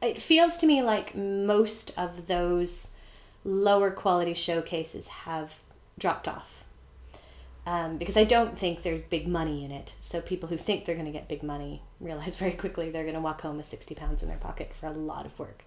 It 0.00 0.22
feels 0.22 0.58
to 0.58 0.66
me 0.66 0.82
like 0.82 1.16
most 1.16 1.90
of 1.96 2.28
those 2.28 2.88
lower 3.44 3.90
quality 3.90 4.34
showcases 4.34 5.08
have 5.08 5.54
dropped 5.98 6.28
off. 6.28 6.57
Um, 7.68 7.98
because 7.98 8.16
I 8.16 8.24
don't 8.24 8.58
think 8.58 8.80
there's 8.80 9.02
big 9.02 9.28
money 9.28 9.62
in 9.62 9.70
it. 9.70 9.92
So 10.00 10.22
people 10.22 10.48
who 10.48 10.56
think 10.56 10.86
they're 10.86 10.94
going 10.94 11.04
to 11.04 11.12
get 11.12 11.28
big 11.28 11.42
money 11.42 11.82
realize 12.00 12.34
very 12.44 12.52
quickly 12.52 12.90
they're 12.90 13.02
going 13.02 13.14
to 13.14 13.20
walk 13.20 13.42
home 13.42 13.58
with 13.58 13.66
60 13.66 13.94
pounds 13.94 14.22
in 14.22 14.28
their 14.30 14.38
pocket 14.38 14.72
for 14.72 14.86
a 14.86 14.92
lot 14.92 15.26
of 15.26 15.38
work. 15.38 15.64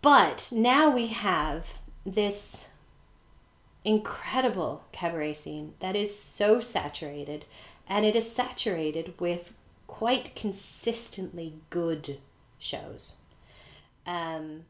But 0.00 0.48
now 0.50 0.88
we 0.88 1.08
have 1.08 1.74
this 2.06 2.68
incredible 3.84 4.84
cabaret 4.92 5.34
scene 5.34 5.74
that 5.80 5.94
is 5.94 6.18
so 6.18 6.58
saturated, 6.58 7.44
and 7.86 8.06
it 8.06 8.16
is 8.16 8.32
saturated 8.32 9.12
with 9.20 9.52
quite 9.86 10.34
consistently 10.34 11.52
good 11.68 12.18
shows. 12.58 13.16
Um, 14.06 14.64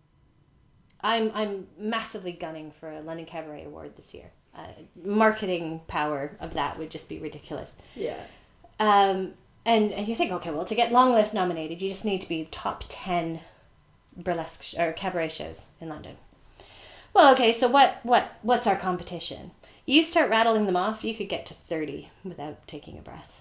I'm 1.00 1.30
I'm 1.32 1.68
massively 1.78 2.32
gunning 2.32 2.72
for 2.72 2.90
a 2.90 3.00
London 3.00 3.24
Cabaret 3.24 3.64
Award 3.64 3.94
this 3.96 4.12
year. 4.12 4.32
Uh, 4.54 4.66
marketing 5.02 5.80
power 5.88 6.36
of 6.38 6.52
that 6.54 6.78
would 6.78 6.90
just 6.90 7.08
be 7.08 7.18
ridiculous. 7.18 7.74
yeah. 7.94 8.20
Um, 8.78 9.34
and 9.64 9.92
and 9.92 10.08
you 10.08 10.16
think, 10.16 10.32
okay, 10.32 10.50
well, 10.50 10.64
to 10.64 10.74
get 10.74 10.92
long 10.92 11.12
list 11.12 11.32
nominated, 11.34 11.80
you 11.80 11.88
just 11.88 12.04
need 12.04 12.20
to 12.20 12.28
be 12.28 12.46
top 12.50 12.84
ten 12.88 13.40
burlesque 14.16 14.62
sh- 14.62 14.74
or 14.76 14.92
cabaret 14.92 15.28
shows 15.28 15.62
in 15.80 15.88
London. 15.88 16.16
Well, 17.14 17.32
okay, 17.32 17.52
so 17.52 17.68
what 17.68 18.00
what 18.02 18.36
what's 18.42 18.66
our 18.66 18.76
competition? 18.76 19.52
You 19.86 20.02
start 20.02 20.30
rattling 20.30 20.66
them 20.66 20.76
off, 20.76 21.04
you 21.04 21.14
could 21.14 21.28
get 21.28 21.46
to 21.46 21.54
thirty 21.54 22.10
without 22.24 22.66
taking 22.66 22.98
a 22.98 23.02
breath. 23.02 23.40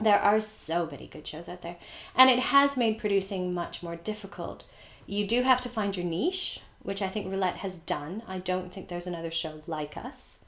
There 0.00 0.18
are 0.18 0.40
so 0.40 0.86
many 0.90 1.06
good 1.06 1.26
shows 1.26 1.48
out 1.48 1.62
there, 1.62 1.76
and 2.14 2.30
it 2.30 2.38
has 2.38 2.76
made 2.76 2.98
producing 2.98 3.52
much 3.54 3.82
more 3.82 3.96
difficult. 3.96 4.64
You 5.06 5.26
do 5.26 5.42
have 5.42 5.60
to 5.62 5.68
find 5.68 5.96
your 5.96 6.06
niche, 6.06 6.60
which 6.86 7.02
I 7.02 7.08
think 7.08 7.26
Roulette 7.26 7.56
has 7.56 7.76
done. 7.76 8.22
I 8.28 8.38
don't 8.38 8.72
think 8.72 8.86
there's 8.86 9.08
another 9.08 9.30
show 9.30 9.60
like 9.66 9.96
us, 9.96 10.38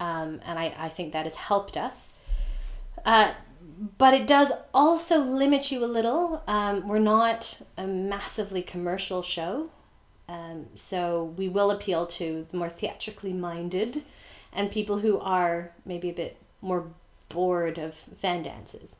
um, 0.00 0.40
and 0.46 0.58
I, 0.58 0.74
I 0.78 0.88
think 0.88 1.12
that 1.12 1.24
has 1.24 1.34
helped 1.34 1.76
us. 1.76 2.08
Uh, 3.04 3.34
but 3.98 4.14
it 4.14 4.26
does 4.26 4.50
also 4.72 5.18
limit 5.18 5.70
you 5.70 5.84
a 5.84 5.86
little. 5.86 6.42
Um, 6.46 6.88
we're 6.88 6.98
not 6.98 7.60
a 7.76 7.86
massively 7.86 8.62
commercial 8.62 9.20
show, 9.22 9.68
um, 10.26 10.66
so 10.74 11.34
we 11.36 11.50
will 11.50 11.70
appeal 11.70 12.06
to 12.06 12.46
the 12.50 12.56
more 12.56 12.70
theatrically 12.70 13.34
minded 13.34 14.04
and 14.54 14.70
people 14.70 15.00
who 15.00 15.18
are 15.18 15.72
maybe 15.84 16.08
a 16.08 16.14
bit 16.14 16.38
more 16.62 16.86
bored 17.28 17.76
of 17.76 17.94
fan 18.20 18.42
dances 18.42 18.96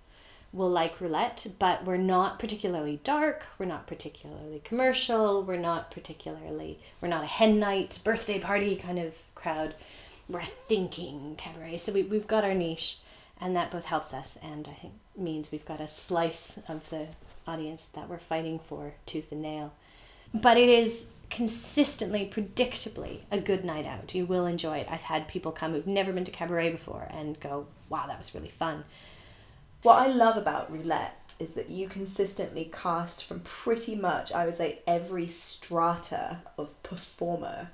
will 0.54 0.70
like 0.70 1.00
roulette, 1.00 1.46
but 1.58 1.84
we're 1.84 1.96
not 1.96 2.38
particularly 2.38 3.00
dark, 3.02 3.44
we're 3.58 3.66
not 3.66 3.86
particularly 3.86 4.60
commercial, 4.64 5.42
we're 5.42 5.56
not 5.56 5.90
particularly, 5.90 6.78
we're 7.00 7.08
not 7.08 7.24
a 7.24 7.26
hen 7.26 7.58
night, 7.58 7.98
birthday 8.04 8.38
party 8.38 8.76
kind 8.76 8.98
of 8.98 9.14
crowd. 9.34 9.74
We're 10.28 10.42
thinking 10.68 11.34
cabaret. 11.36 11.78
So 11.78 11.92
we, 11.92 12.04
we've 12.04 12.26
got 12.26 12.44
our 12.44 12.54
niche, 12.54 12.98
and 13.40 13.54
that 13.56 13.70
both 13.70 13.84
helps 13.84 14.14
us 14.14 14.38
and 14.42 14.68
I 14.68 14.74
think 14.74 14.94
means 15.16 15.50
we've 15.50 15.66
got 15.66 15.80
a 15.80 15.88
slice 15.88 16.58
of 16.68 16.88
the 16.88 17.08
audience 17.46 17.88
that 17.92 18.08
we're 18.08 18.18
fighting 18.18 18.58
for 18.58 18.94
tooth 19.06 19.30
and 19.32 19.42
nail. 19.42 19.74
But 20.32 20.56
it 20.56 20.68
is 20.68 21.06
consistently, 21.30 22.30
predictably 22.32 23.22
a 23.30 23.40
good 23.40 23.64
night 23.64 23.86
out. 23.86 24.14
You 24.14 24.24
will 24.24 24.46
enjoy 24.46 24.78
it. 24.78 24.88
I've 24.90 25.00
had 25.00 25.28
people 25.28 25.52
come 25.52 25.72
who've 25.72 25.86
never 25.86 26.12
been 26.12 26.24
to 26.24 26.30
cabaret 26.30 26.70
before 26.70 27.08
and 27.10 27.38
go, 27.40 27.66
wow, 27.88 28.06
that 28.06 28.18
was 28.18 28.34
really 28.34 28.48
fun. 28.48 28.84
What 29.84 29.98
I 29.98 30.08
love 30.08 30.36
about 30.36 30.72
roulette 30.72 31.34
is 31.38 31.54
that 31.54 31.70
you 31.70 31.88
consistently 31.88 32.70
cast 32.72 33.24
from 33.24 33.40
pretty 33.40 33.94
much, 33.94 34.32
I 34.32 34.46
would 34.46 34.56
say, 34.56 34.80
every 34.86 35.26
strata 35.28 36.38
of 36.58 36.82
performer. 36.82 37.68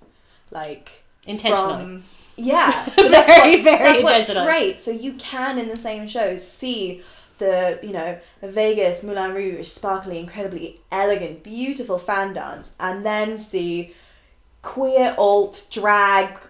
Like 0.51 1.03
Intentionally. 1.27 1.83
From, 1.85 2.05
yeah, 2.37 2.85
Very, 2.97 3.09
that's 3.09 3.29
what's, 3.29 3.63
very 3.63 3.83
that's 3.83 4.01
intentional. 4.01 4.45
great. 4.45 4.81
So 4.81 4.91
you 4.91 5.13
can 5.15 5.59
in 5.59 5.69
the 5.69 5.77
same 5.77 6.09
show, 6.09 6.37
see 6.37 7.03
the 7.39 7.79
you 7.83 7.93
know 7.93 8.19
Vegas 8.43 9.03
Moulin 9.03 9.35
Rouge 9.35 9.69
sparkly, 9.69 10.19
incredibly 10.19 10.81
elegant, 10.91 11.43
beautiful 11.43 11.99
fan 11.99 12.33
dance, 12.33 12.75
and 12.81 13.05
then 13.05 13.39
see 13.39 13.95
queer 14.63 15.15
alt 15.19 15.67
drag 15.71 16.41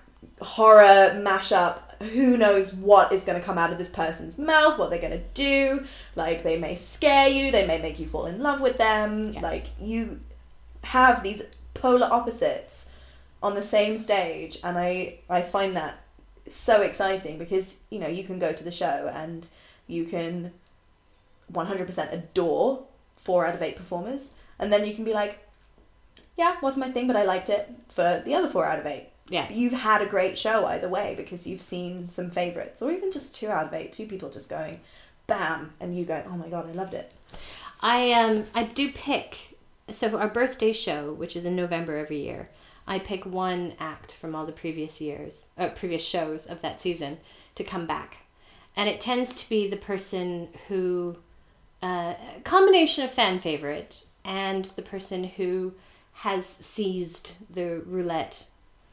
horror 0.41 1.13
mashup. 1.17 1.81
Who 2.03 2.37
knows 2.37 2.73
what 2.73 3.13
is 3.13 3.25
going 3.25 3.39
to 3.39 3.45
come 3.45 3.59
out 3.59 3.73
of 3.73 3.79
this 3.79 3.89
person's 3.89 4.39
mouth? 4.39 4.79
What 4.79 4.91
they're 4.91 4.99
going 4.99 5.13
to 5.13 5.25
do? 5.35 5.85
Like 6.17 6.43
they 6.43 6.59
may 6.59 6.77
scare 6.77 7.29
you, 7.29 7.53
they 7.53 7.67
may 7.67 7.81
make 7.81 7.99
you 7.99 8.07
fall 8.07 8.27
in 8.27 8.41
love 8.41 8.61
with 8.61 8.79
them. 8.79 9.35
Yeah. 9.35 9.41
Like 9.41 9.67
you 9.81 10.21
have 10.85 11.23
these 11.23 11.43
polar 11.75 12.09
opposites 12.11 12.87
on 13.43 13.55
the 13.55 13.63
same 13.63 13.99
stage, 13.99 14.59
and 14.65 14.79
I 14.79 15.19
I 15.29 15.43
find 15.43 15.77
that 15.77 16.01
so 16.49 16.83
exciting 16.83 17.39
because 17.39 17.79
you 17.91 17.99
know 17.99 18.09
you 18.09 18.25
can 18.25 18.39
go 18.39 18.53
to 18.53 18.65
the 18.65 18.71
show 18.71 19.11
and 19.15 19.49
you 19.87 20.05
can 20.05 20.53
100% 21.53 22.13
adore 22.13 22.85
four 23.17 23.47
out 23.47 23.55
of 23.55 23.63
eight 23.63 23.77
performers 23.77 24.33
and 24.59 24.73
then 24.73 24.87
you 24.87 24.95
can 24.95 25.05
be 25.05 25.13
like 25.13 25.47
yeah 26.37 26.57
wasn't 26.63 26.85
my 26.85 26.91
thing 26.91 27.07
but 27.07 27.17
i 27.17 27.25
liked 27.25 27.49
it 27.49 27.71
for 27.89 28.23
the 28.25 28.35
other 28.35 28.49
four 28.49 28.65
out 28.65 28.79
of 28.79 28.87
eight 28.87 29.10
Yeah. 29.31 29.49
you've 29.51 29.73
had 29.73 30.03
a 30.03 30.07
great 30.07 30.37
show 30.37 30.67
either 30.67 30.89
way 30.89 31.15
because 31.17 31.47
you've 31.47 31.63
seen 31.63 32.09
some 32.09 32.31
favorites 32.31 32.83
or 32.83 32.91
even 32.91 33.11
just 33.11 33.35
two 33.35 33.49
out 33.49 33.67
of 33.69 33.73
eight 33.75 33.93
two 33.93 34.07
people 34.07 34.29
just 34.29 34.51
going 34.51 34.81
bam 35.27 35.73
and 35.81 35.97
you 35.97 36.05
going 36.05 36.25
oh 36.27 36.37
my 36.37 36.49
god 36.49 36.69
i 36.69 36.73
loved 36.73 36.93
it 36.93 37.15
I 37.81 38.13
um 38.13 38.47
I 38.55 38.65
do 38.65 38.93
pick 38.93 39.57
so 39.89 40.17
our 40.19 40.29
birthday 40.29 40.73
show, 40.73 41.13
which 41.13 41.35
is 41.35 41.45
in 41.45 41.57
November 41.57 41.97
every 41.97 42.21
year. 42.21 42.49
I 42.87 42.99
pick 42.99 43.25
one 43.27 43.75
act 43.79 44.13
from 44.15 44.35
all 44.35 44.47
the 44.47 44.53
previous 44.53 45.01
years, 45.01 45.47
uh, 45.59 45.69
previous 45.69 46.05
shows 46.05 46.47
of 46.47 46.61
that 46.63 46.81
season 46.81 47.19
to 47.55 47.65
come 47.65 47.87
back, 47.87 48.19
and 48.77 48.89
it 48.89 49.01
tends 49.01 49.33
to 49.35 49.49
be 49.49 49.69
the 49.69 49.77
person 49.77 50.49
who, 50.69 51.17
uh, 51.83 52.15
a 52.37 52.41
combination 52.45 53.05
of 53.05 53.11
fan 53.11 53.39
favorite 53.39 54.05
and 54.25 54.67
the 54.77 54.83
person 54.83 55.25
who 55.25 55.73
has 56.13 56.47
seized 56.47 57.33
the 57.49 57.81
roulette 57.87 58.47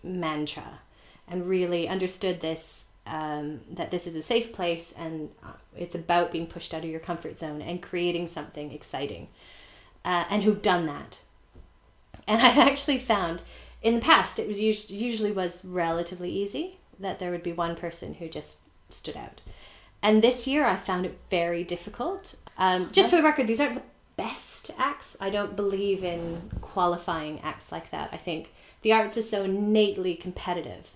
mantra 0.08 0.80
and 1.28 1.46
really 1.46 1.88
understood 1.88 2.40
this 2.40 2.86
um, 3.06 3.62
that 3.72 3.90
this 3.90 4.06
is 4.06 4.18
a 4.18 4.22
safe 4.22 4.52
place 4.52 4.94
and 4.98 5.30
uh, 5.42 5.54
it's 5.78 5.96
about 5.96 6.32
being 6.32 6.46
pushed 6.46 6.74
out 6.74 6.84
of 6.84 6.90
your 6.90 7.00
comfort 7.00 7.40
zone 7.40 7.62
and 7.62 7.82
creating 7.82 8.28
something 8.28 8.74
exciting 8.74 9.30
uh, 10.04 10.26
and 10.30 10.44
who've 10.44 10.62
done 10.62 10.86
that. 10.88 11.22
And 12.28 12.42
i've 12.42 12.58
actually 12.58 13.00
found 13.00 13.42
in 13.82 13.96
the 13.96 14.02
past 14.02 14.40
it 14.40 14.48
was 14.48 14.58
us- 14.58 14.90
usually 14.90 15.32
was 15.32 15.64
relatively 15.64 16.30
easy 16.30 16.80
that 17.00 17.20
there 17.20 17.32
would 17.32 17.44
be 17.44 17.54
one 17.54 17.76
person 17.76 18.16
who 18.16 18.28
just 18.28 18.58
stood 18.90 19.16
out. 19.16 19.42
And 20.02 20.22
this 20.22 20.48
year 20.48 20.66
i 20.66 20.76
found 20.76 21.06
it 21.06 21.18
very 21.30 21.64
difficult 21.64 22.36
um, 22.58 22.90
just 22.92 23.10
for 23.10 23.18
the 23.18 23.24
record 23.24 23.48
these 23.48 23.62
aren't 23.62 23.76
the 23.76 23.82
best 24.18 24.72
acts. 24.78 25.16
I 25.22 25.30
don't 25.30 25.56
believe 25.56 26.04
in 26.04 26.42
qualifying 26.60 27.40
acts 27.42 27.72
like 27.72 27.92
that. 27.92 28.10
I 28.12 28.18
think 28.18 28.52
the 28.88 28.94
arts 28.94 29.18
is 29.18 29.30
so 29.30 29.44
innately 29.44 30.16
competitive 30.16 30.92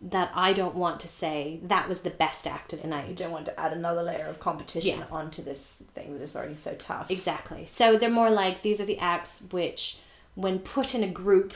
that 0.00 0.30
I 0.36 0.52
don't 0.52 0.76
want 0.76 1.00
to 1.00 1.08
say 1.08 1.58
that 1.64 1.88
was 1.88 2.00
the 2.02 2.10
best 2.10 2.46
act 2.46 2.72
of 2.72 2.80
the 2.80 2.86
night. 2.86 3.08
you 3.08 3.16
don't 3.16 3.32
want 3.32 3.46
to 3.46 3.58
add 3.58 3.72
another 3.72 4.04
layer 4.04 4.26
of 4.26 4.38
competition 4.38 5.00
Yeah. 5.00 5.04
onto 5.10 5.42
this 5.42 5.82
thing 5.94 6.12
that 6.12 6.22
is 6.22 6.36
already 6.36 6.54
so 6.54 6.74
tough 6.76 7.10
Exactly. 7.10 7.66
So 7.66 7.98
they're 7.98 8.08
more 8.08 8.30
like 8.30 8.62
these 8.62 8.80
are 8.80 8.84
the 8.84 9.00
acts 9.00 9.42
which, 9.50 9.98
when 10.36 10.60
put 10.60 10.94
in 10.94 11.02
a 11.02 11.08
group 11.08 11.52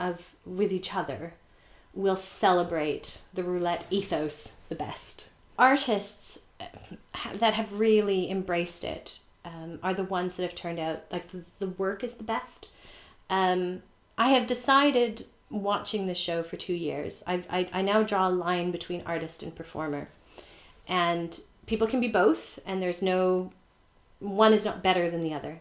of 0.00 0.22
with 0.46 0.72
each 0.72 0.94
other, 0.94 1.34
will 1.92 2.16
celebrate 2.16 3.20
the 3.34 3.44
roulette 3.44 3.84
ethos 3.90 4.52
the 4.70 4.74
best. 4.74 5.28
Artists 5.58 6.38
uh, 6.58 6.64
that 7.34 7.52
have 7.52 7.70
really 7.74 8.30
embraced 8.30 8.84
it 8.84 9.18
um, 9.44 9.78
are 9.82 9.92
the 9.92 10.04
ones 10.04 10.36
that 10.36 10.42
have 10.44 10.54
turned 10.54 10.78
out 10.78 11.04
like 11.12 11.28
the, 11.32 11.42
the 11.58 11.68
work 11.68 12.02
is 12.02 12.14
the 12.14 12.24
best. 12.24 12.68
Um, 13.28 13.82
I 14.18 14.30
have 14.30 14.46
decided 14.46 15.26
watching 15.50 16.06
the 16.06 16.14
show 16.14 16.42
for 16.42 16.56
two 16.56 16.74
years. 16.74 17.22
I, 17.26 17.44
I 17.48 17.68
I 17.72 17.82
now 17.82 18.02
draw 18.02 18.28
a 18.28 18.30
line 18.30 18.70
between 18.70 19.02
artist 19.06 19.42
and 19.42 19.54
performer, 19.54 20.08
and 20.88 21.38
people 21.66 21.86
can 21.86 22.00
be 22.00 22.08
both, 22.08 22.58
and 22.66 22.82
there's 22.82 23.02
no 23.02 23.52
one 24.18 24.52
is 24.52 24.64
not 24.64 24.82
better 24.82 25.10
than 25.10 25.20
the 25.20 25.34
other. 25.34 25.60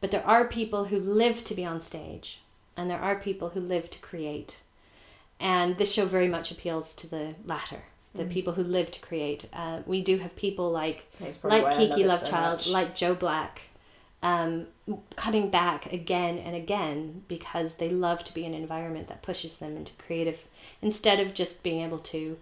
But 0.00 0.10
there 0.10 0.26
are 0.26 0.46
people 0.46 0.86
who 0.86 0.98
live 0.98 1.42
to 1.44 1.54
be 1.54 1.64
on 1.64 1.80
stage, 1.80 2.40
and 2.76 2.90
there 2.90 3.00
are 3.00 3.16
people 3.18 3.50
who 3.50 3.60
live 3.60 3.90
to 3.90 3.98
create. 3.98 4.60
And 5.40 5.78
this 5.78 5.92
show 5.92 6.04
very 6.06 6.28
much 6.28 6.50
appeals 6.50 6.94
to 6.94 7.06
the 7.06 7.34
latter, 7.44 7.82
the 8.14 8.24
people 8.24 8.54
who 8.54 8.64
live 8.64 8.90
to 8.90 9.00
create. 9.00 9.48
Uh, 9.52 9.80
we 9.86 10.02
do 10.02 10.18
have 10.18 10.34
people 10.36 10.70
like 10.70 11.06
like 11.20 11.36
why 11.42 11.58
I 11.58 11.60
love 11.60 11.76
Kiki 11.76 12.04
Lovechild, 12.04 12.62
so 12.62 12.72
like 12.72 12.94
Joe 12.94 13.14
Black, 13.14 13.62
um, 14.22 14.66
coming 15.16 15.48
back 15.50 15.92
again 15.92 16.38
and 16.38 16.56
again 16.56 17.22
because 17.28 17.74
they 17.74 17.88
love 17.88 18.24
to 18.24 18.34
be 18.34 18.44
in 18.44 18.54
an 18.54 18.60
environment 18.60 19.08
that 19.08 19.22
pushes 19.22 19.58
them 19.58 19.76
into 19.76 19.92
creative 19.94 20.44
instead 20.82 21.20
of 21.20 21.34
just 21.34 21.62
being 21.62 21.82
able 21.82 22.00
to 22.00 22.38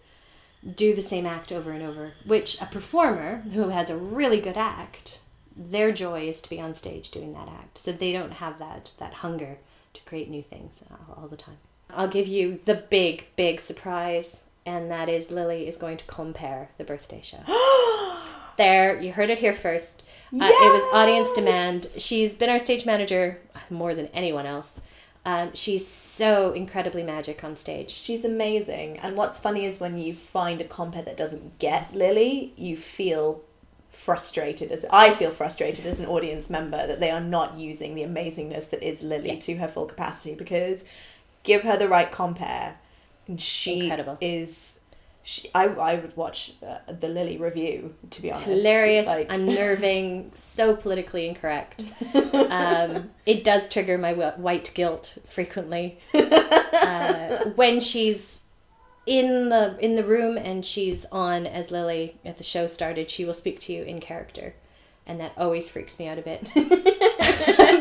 do 0.75 0.95
the 0.95 1.03
same 1.03 1.27
act 1.27 1.53
over 1.53 1.73
and 1.73 1.83
over. 1.83 2.15
Which 2.25 2.61
a 2.61 2.67
performer 2.67 3.43
who 3.53 3.69
has 3.69 3.91
a 3.91 3.97
really 3.97 4.41
good 4.41 4.57
act, 4.57 5.21
their 5.55 5.93
joy 5.93 6.29
is 6.29 6.41
to 6.41 6.51
be 6.51 6.61
on 6.61 6.75
stage 6.75 7.11
doing 7.11 7.35
that 7.35 7.49
act, 7.49 7.79
so 7.79 7.93
they 7.93 8.13
don't 8.13 8.33
have 8.33 8.59
that 8.59 8.93
that 8.99 9.15
hunger 9.15 9.59
to 9.95 10.03
create 10.03 10.31
new 10.31 10.43
things 10.43 10.83
all, 10.91 11.23
all 11.23 11.29
the 11.29 11.37
time. 11.37 11.59
I'll 11.91 12.09
give 12.09 12.27
you 12.27 12.61
the 12.65 12.75
big, 12.75 13.27
big 13.37 13.61
surprise, 13.61 14.45
and 14.65 14.91
that 14.91 15.09
is 15.09 15.31
Lily 15.31 15.69
is 15.69 15.77
going 15.77 15.99
to 15.99 16.05
compare 16.07 16.71
the 16.79 16.85
birthday 16.85 17.23
show. 17.23 17.39
there, 18.57 19.01
you 19.01 19.13
heard 19.13 19.31
it 19.31 19.39
here 19.41 19.55
first. 19.55 20.03
Uh, 20.33 20.45
It 20.51 20.73
was 20.73 20.83
audience 20.93 21.33
demand. 21.33 21.89
She's 21.97 22.35
been 22.35 22.51
our 22.51 22.59
stage 22.59 22.85
manager 22.85 23.39
more 23.71 23.95
than 23.95 24.07
anyone 24.09 24.47
else. 24.47 24.81
Um, 25.25 25.51
she's 25.55 25.87
so 25.87 26.53
incredibly 26.53 27.03
magic 27.03 27.43
on 27.43 27.57
stage. 27.57 27.91
She's 27.91 28.25
amazing. 28.25 28.99
And 29.01 29.17
what's 29.17 29.39
funny 29.39 29.65
is 29.65 29.81
when 29.81 29.99
you 29.99 30.15
find 30.15 30.61
a 30.61 30.65
compare 30.65 31.03
that 31.03 31.17
doesn't 31.17 31.59
get 31.59 31.95
Lily, 31.95 32.53
you 32.57 32.77
feel 32.77 33.43
frustrated 33.91 34.71
as 34.71 34.85
I 34.91 35.11
feel 35.11 35.31
frustrated 35.31 35.87
as 35.87 35.99
an 35.99 36.07
audience 36.07 36.49
member 36.51 36.87
that 36.87 37.01
they 37.01 37.11
are 37.11 37.21
not 37.21 37.57
using 37.57 37.95
the 37.95 38.03
amazingness 38.03 38.71
that 38.71 38.83
is 38.83 39.03
Lily 39.03 39.31
Yeah. 39.33 39.41
to 39.41 39.57
her 39.57 39.67
full 39.69 39.87
capacity 39.87 40.35
because 40.35 40.85
give 41.43 41.63
her 41.63 41.77
the 41.77 41.89
right 41.89 42.13
compare 42.13 42.77
and 43.27 43.41
she 43.41 43.81
Incredible. 43.81 44.19
is 44.21 44.79
she, 45.29 45.51
I, 45.53 45.65
I 45.65 45.97
would 45.97 46.17
watch 46.17 46.53
uh, 46.65 46.79
the 47.01 47.09
Lily 47.09 47.37
revue 47.37 47.93
to 48.11 48.23
be 48.23 48.31
honest 48.31 48.49
Hilarious, 48.49 49.09
like 49.09 49.27
unnerving, 49.29 50.31
so 50.35 50.77
politically 50.77 51.27
incorrect. 51.27 51.85
Um, 52.33 53.11
it 53.27 53.43
does 53.43 53.69
trigger 53.69 53.99
my 53.99 54.13
white 54.13 54.71
guilt 54.75 55.19
frequently. 55.27 55.99
Uh, 56.77 57.47
when 57.57 57.81
she's 57.81 58.41
in 59.07 59.49
the 59.49 59.77
in 59.81 59.97
the 59.97 60.05
room 60.05 60.37
and 60.37 60.65
she's 60.65 61.07
on 61.11 61.47
as 61.47 61.71
Lily 61.71 62.19
at 62.25 62.37
the 62.37 62.45
show 62.45 62.67
started, 62.67 63.11
she 63.11 63.25
will 63.25 63.35
speak 63.35 63.59
to 63.61 63.73
you 63.73 63.83
in 63.83 63.99
character, 63.99 64.55
and 65.07 65.19
that 65.19 65.33
always 65.39 65.69
freaks 65.71 65.99
me 65.99 66.07
out 66.07 66.19
a 66.19 66.23
bit 66.23 66.43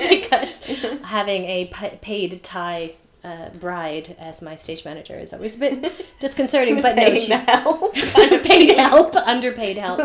because 0.09 0.63
having 1.03 1.43
a 1.43 1.65
paid 2.01 2.41
Thai 2.41 2.95
uh, 3.25 3.49
bride 3.49 4.15
as 4.19 4.41
my 4.41 4.55
stage 4.55 4.85
manager 4.85 5.17
is 5.17 5.33
always 5.33 5.55
a 5.55 5.57
bit 5.57 6.05
disconcerting. 6.19 6.81
But 6.81 6.95
no, 6.95 7.13
she's 7.15 7.27
help. 7.29 7.97
underpaid 8.15 8.77
help, 8.77 9.15
underpaid 9.15 9.77
help. 9.77 9.99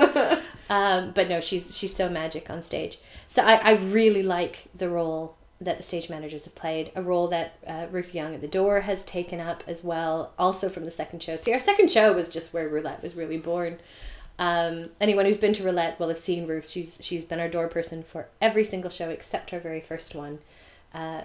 Um, 0.70 1.12
but 1.12 1.28
no, 1.28 1.40
she's 1.40 1.76
she's 1.76 1.94
so 1.94 2.08
magic 2.08 2.48
on 2.48 2.62
stage. 2.62 2.98
So 3.26 3.42
I, 3.42 3.54
I 3.56 3.72
really 3.72 4.22
like 4.22 4.68
the 4.74 4.88
role 4.88 5.36
that 5.60 5.76
the 5.76 5.82
stage 5.82 6.08
managers 6.08 6.46
have 6.46 6.54
played, 6.54 6.90
a 6.96 7.02
role 7.02 7.28
that 7.28 7.58
uh, 7.66 7.86
Ruth 7.90 8.14
Young 8.14 8.34
at 8.34 8.40
the 8.40 8.48
door 8.48 8.80
has 8.80 9.04
taken 9.04 9.40
up 9.40 9.62
as 9.66 9.84
well, 9.84 10.32
also 10.38 10.70
from 10.70 10.84
the 10.84 10.90
second 10.90 11.22
show. 11.22 11.36
See, 11.36 11.52
our 11.52 11.60
second 11.60 11.90
show 11.90 12.14
was 12.14 12.30
just 12.30 12.54
where 12.54 12.66
Roulette 12.66 13.02
was 13.02 13.14
really 13.14 13.36
born. 13.36 13.78
Um, 14.38 14.88
anyone 15.02 15.26
who's 15.26 15.36
been 15.36 15.52
to 15.52 15.62
Roulette 15.62 16.00
will 16.00 16.08
have 16.08 16.18
seen 16.18 16.46
Ruth. 16.46 16.70
She's 16.70 16.98
she's 17.02 17.26
been 17.26 17.40
our 17.40 17.48
door 17.48 17.68
person 17.68 18.02
for 18.02 18.28
every 18.40 18.64
single 18.64 18.90
show 18.90 19.10
except 19.10 19.52
our 19.52 19.60
very 19.60 19.82
first 19.82 20.14
one. 20.14 20.38
Uh, 20.94 21.22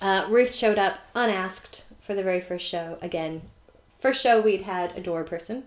uh, 0.00 0.26
Ruth 0.28 0.54
showed 0.54 0.78
up 0.78 0.98
unasked 1.14 1.84
for 2.00 2.14
the 2.14 2.22
very 2.22 2.40
first 2.40 2.66
show. 2.66 2.98
Again, 3.02 3.42
first 4.00 4.22
show 4.22 4.40
we'd 4.40 4.62
had 4.62 4.96
a 4.96 5.00
door 5.00 5.24
person. 5.24 5.64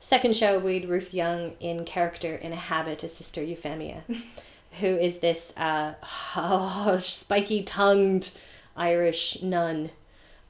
Second 0.00 0.36
show 0.36 0.58
we'd 0.58 0.88
Ruth 0.88 1.14
Young 1.14 1.52
in 1.60 1.84
character 1.84 2.34
in 2.34 2.52
a 2.52 2.56
habit 2.56 3.04
as 3.04 3.14
Sister 3.14 3.42
Euphemia, 3.42 4.02
who 4.80 4.86
is 4.86 5.18
this 5.18 5.52
uh, 5.56 5.94
oh, 6.36 6.98
spiky 7.00 7.62
tongued 7.62 8.32
Irish 8.76 9.38
nun. 9.42 9.90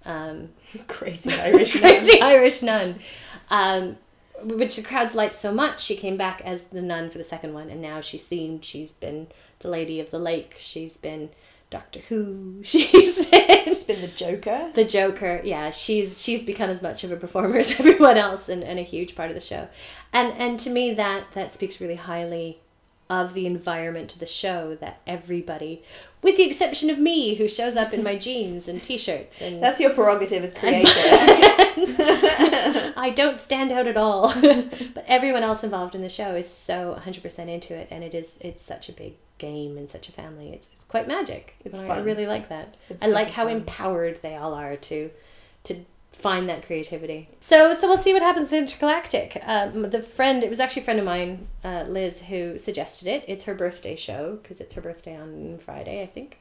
Um, 0.04 0.48
crazy 0.88 1.32
Irish 1.32 1.78
crazy 1.78 2.20
Irish 2.20 2.62
nun. 2.62 3.00
Um, 3.50 3.98
which 4.42 4.76
the 4.76 4.82
crowds 4.82 5.14
liked 5.14 5.34
so 5.34 5.52
much, 5.52 5.82
she 5.82 5.96
came 5.96 6.16
back 6.16 6.40
as 6.44 6.68
the 6.68 6.82
nun 6.82 7.10
for 7.10 7.18
the 7.18 7.24
second 7.24 7.54
one, 7.54 7.68
and 7.70 7.80
now 7.80 8.00
she's 8.00 8.24
themed. 8.24 8.64
She's 8.64 8.92
been 8.92 9.28
the 9.60 9.68
Lady 9.68 10.00
of 10.00 10.10
the 10.10 10.18
Lake. 10.18 10.56
She's 10.58 10.96
been 10.96 11.30
Doctor 11.72 12.00
Who. 12.08 12.60
She's 12.62 13.26
been 13.26 13.64
She's 13.64 13.82
been 13.84 14.00
the 14.02 14.08
Joker. 14.08 14.70
the 14.74 14.84
Joker. 14.84 15.40
Yeah, 15.42 15.70
she's 15.70 16.22
she's 16.22 16.42
become 16.42 16.70
as 16.70 16.82
much 16.82 17.02
of 17.02 17.10
a 17.10 17.16
performer 17.16 17.56
as 17.64 17.72
everyone 17.72 18.16
else, 18.16 18.48
and, 18.48 18.62
and 18.62 18.78
a 18.78 18.82
huge 18.82 19.16
part 19.16 19.30
of 19.30 19.34
the 19.34 19.40
show. 19.40 19.68
And 20.12 20.32
and 20.34 20.60
to 20.60 20.70
me, 20.70 20.94
that 20.94 21.32
that 21.32 21.52
speaks 21.52 21.80
really 21.80 21.96
highly 21.96 22.60
of 23.20 23.34
the 23.34 23.46
environment 23.46 24.10
to 24.10 24.18
the 24.18 24.26
show 24.26 24.76
that 24.76 25.00
everybody, 25.06 25.82
with 26.22 26.36
the 26.36 26.44
exception 26.44 26.90
of 26.90 26.98
me, 26.98 27.34
who 27.34 27.48
shows 27.48 27.76
up 27.76 27.92
in 27.92 28.02
my 28.02 28.16
jeans 28.26 28.68
and 28.68 28.82
t-shirts 28.82 29.40
and 29.40 29.62
That's 29.62 29.80
your 29.80 29.90
prerogative 29.90 30.44
as 30.44 30.54
creator. 30.54 30.86
I 32.96 33.12
don't 33.14 33.38
stand 33.38 33.72
out 33.72 33.86
at 33.86 33.96
all. 33.96 34.32
but 34.40 35.04
everyone 35.06 35.42
else 35.42 35.64
involved 35.64 35.94
in 35.94 36.02
the 36.02 36.08
show 36.08 36.34
is 36.34 36.48
so 36.48 37.00
100% 37.04 37.48
into 37.48 37.74
it 37.74 37.88
and 37.90 38.04
it 38.04 38.14
is 38.14 38.38
it's 38.40 38.62
such 38.62 38.88
a 38.88 38.92
big 38.92 39.14
game 39.38 39.76
and 39.76 39.90
such 39.90 40.08
a 40.08 40.12
family. 40.12 40.50
It's 40.50 40.68
it's 40.72 40.84
quite 40.84 41.08
magic. 41.08 41.56
It's 41.64 41.80
I, 41.80 41.86
I 41.86 41.98
really 41.98 42.26
like 42.26 42.48
that. 42.48 42.76
It's 42.88 43.02
I 43.02 43.08
like 43.08 43.30
how 43.30 43.44
fun. 43.44 43.56
empowered 43.56 44.20
they 44.22 44.36
all 44.36 44.54
are 44.54 44.76
to 44.76 45.10
to 45.64 45.84
find 46.22 46.48
that 46.48 46.64
creativity. 46.64 47.28
So 47.40 47.72
so 47.72 47.88
we'll 47.88 47.98
see 47.98 48.12
what 48.12 48.22
happens 48.22 48.50
with 48.50 48.60
Intergalactic. 48.60 49.40
Um, 49.44 49.90
the 49.90 50.02
friend, 50.02 50.42
it 50.44 50.50
was 50.50 50.60
actually 50.60 50.82
a 50.82 50.84
friend 50.84 50.98
of 51.00 51.04
mine, 51.04 51.48
uh, 51.64 51.84
Liz, 51.88 52.22
who 52.22 52.56
suggested 52.58 53.08
it. 53.08 53.24
It's 53.28 53.44
her 53.44 53.54
birthday 53.54 53.96
show 53.96 54.38
because 54.42 54.60
it's 54.60 54.74
her 54.74 54.80
birthday 54.80 55.16
on 55.16 55.58
Friday, 55.58 56.02
I 56.02 56.06
think. 56.06 56.38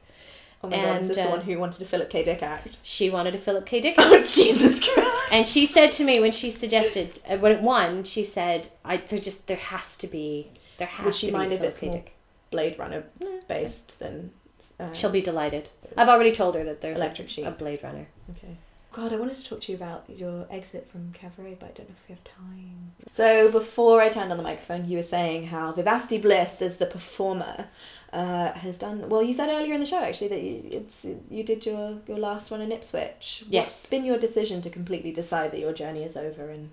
Oh 0.64 0.68
my 0.68 0.76
god, 0.76 1.00
is 1.00 1.08
this 1.08 1.16
And, 1.16 1.26
the 1.26 1.30
uh, 1.30 1.36
one 1.36 1.44
who 1.44 1.58
wanted 1.58 1.82
a 1.82 1.84
Philip 1.84 2.08
K. 2.08 2.22
Dick 2.22 2.40
act? 2.40 2.78
She 2.82 3.10
wanted 3.10 3.34
a 3.34 3.38
Philip 3.38 3.66
K. 3.66 3.80
Dick 3.80 3.96
Oh, 3.98 4.22
Jesus 4.22 4.78
Christ. 4.78 5.10
And 5.32 5.44
she 5.44 5.66
said 5.66 5.90
to 5.92 6.04
me 6.04 6.20
when 6.20 6.30
she 6.32 6.50
suggested 6.52 7.20
uh, 7.28 7.36
when 7.38 7.50
it 7.52 7.60
won, 7.62 8.04
she 8.04 8.22
said, 8.22 8.68
"I 8.84 8.98
there 8.98 9.18
just 9.18 9.46
there 9.48 9.56
has 9.56 9.96
to 9.96 10.06
be 10.06 10.50
there 10.78 10.86
has 10.86 11.04
Would 11.04 11.14
she 11.16 11.26
to 11.28 11.32
mind 11.32 11.50
be 11.50 11.56
if 11.56 11.60
Philip 11.60 11.72
it's 11.72 11.80
K. 11.80 11.86
more 11.86 11.94
Dick." 11.96 12.14
Blade 12.50 12.78
Runner 12.78 13.04
based 13.48 13.98
than. 13.98 14.30
Uh, 14.78 14.92
She'll 14.92 15.10
be 15.10 15.22
delighted. 15.22 15.70
I've 15.96 16.08
already 16.08 16.30
told 16.30 16.54
her 16.54 16.62
that 16.62 16.80
there's 16.80 16.96
Electric 16.98 17.26
a, 17.26 17.30
Sheep. 17.30 17.46
a 17.46 17.50
Blade 17.50 17.82
Runner. 17.82 18.06
Okay. 18.30 18.56
God, 18.92 19.12
I 19.12 19.16
wanted 19.16 19.36
to 19.36 19.44
talk 19.44 19.60
to 19.62 19.72
you 19.72 19.76
about 19.76 20.04
your 20.08 20.46
exit 20.50 20.88
from 20.90 21.12
Cabaret, 21.12 21.56
but 21.58 21.70
I 21.70 21.72
don't 21.72 21.88
know 21.88 21.94
if 21.96 22.08
we 22.08 22.14
have 22.14 22.24
time. 22.24 22.92
So 23.14 23.50
before 23.50 24.00
I 24.02 24.08
turned 24.08 24.30
on 24.30 24.36
the 24.36 24.42
microphone, 24.42 24.88
you 24.88 24.98
were 24.98 25.02
saying 25.02 25.46
how 25.46 25.72
Vivacity 25.72 26.20
Bliss, 26.20 26.60
as 26.62 26.76
the 26.76 26.86
performer, 26.86 27.66
uh, 28.12 28.52
has 28.52 28.76
done 28.78 29.08
well. 29.08 29.22
You 29.22 29.34
said 29.34 29.48
earlier 29.48 29.74
in 29.74 29.80
the 29.80 29.86
show 29.86 30.00
actually 30.02 30.28
that 30.28 30.42
you, 30.42 30.62
it's 30.70 31.06
you 31.30 31.42
did 31.42 31.64
your 31.64 31.98
your 32.06 32.18
last 32.18 32.50
one 32.50 32.60
in 32.60 32.70
Ipswich. 32.70 33.44
Yes. 33.48 33.64
What's 33.64 33.86
been 33.86 34.04
your 34.04 34.18
decision 34.18 34.60
to 34.62 34.70
completely 34.70 35.12
decide 35.12 35.52
that 35.52 35.60
your 35.60 35.72
journey 35.72 36.04
is 36.04 36.16
over 36.16 36.48
and 36.50 36.70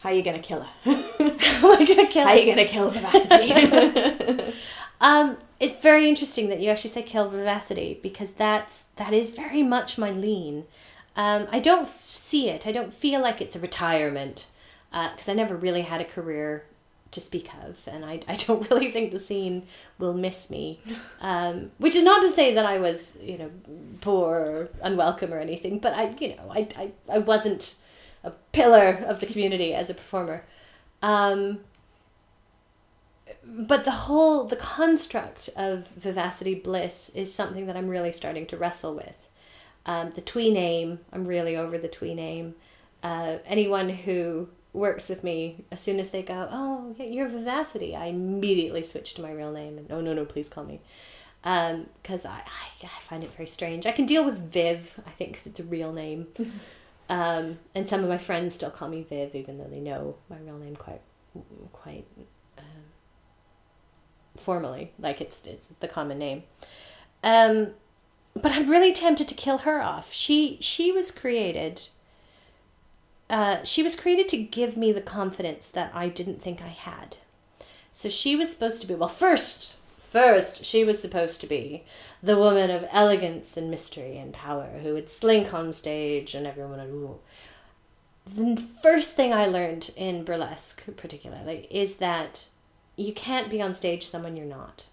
how 0.00 0.08
are 0.08 0.14
you 0.14 0.22
gonna 0.22 0.40
kill 0.40 0.62
her? 0.62 0.68
how 1.38 1.72
Am 1.72 1.82
I 1.82 1.84
gonna 1.86 2.08
kill 2.08 2.24
how 2.24 2.32
are 2.32 2.36
you 2.36 2.46
gonna 2.46 2.68
kill 2.68 2.90
Vivacity? 2.90 4.54
Um, 5.00 5.38
it's 5.58 5.76
very 5.76 6.08
interesting 6.08 6.48
that 6.50 6.60
you 6.60 6.70
actually 6.70 6.90
say 6.90 7.02
kill 7.02 7.30
vivacity 7.30 7.98
because 8.02 8.32
that's 8.32 8.84
that 8.96 9.12
is 9.12 9.30
very 9.30 9.62
much 9.62 9.98
my 9.98 10.10
lean. 10.10 10.64
Um, 11.16 11.48
I 11.50 11.58
don't 11.58 11.88
see 12.12 12.48
it. 12.48 12.66
I 12.66 12.72
don't 12.72 12.94
feel 12.94 13.20
like 13.20 13.40
it's 13.40 13.56
a 13.56 13.60
retirement 13.60 14.46
because 14.90 15.28
I 15.28 15.34
never 15.34 15.56
really 15.56 15.82
had 15.82 16.00
a 16.00 16.04
career 16.04 16.64
to 17.12 17.20
speak 17.20 17.50
of, 17.64 17.76
and 17.86 18.04
I, 18.04 18.20
I 18.28 18.36
don't 18.36 18.68
really 18.70 18.90
think 18.90 19.12
the 19.12 19.18
scene 19.18 19.66
will 19.98 20.14
miss 20.14 20.50
me. 20.50 20.80
Um, 21.20 21.70
which 21.76 21.96
is 21.96 22.02
not 22.02 22.22
to 22.22 22.30
say 22.30 22.54
that 22.54 22.64
I 22.64 22.78
was 22.78 23.12
you 23.20 23.36
know 23.36 23.50
poor 24.00 24.36
or 24.38 24.68
unwelcome 24.80 25.34
or 25.34 25.38
anything, 25.38 25.78
but 25.78 25.92
I 25.92 26.14
you 26.18 26.28
know 26.34 26.50
I 26.50 26.66
I, 26.76 26.92
I 27.12 27.18
wasn't 27.18 27.74
a 28.24 28.30
pillar 28.52 29.04
of 29.06 29.20
the 29.20 29.26
community 29.26 29.74
as 29.74 29.90
a 29.90 29.94
performer. 29.94 30.44
Um, 31.02 31.60
but 33.44 33.84
the 33.84 33.90
whole 33.90 34.44
the 34.44 34.56
construct 34.56 35.50
of 35.56 35.88
vivacity 35.88 36.54
bliss 36.54 37.10
is 37.14 37.32
something 37.32 37.66
that 37.66 37.76
i'm 37.76 37.88
really 37.88 38.12
starting 38.12 38.46
to 38.46 38.56
wrestle 38.56 38.94
with 38.94 39.16
um, 39.90 40.10
the 40.10 40.20
twee 40.20 40.50
name 40.50 41.00
i'm 41.12 41.24
really 41.24 41.56
over 41.56 41.76
the 41.76 41.88
twee 41.88 42.14
name 42.14 42.54
uh, 43.02 43.36
anyone 43.46 43.88
who 43.88 44.48
works 44.72 45.08
with 45.08 45.24
me 45.24 45.64
as 45.72 45.80
soon 45.80 45.98
as 45.98 46.10
they 46.10 46.22
go 46.22 46.48
oh 46.52 46.94
yeah, 46.96 47.06
you're 47.06 47.28
vivacity 47.28 47.96
i 47.96 48.06
immediately 48.06 48.82
switch 48.84 49.14
to 49.14 49.22
my 49.22 49.32
real 49.32 49.52
name 49.52 49.78
and 49.78 49.88
no 49.88 50.00
no 50.00 50.12
no 50.12 50.24
please 50.24 50.48
call 50.48 50.64
me. 50.64 50.80
Because 51.42 52.26
I, 52.26 52.42
I, 52.46 52.84
I 52.84 53.00
find 53.08 53.24
it 53.24 53.34
very 53.34 53.46
strange. 53.46 53.86
I 53.86 53.92
can 53.92 54.04
deal 54.04 54.24
with 54.26 54.38
viv 54.52 55.00
i 55.06 55.10
think 55.10 55.30
because 55.32 55.46
it's 55.46 55.60
a 55.60 55.64
real 55.64 55.92
name. 55.92 56.26
Um, 57.10 57.58
and 57.74 57.88
some 57.88 58.04
of 58.04 58.08
my 58.08 58.18
friends 58.18 58.54
still 58.54 58.70
call 58.70 58.88
me 58.88 59.02
viv 59.02 59.34
even 59.34 59.58
though 59.58 59.66
they 59.66 59.80
know 59.80 60.14
my 60.28 60.36
real 60.38 60.58
name 60.58 60.76
quite 60.76 61.00
quite 61.72 62.06
um, 62.56 62.64
formally, 64.36 64.92
like 64.96 65.20
it's 65.20 65.44
it's 65.44 65.66
the 65.80 65.88
common 65.88 66.18
name. 66.18 66.44
Um, 67.24 67.72
but 68.34 68.52
I'm 68.52 68.70
really 68.70 68.92
tempted 68.92 69.28
to 69.28 69.34
kill 69.34 69.58
her 69.58 69.82
off. 69.82 70.12
She 70.12 70.58
she 70.60 70.92
was 70.92 71.10
created. 71.10 71.88
Uh, 73.28 73.62
she 73.62 73.82
was 73.82 73.94
created 73.94 74.28
to 74.28 74.42
give 74.42 74.76
me 74.76 74.92
the 74.92 75.00
confidence 75.00 75.68
that 75.68 75.92
I 75.94 76.08
didn't 76.08 76.42
think 76.42 76.60
I 76.60 76.68
had. 76.68 77.18
So 77.92 78.08
she 78.08 78.34
was 78.34 78.50
supposed 78.50 78.80
to 78.82 78.88
be 78.88 78.94
well. 78.94 79.08
First, 79.08 79.76
first 80.10 80.64
she 80.64 80.84
was 80.84 81.00
supposed 81.00 81.40
to 81.40 81.46
be 81.46 81.84
the 82.22 82.36
woman 82.36 82.70
of 82.70 82.86
elegance 82.90 83.56
and 83.56 83.70
mystery 83.70 84.18
and 84.18 84.32
power 84.32 84.80
who 84.82 84.94
would 84.94 85.08
slink 85.08 85.54
on 85.54 85.72
stage 85.72 86.34
and 86.34 86.46
everyone 86.46 86.78
would 86.78 86.88
ooh. 86.88 87.18
The 88.26 88.62
first 88.82 89.16
thing 89.16 89.32
I 89.32 89.46
learned 89.46 89.90
in 89.96 90.24
burlesque, 90.24 90.84
particularly, 90.96 91.66
is 91.70 91.96
that 91.96 92.46
you 92.96 93.12
can't 93.12 93.50
be 93.50 93.62
on 93.62 93.74
stage 93.74 94.06
someone 94.06 94.36
you're 94.36 94.46
not. 94.46 94.84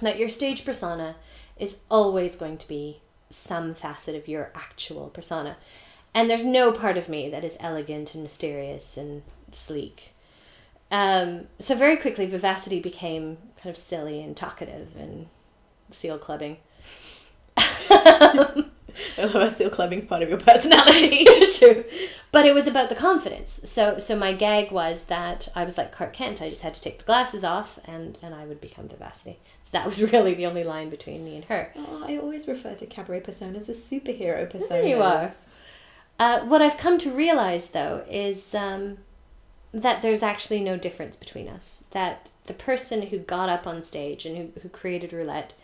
That 0.00 0.18
your 0.18 0.28
stage 0.28 0.64
persona 0.64 1.16
is 1.62 1.76
always 1.88 2.34
going 2.34 2.58
to 2.58 2.66
be 2.66 3.00
some 3.30 3.74
facet 3.74 4.16
of 4.16 4.26
your 4.26 4.50
actual 4.54 5.08
persona. 5.08 5.56
And 6.12 6.28
there's 6.28 6.44
no 6.44 6.72
part 6.72 6.98
of 6.98 7.08
me 7.08 7.30
that 7.30 7.44
is 7.44 7.56
elegant 7.60 8.14
and 8.14 8.22
mysterious 8.22 8.96
and 8.96 9.22
sleek. 9.52 10.12
Um, 10.90 11.46
so 11.58 11.74
very 11.74 11.96
quickly, 11.96 12.26
Vivacity 12.26 12.82
became 12.82 13.38
kind 13.62 13.74
of 13.74 13.78
silly 13.78 14.20
and 14.20 14.36
talkative 14.36 14.94
and 14.98 15.28
seal 15.90 16.18
clubbing. 16.18 16.58
I 17.56 18.64
love 19.18 19.32
how 19.32 19.48
seal 19.48 19.70
clubbing's 19.70 20.04
part 20.04 20.22
of 20.22 20.28
your 20.28 20.38
personality. 20.38 21.24
it's 21.28 21.58
true. 21.58 21.84
But 22.32 22.44
it 22.44 22.52
was 22.52 22.66
about 22.66 22.88
the 22.88 22.94
confidence. 22.94 23.60
So 23.64 23.98
so 23.98 24.16
my 24.16 24.34
gag 24.34 24.70
was 24.70 25.04
that 25.04 25.48
I 25.54 25.64
was 25.64 25.78
like 25.78 25.92
Clark 25.92 26.12
Kent. 26.12 26.42
I 26.42 26.50
just 26.50 26.62
had 26.62 26.74
to 26.74 26.82
take 26.82 26.98
the 26.98 27.04
glasses 27.04 27.44
off 27.44 27.78
and, 27.84 28.18
and 28.20 28.34
I 28.34 28.44
would 28.44 28.60
become 28.60 28.88
Vivacity. 28.88 29.36
That 29.72 29.86
was 29.86 30.00
really 30.12 30.34
the 30.34 30.46
only 30.46 30.64
line 30.64 30.90
between 30.90 31.24
me 31.24 31.34
and 31.36 31.44
her. 31.46 31.72
Oh, 31.76 32.04
I 32.06 32.16
always 32.18 32.46
refer 32.46 32.74
to 32.74 32.86
cabaret 32.86 33.20
personas 33.22 33.68
as 33.68 33.78
superhero 33.78 34.50
personas. 34.50 34.68
There 34.68 34.86
you 34.86 35.02
are. 35.02 35.32
Uh, 36.18 36.44
what 36.44 36.62
I've 36.62 36.76
come 36.76 36.98
to 36.98 37.10
realize, 37.10 37.68
though, 37.68 38.04
is 38.08 38.54
um, 38.54 38.98
that 39.72 40.02
there's 40.02 40.22
actually 40.22 40.60
no 40.60 40.76
difference 40.76 41.16
between 41.16 41.48
us. 41.48 41.82
That 41.90 42.30
the 42.46 42.54
person 42.54 43.02
who 43.02 43.18
got 43.18 43.48
up 43.48 43.66
on 43.66 43.82
stage 43.82 44.24
and 44.24 44.36
who, 44.36 44.60
who 44.60 44.68
created 44.68 45.12
Roulette 45.12 45.54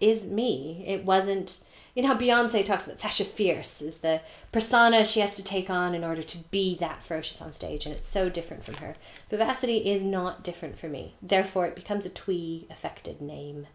is 0.00 0.26
me. 0.26 0.84
It 0.86 1.04
wasn't. 1.04 1.60
You 2.00 2.06
know 2.06 2.14
how 2.14 2.18
Beyonce 2.18 2.64
talks 2.64 2.86
about 2.86 2.98
Sasha 2.98 3.26
Fierce 3.26 3.82
is 3.82 3.98
the 3.98 4.22
persona 4.52 5.04
she 5.04 5.20
has 5.20 5.36
to 5.36 5.44
take 5.44 5.68
on 5.68 5.94
in 5.94 6.02
order 6.02 6.22
to 6.22 6.38
be 6.50 6.74
that 6.76 7.02
ferocious 7.02 7.42
on 7.42 7.52
stage, 7.52 7.84
and 7.84 7.94
it's 7.94 8.08
so 8.08 8.30
different 8.30 8.64
from 8.64 8.76
her. 8.76 8.96
Vivacity 9.30 9.84
is 9.84 10.00
not 10.00 10.42
different 10.42 10.78
for 10.78 10.88
me. 10.88 11.14
Therefore, 11.20 11.66
it 11.66 11.76
becomes 11.76 12.06
a 12.06 12.08
twee 12.08 12.66
affected 12.70 13.20
name. 13.20 13.66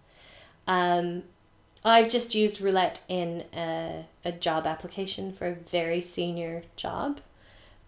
Um, 0.66 1.22
I've 1.84 2.10
just 2.10 2.34
used 2.34 2.62
roulette 2.62 3.04
in 3.08 3.44
a, 3.54 4.08
a 4.26 4.32
job 4.32 4.66
application 4.66 5.32
for 5.32 5.46
a 5.46 5.54
very 5.54 6.02
senior 6.02 6.64
job. 6.76 7.20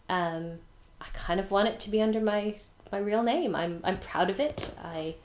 Um, 0.08 0.60
I 1.02 1.08
kind 1.14 1.40
of 1.40 1.50
want 1.50 1.70
it 1.70 1.80
to 1.80 1.90
be 1.90 2.00
under 2.00 2.22
my 2.22 2.58
my 2.92 3.00
real 3.00 3.24
name. 3.24 3.56
I'm 3.56 3.82
I'm 3.84 3.98
proud 3.98 4.30
of 4.30 4.40
it. 4.40 4.72
I 4.84 5.16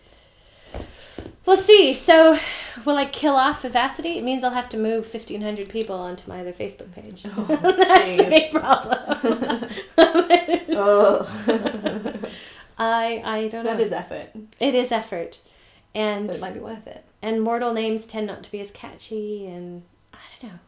we'll 1.46 1.56
see. 1.56 1.92
So, 1.92 2.38
will 2.84 2.96
I 2.96 3.06
kill 3.06 3.34
off 3.36 3.62
Vivacity? 3.62 4.16
It 4.16 4.24
means 4.24 4.42
I'll 4.44 4.50
have 4.52 4.68
to 4.70 4.76
move 4.78 5.06
fifteen 5.06 5.42
hundred 5.42 5.68
people 5.68 5.96
onto 5.96 6.28
my 6.28 6.40
other 6.40 6.52
Facebook 6.52 6.92
page. 6.92 7.24
Oh, 7.26 7.44
That's 7.78 8.22
the 8.22 8.28
big 8.28 8.50
problem. 8.52 9.68
oh. 10.76 12.20
I 12.78 13.22
I 13.24 13.48
don't 13.48 13.64
know. 13.64 13.72
that 13.76 13.80
is 13.80 13.92
effort. 13.92 14.30
it 14.58 14.74
is 14.74 14.90
effort, 14.92 15.38
and 15.94 16.26
But 16.28 16.36
it 16.36 16.40
might 16.40 16.54
be 16.54 16.60
worth 16.60 16.86
it. 16.86 17.04
and 17.20 17.40
mortal 17.42 17.72
names 17.72 18.06
tend 18.06 18.26
not 18.26 18.42
to 18.44 18.50
be 18.50 18.60
as 18.60 18.70
catchy 18.70 19.46
and 19.46 19.82
i 20.12 20.18
don't 20.40 20.52
know 20.52 20.58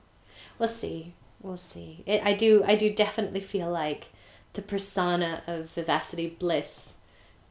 we'll 0.58 0.68
see 0.68 1.14
we'll 1.40 1.56
see 1.56 2.02
it, 2.06 2.22
i 2.24 2.32
do 2.34 2.62
i 2.66 2.74
do 2.76 2.92
definitely 2.94 3.40
feel 3.40 3.70
like 3.70 4.10
the 4.52 4.62
persona 4.62 5.42
of 5.46 5.70
vivacity 5.72 6.28
bliss 6.28 6.92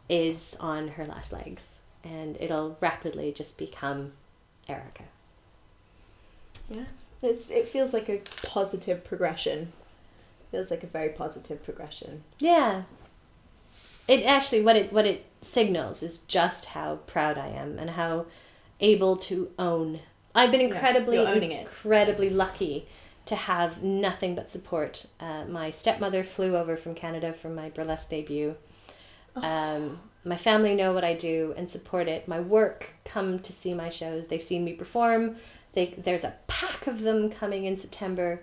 is 0.07 0.55
on 0.59 0.89
her 0.89 1.05
last 1.05 1.33
legs 1.33 1.81
and 2.03 2.37
it'll 2.39 2.77
rapidly 2.81 3.31
just 3.31 3.57
become 3.57 4.13
erica 4.67 5.03
Yeah. 6.69 6.85
It's, 7.21 7.49
it 7.49 7.67
feels 7.69 7.93
like 7.93 8.09
a 8.09 8.21
positive 8.45 9.05
progression. 9.05 9.71
Feels 10.51 10.69
like 10.69 10.83
a 10.83 10.87
very 10.87 11.09
positive 11.09 11.63
progression. 11.63 12.23
yeah 12.39 12.83
it 14.07 14.23
actually 14.25 14.61
what 14.61 14.75
it 14.75 14.91
what 14.91 15.05
it 15.05 15.23
signals 15.41 16.03
is 16.03 16.17
just 16.27 16.65
how 16.65 16.97
proud 17.07 17.37
i 17.37 17.47
am 17.47 17.79
and 17.79 17.91
how 17.91 18.25
able 18.81 19.15
to 19.15 19.49
own 19.57 19.99
i've 20.35 20.51
been 20.51 20.59
Yeah, 20.59 20.67
incredibly 20.67 21.15
you're 21.17 21.27
owning 21.27 21.51
it. 21.53 21.61
incredibly 21.61 22.29
lucky 22.29 22.85
to 23.25 23.35
have 23.37 23.81
nothing 23.81 24.35
but 24.35 24.49
support 24.49 25.05
uh, 25.21 25.45
my 25.45 25.71
stepmother 25.71 26.23
flew 26.25 26.57
over 26.57 26.75
from 26.75 26.93
canada 26.93 27.31
for 27.31 27.47
my 27.49 27.69
burlesque 27.69 28.09
debut 28.09 28.55
Um, 29.37 29.99
my 30.23 30.37
family 30.37 30.75
know 30.75 30.93
what 30.93 31.03
I 31.03 31.13
do 31.13 31.53
and 31.57 31.69
support 31.69 32.07
it. 32.07 32.27
My 32.27 32.39
work 32.39 32.89
come 33.05 33.39
to 33.39 33.53
see 33.53 33.73
my 33.73 33.89
shows. 33.89 34.27
They've 34.27 34.43
seen 34.43 34.63
me 34.63 34.73
perform. 34.73 35.37
They, 35.73 35.95
there's 35.97 36.23
a 36.23 36.35
pack 36.47 36.87
of 36.87 37.01
them 37.01 37.29
coming 37.29 37.65
in 37.65 37.75
September 37.75 38.41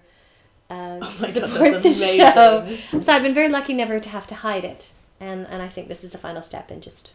um, 0.71 1.01
Oh 1.03 1.15
to 1.19 1.33
God, 1.33 1.35
support 1.35 1.83
that's 1.83 2.01
the 2.01 2.07
show. 2.07 3.01
So 3.01 3.13
I've 3.13 3.23
been 3.23 3.35
very 3.35 3.49
lucky 3.49 3.75
never 3.75 3.99
to 3.99 4.09
have 4.09 4.27
to 4.29 4.37
hide 4.37 4.65
it, 4.65 4.93
and 5.19 5.47
and 5.49 5.61
I 5.61 5.69
think 5.69 5.89
this 5.89 6.05
is 6.05 6.11
the 6.11 6.19
final 6.19 6.43
step 6.43 6.71
in 6.71 6.81
just 6.81 7.11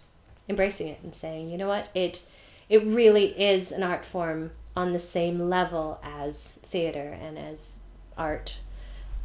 embracing 0.49 0.89
it 0.89 0.99
and 1.03 1.15
saying, 1.15 1.49
you 1.49 1.57
know 1.57 1.67
what, 1.67 1.89
it 1.95 2.23
it 2.67 2.83
really 2.83 3.27
is 3.41 3.71
an 3.71 3.81
art 3.81 4.05
form 4.05 4.51
on 4.75 4.91
the 4.91 4.99
same 4.99 5.49
level 5.49 5.99
as 6.03 6.59
theater 6.63 7.17
and 7.21 7.39
as 7.39 7.79
art, 8.17 8.57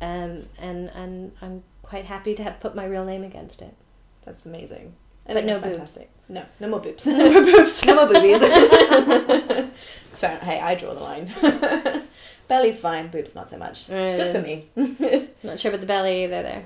um, 0.00 0.44
and 0.58 0.90
and 0.94 1.32
I'm 1.42 1.64
quite 1.82 2.04
happy 2.04 2.34
to 2.36 2.42
have 2.44 2.60
put 2.60 2.76
my 2.76 2.84
real 2.84 3.04
name 3.04 3.24
against 3.24 3.60
it. 3.60 3.74
That's 4.24 4.46
amazing. 4.46 4.94
I 5.30 5.34
But 5.34 5.44
no 5.44 5.54
boobs. 5.54 5.64
fantastic. 5.64 6.10
No, 6.28 6.44
no 6.60 6.68
more 6.68 6.80
boobs. 6.80 7.06
No 7.06 7.30
more 7.32 7.42
boobs. 7.42 7.84
no 7.84 7.94
more 7.94 8.06
boobies. 8.06 8.38
it's 10.10 10.20
fair. 10.20 10.38
Hey, 10.38 10.60
I 10.60 10.74
draw 10.74 10.92
the 10.94 11.00
line. 11.00 11.32
Belly's 12.48 12.80
fine, 12.80 13.08
boobs 13.08 13.34
not 13.36 13.48
so 13.48 13.56
much. 13.58 13.88
Uh, 13.88 14.16
Just 14.16 14.32
for 14.34 14.40
me. 14.42 14.64
Not 15.44 15.60
sure 15.60 15.70
about 15.70 15.80
the 15.80 15.86
belly. 15.86 16.26
They're 16.26 16.42
there 16.42 16.62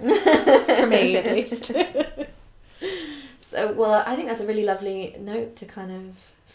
for 0.80 0.86
me 0.86 1.16
at 1.16 1.26
least. 1.26 1.72
So, 3.42 3.72
well, 3.72 4.02
I 4.06 4.16
think 4.16 4.28
that's 4.28 4.40
a 4.40 4.46
really 4.46 4.64
lovely 4.64 5.14
note 5.20 5.56
to 5.56 5.66
kind 5.66 5.92
of 5.92 6.02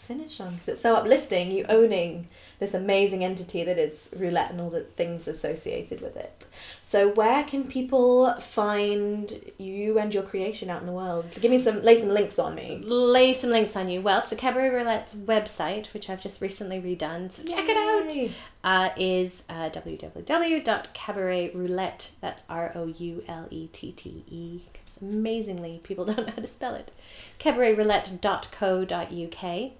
finish 0.00 0.40
on 0.40 0.54
because 0.54 0.68
it's 0.68 0.82
so 0.82 0.94
uplifting. 0.94 1.50
You 1.50 1.64
owning 1.68 2.28
this 2.58 2.74
amazing 2.74 3.24
entity 3.24 3.64
that 3.64 3.78
is 3.78 4.08
roulette 4.14 4.50
and 4.50 4.60
all 4.60 4.70
the 4.70 4.82
things 4.82 5.26
associated 5.26 6.00
with 6.00 6.16
it. 6.16 6.46
So, 6.82 7.08
where 7.08 7.44
can 7.44 7.64
people 7.64 8.34
find 8.40 9.40
you 9.58 9.98
and 9.98 10.12
your 10.12 10.22
creation 10.24 10.70
out 10.70 10.80
in 10.80 10.86
the 10.86 10.92
world? 10.92 11.26
Give 11.40 11.50
me 11.50 11.58
some, 11.58 11.80
lay 11.80 11.98
some 12.00 12.10
links 12.10 12.38
on 12.38 12.54
me. 12.54 12.82
Lay 12.84 13.32
some 13.32 13.50
links 13.50 13.76
on 13.76 13.88
you. 13.88 14.00
Well, 14.00 14.22
so 14.22 14.36
Cabaret 14.36 14.70
Roulette's 14.70 15.14
website, 15.14 15.92
which 15.94 16.10
I've 16.10 16.20
just 16.20 16.40
recently 16.40 16.80
redone, 16.80 17.30
so 17.30 17.44
check 17.44 17.68
it 17.68 17.76
out. 17.76 18.14
Yay. 18.14 18.32
uh, 18.64 18.90
is 18.96 19.44
uh, 19.48 19.70
www.cabaretroulette, 19.70 22.10
that's 22.20 22.44
R 22.48 22.72
O 22.74 22.86
U 22.88 23.22
L 23.28 23.46
E 23.50 23.68
T 23.68 23.92
T 23.92 24.24
E, 24.28 24.62
amazingly 25.00 25.80
people 25.82 26.04
don't 26.04 26.26
know 26.26 26.32
how 26.34 26.42
to 26.42 26.46
spell 26.46 26.74
it, 26.74 26.90
cabaretroulette.co.uk. 27.38 29.70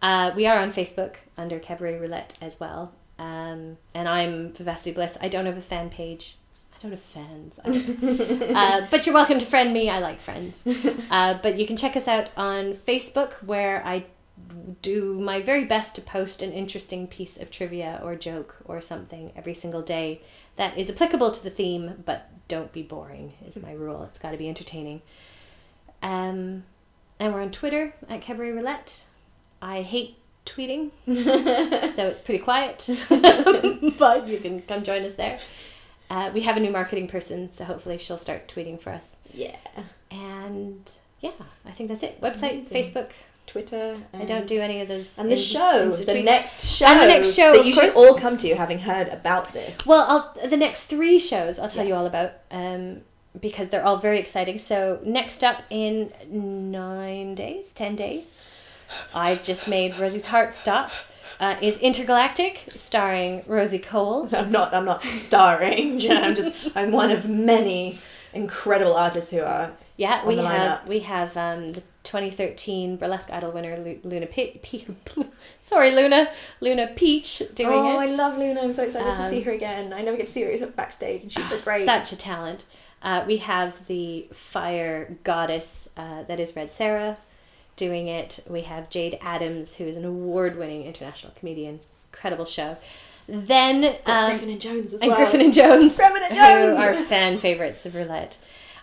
Uh, 0.00 0.30
we 0.36 0.46
are 0.46 0.58
on 0.58 0.72
Facebook 0.72 1.16
under 1.36 1.58
Cabaret 1.58 1.98
Roulette 1.98 2.36
as 2.40 2.60
well. 2.60 2.92
Um, 3.18 3.76
and 3.94 4.08
I'm 4.08 4.52
Vivacity 4.52 4.94
Bliss. 4.94 5.18
I 5.20 5.28
don't 5.28 5.46
have 5.46 5.56
a 5.56 5.60
fan 5.62 5.90
page. 5.90 6.36
I 6.72 6.76
don't 6.80 6.92
have 6.92 7.00
fans. 7.00 7.58
I 7.64 7.70
don't- 7.70 8.42
uh, 8.56 8.86
but 8.90 9.06
you're 9.06 9.14
welcome 9.14 9.40
to 9.40 9.46
friend 9.46 9.72
me. 9.72 9.90
I 9.90 9.98
like 9.98 10.20
friends. 10.20 10.64
Uh, 11.10 11.34
but 11.42 11.58
you 11.58 11.66
can 11.66 11.76
check 11.76 11.96
us 11.96 12.06
out 12.06 12.28
on 12.36 12.74
Facebook 12.74 13.32
where 13.42 13.82
I 13.84 14.04
do 14.82 15.18
my 15.18 15.40
very 15.40 15.64
best 15.64 15.94
to 15.96 16.02
post 16.02 16.42
an 16.42 16.52
interesting 16.52 17.06
piece 17.08 17.38
of 17.38 17.50
trivia 17.50 17.98
or 18.04 18.14
joke 18.14 18.56
or 18.66 18.80
something 18.82 19.32
every 19.34 19.54
single 19.54 19.80
day 19.82 20.20
that 20.56 20.76
is 20.76 20.90
applicable 20.90 21.30
to 21.30 21.42
the 21.42 21.48
theme, 21.50 22.02
but 22.04 22.28
don't 22.46 22.70
be 22.72 22.82
boring, 22.82 23.32
is 23.46 23.60
my 23.60 23.72
rule. 23.72 24.04
It's 24.04 24.18
got 24.18 24.32
to 24.32 24.36
be 24.36 24.48
entertaining. 24.48 25.00
Um, 26.02 26.64
and 27.18 27.32
we're 27.32 27.40
on 27.40 27.50
Twitter 27.50 27.94
at 28.08 28.20
Cabaret 28.20 28.52
Roulette. 28.52 29.04
I 29.60 29.82
hate 29.82 30.16
tweeting, 30.46 30.90
so 31.94 32.06
it's 32.06 32.20
pretty 32.22 32.42
quiet, 32.42 32.88
but 33.98 34.28
you 34.28 34.38
can 34.38 34.62
come 34.62 34.82
join 34.82 35.02
us 35.02 35.14
there. 35.14 35.38
Uh, 36.10 36.30
we 36.32 36.40
have 36.42 36.56
a 36.56 36.60
new 36.60 36.70
marketing 36.70 37.06
person, 37.06 37.52
so 37.52 37.64
hopefully 37.64 37.98
she'll 37.98 38.16
start 38.18 38.48
tweeting 38.48 38.80
for 38.80 38.90
us. 38.90 39.16
Yeah. 39.34 39.56
And 40.10 40.90
yeah, 41.20 41.32
I 41.66 41.72
think 41.72 41.90
that's 41.90 42.02
it. 42.02 42.20
Website, 42.20 42.52
Amazing. 42.52 42.64
Facebook. 42.64 43.10
Twitter. 43.48 43.96
I 44.12 44.26
don't 44.26 44.46
do 44.46 44.60
any 44.60 44.82
of 44.82 44.88
those. 44.88 45.18
And 45.18 45.28
the 45.28 45.32
in- 45.32 45.38
show, 45.38 45.90
the 45.90 46.04
tweets. 46.04 46.24
next 46.24 46.64
show, 46.66 46.84
And 46.86 47.00
the 47.00 47.06
next 47.06 47.32
show, 47.32 47.52
that 47.54 47.64
you 47.64 47.72
should 47.72 47.94
all 47.94 48.14
come 48.14 48.36
to, 48.38 48.54
having 48.54 48.78
heard 48.78 49.08
about 49.08 49.52
this. 49.54 49.78
Well, 49.86 50.04
I'll, 50.06 50.48
the 50.48 50.56
next 50.56 50.84
three 50.84 51.18
shows 51.18 51.58
I'll 51.58 51.70
tell 51.70 51.86
you 51.86 51.94
all 51.94 52.04
about 52.04 52.32
um, 52.50 53.00
because 53.40 53.70
they're 53.70 53.84
all 53.84 53.96
very 53.96 54.18
exciting. 54.18 54.58
So 54.58 55.00
next 55.02 55.42
up 55.42 55.62
in 55.70 56.12
nine 56.70 57.34
days, 57.34 57.72
ten 57.72 57.96
days, 57.96 58.38
I've 59.14 59.42
just 59.42 59.68
made 59.68 59.98
Rosie's 59.98 60.26
heart 60.26 60.54
stop. 60.54 60.90
Uh, 61.40 61.56
is 61.62 61.78
Intergalactic, 61.78 62.64
starring 62.68 63.44
Rosie 63.46 63.78
Cole. 63.78 64.28
I'm 64.34 64.50
not. 64.50 64.74
I'm 64.74 64.84
not 64.84 65.02
starring. 65.04 66.00
I'm 66.10 66.34
just. 66.34 66.54
I'm 66.74 66.90
one 66.90 67.10
of 67.10 67.28
many 67.28 68.00
incredible 68.32 68.94
artists 68.94 69.30
who 69.30 69.40
are. 69.40 69.72
Yeah, 69.96 70.26
we 70.26 70.36
have 70.36 70.46
lineup. 70.84 70.86
we 70.86 71.00
have 71.00 71.36
um, 71.36 71.72
the 71.72 71.82
2013 72.04 72.96
Burlesque 72.96 73.30
Idol 73.30 73.50
winner 73.52 73.76
Lu- 73.76 74.00
Luna 74.04 74.26
Pe- 74.26 74.58
Pe- 74.58 74.86
sorry 75.60 75.90
Luna 75.92 76.30
Luna 76.60 76.88
Peach 76.94 77.42
doing 77.54 77.72
oh, 77.72 78.00
it. 78.00 78.10
I 78.10 78.14
love 78.14 78.38
Luna. 78.38 78.62
I'm 78.62 78.72
so 78.72 78.84
excited 78.84 79.14
to 79.14 79.22
Um, 79.22 79.28
see 79.30 79.42
her 79.42 79.52
again. 79.52 79.92
I 79.92 80.02
never 80.02 80.16
get 80.16 80.26
to 80.26 80.32
see 80.32 80.42
her 80.42 80.66
backstage, 80.68 81.22
and 81.22 81.32
she's 81.32 81.48
so 81.48 81.58
great. 81.58 81.84
Such 81.84 82.12
a 82.12 82.16
talent. 82.16 82.64
Uh, 83.02 83.24
we 83.26 83.36
have 83.38 83.86
the 83.86 84.26
fire 84.32 85.16
goddess 85.22 85.88
uh, 85.96 86.24
that 86.24 86.40
is 86.40 86.56
Red 86.56 86.72
Sarah 86.72 87.18
doing 87.78 88.08
it. 88.08 88.40
We 88.46 88.62
have 88.62 88.90
Jade 88.90 89.18
Adams, 89.22 89.76
who 89.76 89.84
is 89.84 89.96
an 89.96 90.04
award 90.04 90.58
winning 90.58 90.84
international 90.84 91.32
comedian. 91.38 91.80
Incredible 92.12 92.44
show. 92.44 92.76
Then 93.26 93.96
um, 94.06 94.30
Griffin 94.30 94.50
and 94.50 94.60
Jones 94.60 94.92
as 94.92 95.00
and 95.00 95.08
well. 95.10 95.18
Griffin 95.18 95.40
and 95.40 95.52
Jones, 95.52 95.96
Griffin 95.96 96.22
and 96.30 96.34
who 96.36 96.76
are 96.76 96.94
fan 96.94 97.38
favorites 97.38 97.86
of 97.86 97.94
roulette. 97.94 98.38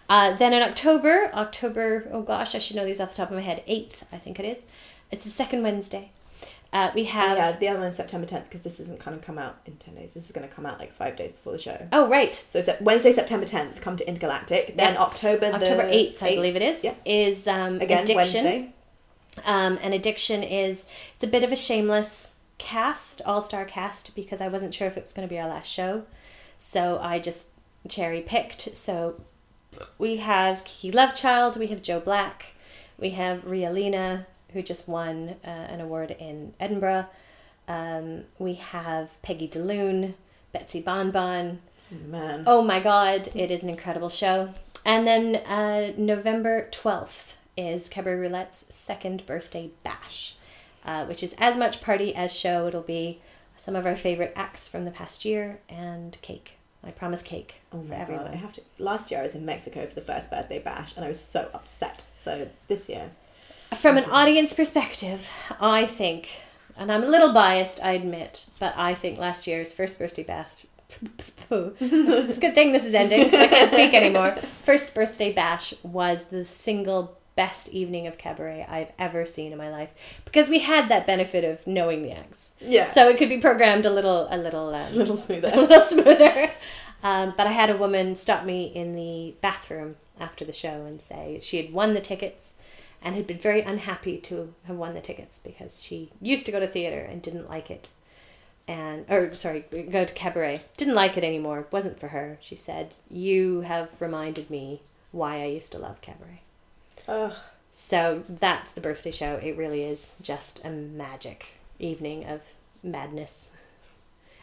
Uh, 0.07 0.35
then 0.35 0.53
in 0.53 0.61
October, 0.61 1.31
October, 1.33 2.07
oh 2.11 2.21
gosh, 2.21 2.53
I 2.55 2.59
should 2.59 2.75
know 2.75 2.85
these 2.85 2.99
off 3.01 3.09
the 3.11 3.17
top 3.17 3.29
of 3.29 3.35
my 3.35 3.41
head. 3.41 3.63
Eighth, 3.65 4.03
I 4.11 4.17
think 4.17 4.39
it 4.39 4.45
is. 4.45 4.65
It's 5.11 5.23
the 5.23 5.31
second 5.31 5.63
Wednesday. 5.63 6.11
Uh, 6.71 6.91
we 6.93 7.05
have. 7.05 7.37
yeah, 7.37 7.53
the 7.53 7.67
other 7.69 7.79
one's 7.79 7.95
September 7.95 8.27
10th 8.27 8.43
because 8.43 8.61
this 8.61 8.79
isn't 8.81 8.99
kind 8.99 9.15
of 9.15 9.23
come 9.23 9.37
out 9.37 9.55
in 9.65 9.77
10 9.77 9.95
days. 9.95 10.13
This 10.13 10.25
is 10.25 10.31
going 10.31 10.47
to 10.47 10.53
come 10.53 10.65
out 10.65 10.77
like 10.77 10.91
five 10.91 11.15
days 11.15 11.31
before 11.31 11.53
the 11.53 11.59
show. 11.59 11.87
Oh 11.93 12.07
right, 12.07 12.43
So 12.49 12.59
Sep- 12.59 12.81
Wednesday, 12.81 13.13
September 13.13 13.45
10th, 13.45 13.79
come 13.81 13.95
to 13.95 14.07
Intergalactic. 14.07 14.75
Then 14.75 14.93
Yeah. 14.95 15.01
October 15.01 15.51
the 15.51 15.55
October 15.55 15.83
eighth, 15.89 16.21
I 16.21 16.35
believe 16.35 16.55
it 16.55 16.61
is. 16.61 16.83
Yeah. 16.83 16.93
Is 17.05 17.47
um, 17.47 17.79
Again, 17.79 18.03
addiction. 18.03 18.43
Wednesday. 18.43 18.73
Um, 19.43 19.79
and 19.81 19.93
addiction 19.93 20.43
is 20.43 20.85
it's 21.15 21.23
a 21.23 21.27
bit 21.27 21.43
of 21.43 21.51
a 21.51 21.55
shameless 21.55 22.33
cast, 22.57 23.21
all 23.23 23.41
star 23.41 23.65
cast, 23.65 24.15
because 24.15 24.41
I 24.41 24.47
wasn't 24.47 24.73
sure 24.73 24.87
if 24.87 24.97
it 24.97 25.03
was 25.03 25.13
going 25.13 25.27
to 25.27 25.33
be 25.33 25.39
our 25.39 25.47
last 25.47 25.67
show, 25.67 26.03
so 26.57 26.99
I 27.01 27.19
just 27.19 27.49
cherry 27.89 28.21
picked. 28.21 28.75
So 28.75 29.21
we 29.97 30.17
have 30.17 30.63
Kiki 30.63 30.95
Lovechild, 30.95 31.57
we 31.57 31.67
have 31.67 31.81
Joe 31.81 31.99
Black, 31.99 32.47
we 32.97 33.11
have 33.11 33.45
Ria 33.45 33.71
Lina, 33.71 34.27
who 34.53 34.61
just 34.61 34.87
won 34.87 35.35
uh, 35.43 35.49
an 35.49 35.81
award 35.81 36.15
in 36.17 36.53
Edinburgh. 36.59 37.07
Um, 37.67 38.23
we 38.39 38.53
have 38.53 39.21
Peggy 39.21 39.47
DeLune, 39.47 40.13
Betsy 40.53 40.81
Bonbon, 40.81 41.59
Man. 41.91 42.43
Oh 42.47 42.61
my 42.61 42.79
god, 42.79 43.29
it 43.35 43.51
is 43.51 43.63
an 43.63 43.69
incredible 43.69 44.09
show. 44.09 44.53
And 44.83 45.05
then 45.05 45.35
uh, 45.35 45.93
November 45.97 46.69
12th 46.71 47.33
is 47.57 47.89
Cabaret 47.89 48.15
Roulette's 48.17 48.65
second 48.69 49.25
birthday 49.25 49.69
bash, 49.83 50.35
uh, 50.85 51.05
which 51.05 51.23
is 51.23 51.35
as 51.37 51.55
much 51.57 51.81
party 51.81 52.13
as 52.15 52.33
show. 52.33 52.67
It'll 52.67 52.81
be 52.81 53.21
some 53.57 53.75
of 53.75 53.85
our 53.85 53.95
favorite 53.95 54.33
acts 54.35 54.67
from 54.67 54.85
the 54.85 54.91
past 54.91 55.25
year 55.25 55.59
and 55.69 56.17
cake. 56.21 56.57
I 56.83 56.91
promise 56.91 57.21
cake 57.23 57.61
Oh 57.73 57.79
for 57.81 57.85
my 57.89 57.95
everyone. 57.95 58.25
god, 58.25 58.33
I 58.33 58.37
have 58.37 58.53
to. 58.53 58.61
Last 58.77 59.09
year 59.09 59.19
I 59.21 59.23
was 59.23 59.33
in 59.35 59.45
Mexico 59.45 59.85
for 59.87 59.95
the 59.95 60.01
first 60.01 60.29
birthday 60.29 60.59
bash 60.59 60.95
and 60.95 61.03
I 61.03 61.07
was 61.07 61.19
so 61.19 61.49
upset. 61.53 62.03
So 62.15 62.47
this 62.67 62.87
year, 62.89 63.09
From 63.73 63.97
an 63.97 64.03
audience 64.11 64.53
perspective, 64.53 65.29
I 65.59 65.85
think, 65.87 66.29
and 66.77 66.91
I'm 66.91 67.03
a 67.03 67.07
little 67.07 67.33
biased, 67.33 67.81
I 67.83 67.93
admit, 67.93 68.45
but 68.59 68.73
I 68.77 68.93
think 68.93 69.17
last 69.17 69.47
year's 69.47 69.71
first 69.73 69.97
birthday 69.97 70.23
bash. 70.23 70.49
it's 71.51 72.37
a 72.37 72.41
good 72.41 72.53
thing 72.55 72.71
this 72.71 72.85
is 72.85 72.93
ending 72.93 73.29
'cause 73.29 73.39
I 73.39 73.47
can't 73.47 73.71
speak 73.71 73.93
anymore. 73.93 74.35
First 74.63 74.93
birthday 74.93 75.31
bash 75.33 75.73
was 75.83 76.25
the 76.25 76.45
single 76.45 77.17
best 77.35 77.69
evening 77.69 78.07
of 78.07 78.17
cabaret 78.17 78.65
I've 78.69 78.91
ever 78.97 79.25
seen 79.25 79.51
in 79.51 79.57
my 79.57 79.69
life 79.69 79.89
because 80.23 80.47
we 80.47 80.59
had 80.59 80.89
that 80.89 81.05
benefit 81.05 81.43
of 81.43 81.65
knowing 81.67 82.01
the 82.01 82.11
acts, 82.11 82.51
yeah, 82.59 82.87
so 82.87 83.09
it 83.09 83.17
could 83.17 83.29
be 83.29 83.37
programmed 83.37 83.85
a 83.85 83.91
little, 83.91 84.27
a 84.29 84.37
little, 84.37 84.69
a 84.69 84.87
um, 84.87 84.93
little 84.97 85.17
a 85.29 85.61
little 85.61 85.81
smoother. 85.81 86.51
Um, 87.03 87.33
but 87.37 87.45
I 87.45 87.51
had 87.51 87.69
a 87.69 87.77
woman 87.77 88.15
stop 88.15 88.45
me 88.45 88.65
in 88.65 88.95
the 88.95 89.35
bathroom 89.39 89.95
after 90.19 90.43
the 90.43 90.53
show 90.53 90.85
and 90.85 90.99
say 90.99 91.39
she 91.41 91.57
had 91.57 91.71
won 91.71 91.93
the 91.93 92.01
tickets 92.01 92.55
and 93.01 93.15
had 93.15 93.27
been 93.27 93.37
very 93.37 93.61
unhappy 93.61 94.17
to 94.17 94.55
have 94.63 94.75
won 94.75 94.95
the 94.95 95.01
tickets 95.01 95.37
because 95.37 95.83
she 95.83 96.11
used 96.19 96.47
to 96.47 96.51
go 96.51 96.59
to 96.59 96.67
theater 96.67 96.99
and 96.99 97.21
didn't 97.21 97.47
like 97.47 97.69
it. 97.69 97.89
And 98.67 99.05
or 99.07 99.35
sorry, 99.35 99.65
go 99.91 100.05
to 100.05 100.13
cabaret. 100.13 100.63
Didn't 100.77 100.95
like 100.95 101.15
it 101.15 101.23
anymore. 101.23 101.67
Wasn't 101.69 101.99
for 101.99 102.07
her. 102.07 102.39
She 102.41 102.55
said, 102.55 102.95
"You 103.11 103.61
have 103.61 103.89
reminded 103.99 104.49
me 104.49 104.81
why 105.11 105.43
I 105.43 105.45
used 105.45 105.71
to 105.73 105.77
love 105.77 106.01
cabaret." 106.01 106.41
Ugh. 107.07 107.33
So 107.71 108.23
that's 108.29 108.71
the 108.71 108.81
birthday 108.81 109.11
show. 109.11 109.35
It 109.35 109.57
really 109.57 109.83
is 109.83 110.15
just 110.21 110.63
a 110.63 110.69
magic 110.69 111.47
evening 111.77 112.25
of 112.25 112.41
madness. 112.81 113.49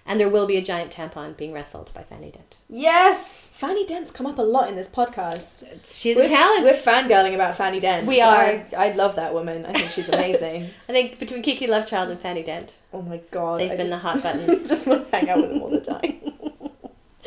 And 0.04 0.18
there 0.18 0.28
will 0.28 0.46
be 0.46 0.56
a 0.56 0.62
giant 0.62 0.92
tampon 0.92 1.36
being 1.36 1.52
wrestled 1.52 1.92
by 1.94 2.02
Fanny 2.02 2.30
Dent. 2.30 2.56
Yes! 2.68 3.46
Fanny 3.52 3.86
Dent's 3.86 4.10
come 4.10 4.26
up 4.26 4.36
a 4.38 4.42
lot 4.42 4.68
in 4.68 4.74
this 4.74 4.88
podcast. 4.88 5.64
She's 5.86 6.16
we're, 6.16 6.24
a 6.24 6.26
talent. 6.26 6.64
We're 6.64 6.72
fangirling 6.72 7.34
about 7.34 7.56
Fanny 7.56 7.78
Dent. 7.78 8.06
We 8.06 8.20
are. 8.20 8.34
I, 8.34 8.66
I 8.76 8.92
love 8.92 9.14
that 9.16 9.32
woman. 9.32 9.64
I 9.64 9.72
think 9.72 9.90
she's 9.92 10.08
amazing. 10.08 10.70
I 10.88 10.92
think 10.92 11.20
between 11.20 11.42
Kiki 11.42 11.68
Lovechild 11.68 12.10
and 12.10 12.20
Fanny 12.20 12.42
Dent, 12.42 12.74
oh 12.92 13.00
my 13.02 13.20
god. 13.30 13.60
they've 13.60 13.70
I 13.70 13.76
been 13.76 13.88
just, 13.88 14.02
the 14.02 14.08
hot 14.08 14.22
buttons. 14.24 14.68
just 14.68 14.86
want 14.88 15.08
to 15.08 15.16
hang 15.16 15.30
out 15.30 15.38
with 15.38 15.50
them 15.52 15.62
all 15.62 15.70
the 15.70 15.80
time. 15.80 16.31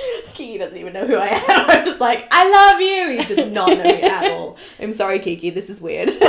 Kiki 0.33 0.57
doesn't 0.57 0.77
even 0.77 0.93
know 0.93 1.05
who 1.05 1.15
I 1.15 1.27
am. 1.27 1.43
I'm 1.69 1.85
just 1.85 1.99
like, 1.99 2.27
I 2.31 2.49
love 2.49 2.81
you. 2.81 3.19
He 3.19 3.25
does 3.35 3.51
not 3.51 3.69
know 3.69 3.83
me 3.83 4.01
at 4.01 4.31
all. 4.31 4.57
I'm 4.79 4.93
sorry, 4.93 5.19
Kiki. 5.19 5.49
This 5.49 5.69
is 5.69 5.81
weird. 5.81 6.09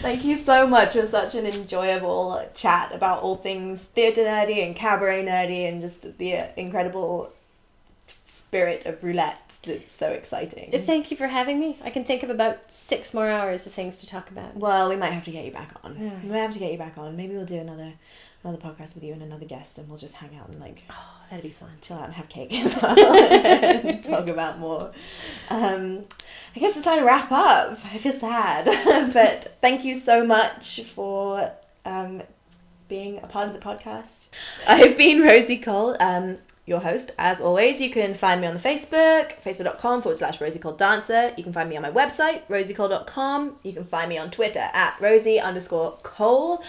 Thank 0.00 0.24
you 0.24 0.36
so 0.36 0.66
much 0.66 0.92
for 0.92 1.04
such 1.04 1.34
an 1.34 1.44
enjoyable 1.44 2.48
chat 2.54 2.94
about 2.94 3.22
all 3.22 3.36
things 3.36 3.82
theatre 3.82 4.22
nerdy 4.22 4.64
and 4.64 4.74
cabaret 4.74 5.24
nerdy 5.24 5.68
and 5.68 5.82
just 5.82 6.16
the 6.18 6.48
incredible 6.58 7.32
spirit 8.06 8.86
of 8.86 9.02
roulette 9.04 9.48
that's 9.62 9.92
so 9.92 10.10
exciting. 10.12 10.70
Uh, 10.72 10.78
thank 10.78 11.10
you 11.10 11.16
for 11.16 11.26
having 11.26 11.60
me. 11.60 11.76
I 11.84 11.90
can 11.90 12.04
think 12.04 12.22
of 12.22 12.30
about 12.30 12.72
six 12.72 13.12
more 13.12 13.28
hours 13.28 13.66
of 13.66 13.72
things 13.72 13.98
to 13.98 14.06
talk 14.06 14.30
about. 14.30 14.56
Well, 14.56 14.88
we 14.88 14.96
might 14.96 15.10
have 15.10 15.24
to 15.24 15.30
get 15.30 15.44
you 15.44 15.50
back 15.50 15.74
on. 15.84 15.96
Yeah. 15.98 16.18
We 16.22 16.30
might 16.30 16.38
have 16.38 16.52
to 16.54 16.58
get 16.58 16.72
you 16.72 16.78
back 16.78 16.96
on. 16.96 17.16
Maybe 17.16 17.34
we'll 17.34 17.44
do 17.44 17.56
another 17.56 17.92
another 18.44 18.58
podcast 18.58 18.94
with 18.94 19.02
you 19.04 19.12
and 19.12 19.22
another 19.22 19.44
guest, 19.44 19.78
and 19.78 19.88
we'll 19.88 19.98
just 19.98 20.14
hang 20.14 20.36
out 20.36 20.48
and 20.48 20.60
like 20.60 20.82
Oh, 20.90 21.16
that'd 21.30 21.42
be 21.42 21.50
fun. 21.50 21.70
chill 21.80 21.96
out 21.96 22.04
and 22.04 22.14
have 22.14 22.28
cake 22.28 22.52
as 22.64 22.80
well. 22.80 22.94
talk 24.02 24.28
about 24.28 24.58
more. 24.58 24.92
Um, 25.50 26.04
I 26.56 26.60
guess 26.60 26.76
it's 26.76 26.84
time 26.84 26.98
to 27.00 27.04
wrap 27.04 27.30
up. 27.32 27.78
I 27.84 27.98
feel 27.98 28.12
sad, 28.12 28.64
but 29.12 29.56
thank 29.60 29.84
you 29.84 29.94
so 29.96 30.24
much 30.24 30.80
for 30.82 31.50
um, 31.84 32.22
being 32.88 33.18
a 33.18 33.26
part 33.26 33.48
of 33.48 33.54
the 33.54 33.60
podcast. 33.60 34.28
I've 34.66 34.96
been 34.96 35.22
Rosie 35.22 35.58
Cole. 35.58 35.96
Um, 36.00 36.38
your 36.66 36.80
host, 36.80 37.12
as 37.18 37.40
always. 37.40 37.80
You 37.80 37.88
can 37.88 38.12
find 38.12 38.42
me 38.42 38.46
on 38.46 38.52
the 38.52 38.60
Facebook, 38.60 39.32
facebook.com 39.42 40.02
forward 40.02 40.16
slash 40.18 40.38
Rosie 40.38 40.58
Cole 40.58 40.72
Dancer. 40.74 41.32
You 41.38 41.42
can 41.42 41.54
find 41.54 41.66
me 41.66 41.76
on 41.76 41.82
my 41.82 41.90
website, 41.90 42.42
rosiecole.com. 42.50 43.56
You 43.62 43.72
can 43.72 43.84
find 43.84 44.10
me 44.10 44.18
on 44.18 44.30
Twitter 44.30 44.68
at 44.74 44.94
Rosie 45.00 45.40
underscore 45.40 45.96
Cole. 46.02 46.62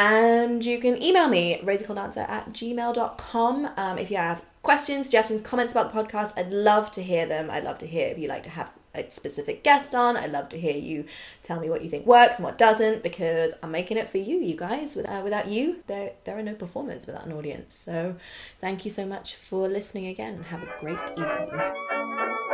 And 0.00 0.64
you 0.64 0.78
can 0.78 1.02
email 1.02 1.28
me, 1.28 1.60
rosiecoledancer 1.62 2.26
at 2.26 2.48
gmail.com. 2.54 3.68
Um, 3.76 3.98
if 3.98 4.10
you 4.10 4.16
have 4.16 4.42
questions, 4.62 5.04
suggestions, 5.04 5.42
comments 5.42 5.74
about 5.74 5.92
the 5.92 6.02
podcast, 6.02 6.32
I'd 6.38 6.50
love 6.50 6.90
to 6.92 7.02
hear 7.02 7.26
them. 7.26 7.50
I'd 7.50 7.64
love 7.64 7.76
to 7.78 7.86
hear 7.86 8.08
if 8.08 8.18
you 8.18 8.26
like 8.26 8.42
to 8.44 8.50
have 8.50 8.78
a 8.94 9.10
specific 9.10 9.62
guest 9.62 9.94
on. 9.94 10.16
I'd 10.16 10.32
love 10.32 10.48
to 10.50 10.58
hear 10.58 10.72
you 10.72 11.04
tell 11.42 11.60
me 11.60 11.68
what 11.68 11.84
you 11.84 11.90
think 11.90 12.06
works 12.06 12.38
and 12.38 12.46
what 12.46 12.56
doesn't 12.56 13.02
because 13.02 13.52
I'm 13.62 13.72
making 13.72 13.98
it 13.98 14.08
for 14.08 14.16
you, 14.16 14.38
you 14.38 14.56
guys. 14.56 14.96
With, 14.96 15.06
uh, 15.06 15.20
without 15.22 15.48
you, 15.48 15.82
there, 15.86 16.12
there 16.24 16.38
are 16.38 16.42
no 16.42 16.54
performers 16.54 17.06
without 17.06 17.26
an 17.26 17.32
audience. 17.32 17.74
So 17.74 18.16
thank 18.58 18.86
you 18.86 18.90
so 18.90 19.04
much 19.04 19.34
for 19.34 19.68
listening 19.68 20.06
again 20.06 20.32
and 20.32 20.44
have 20.46 20.62
a 20.62 20.74
great 20.80 20.96
evening. 21.10 22.48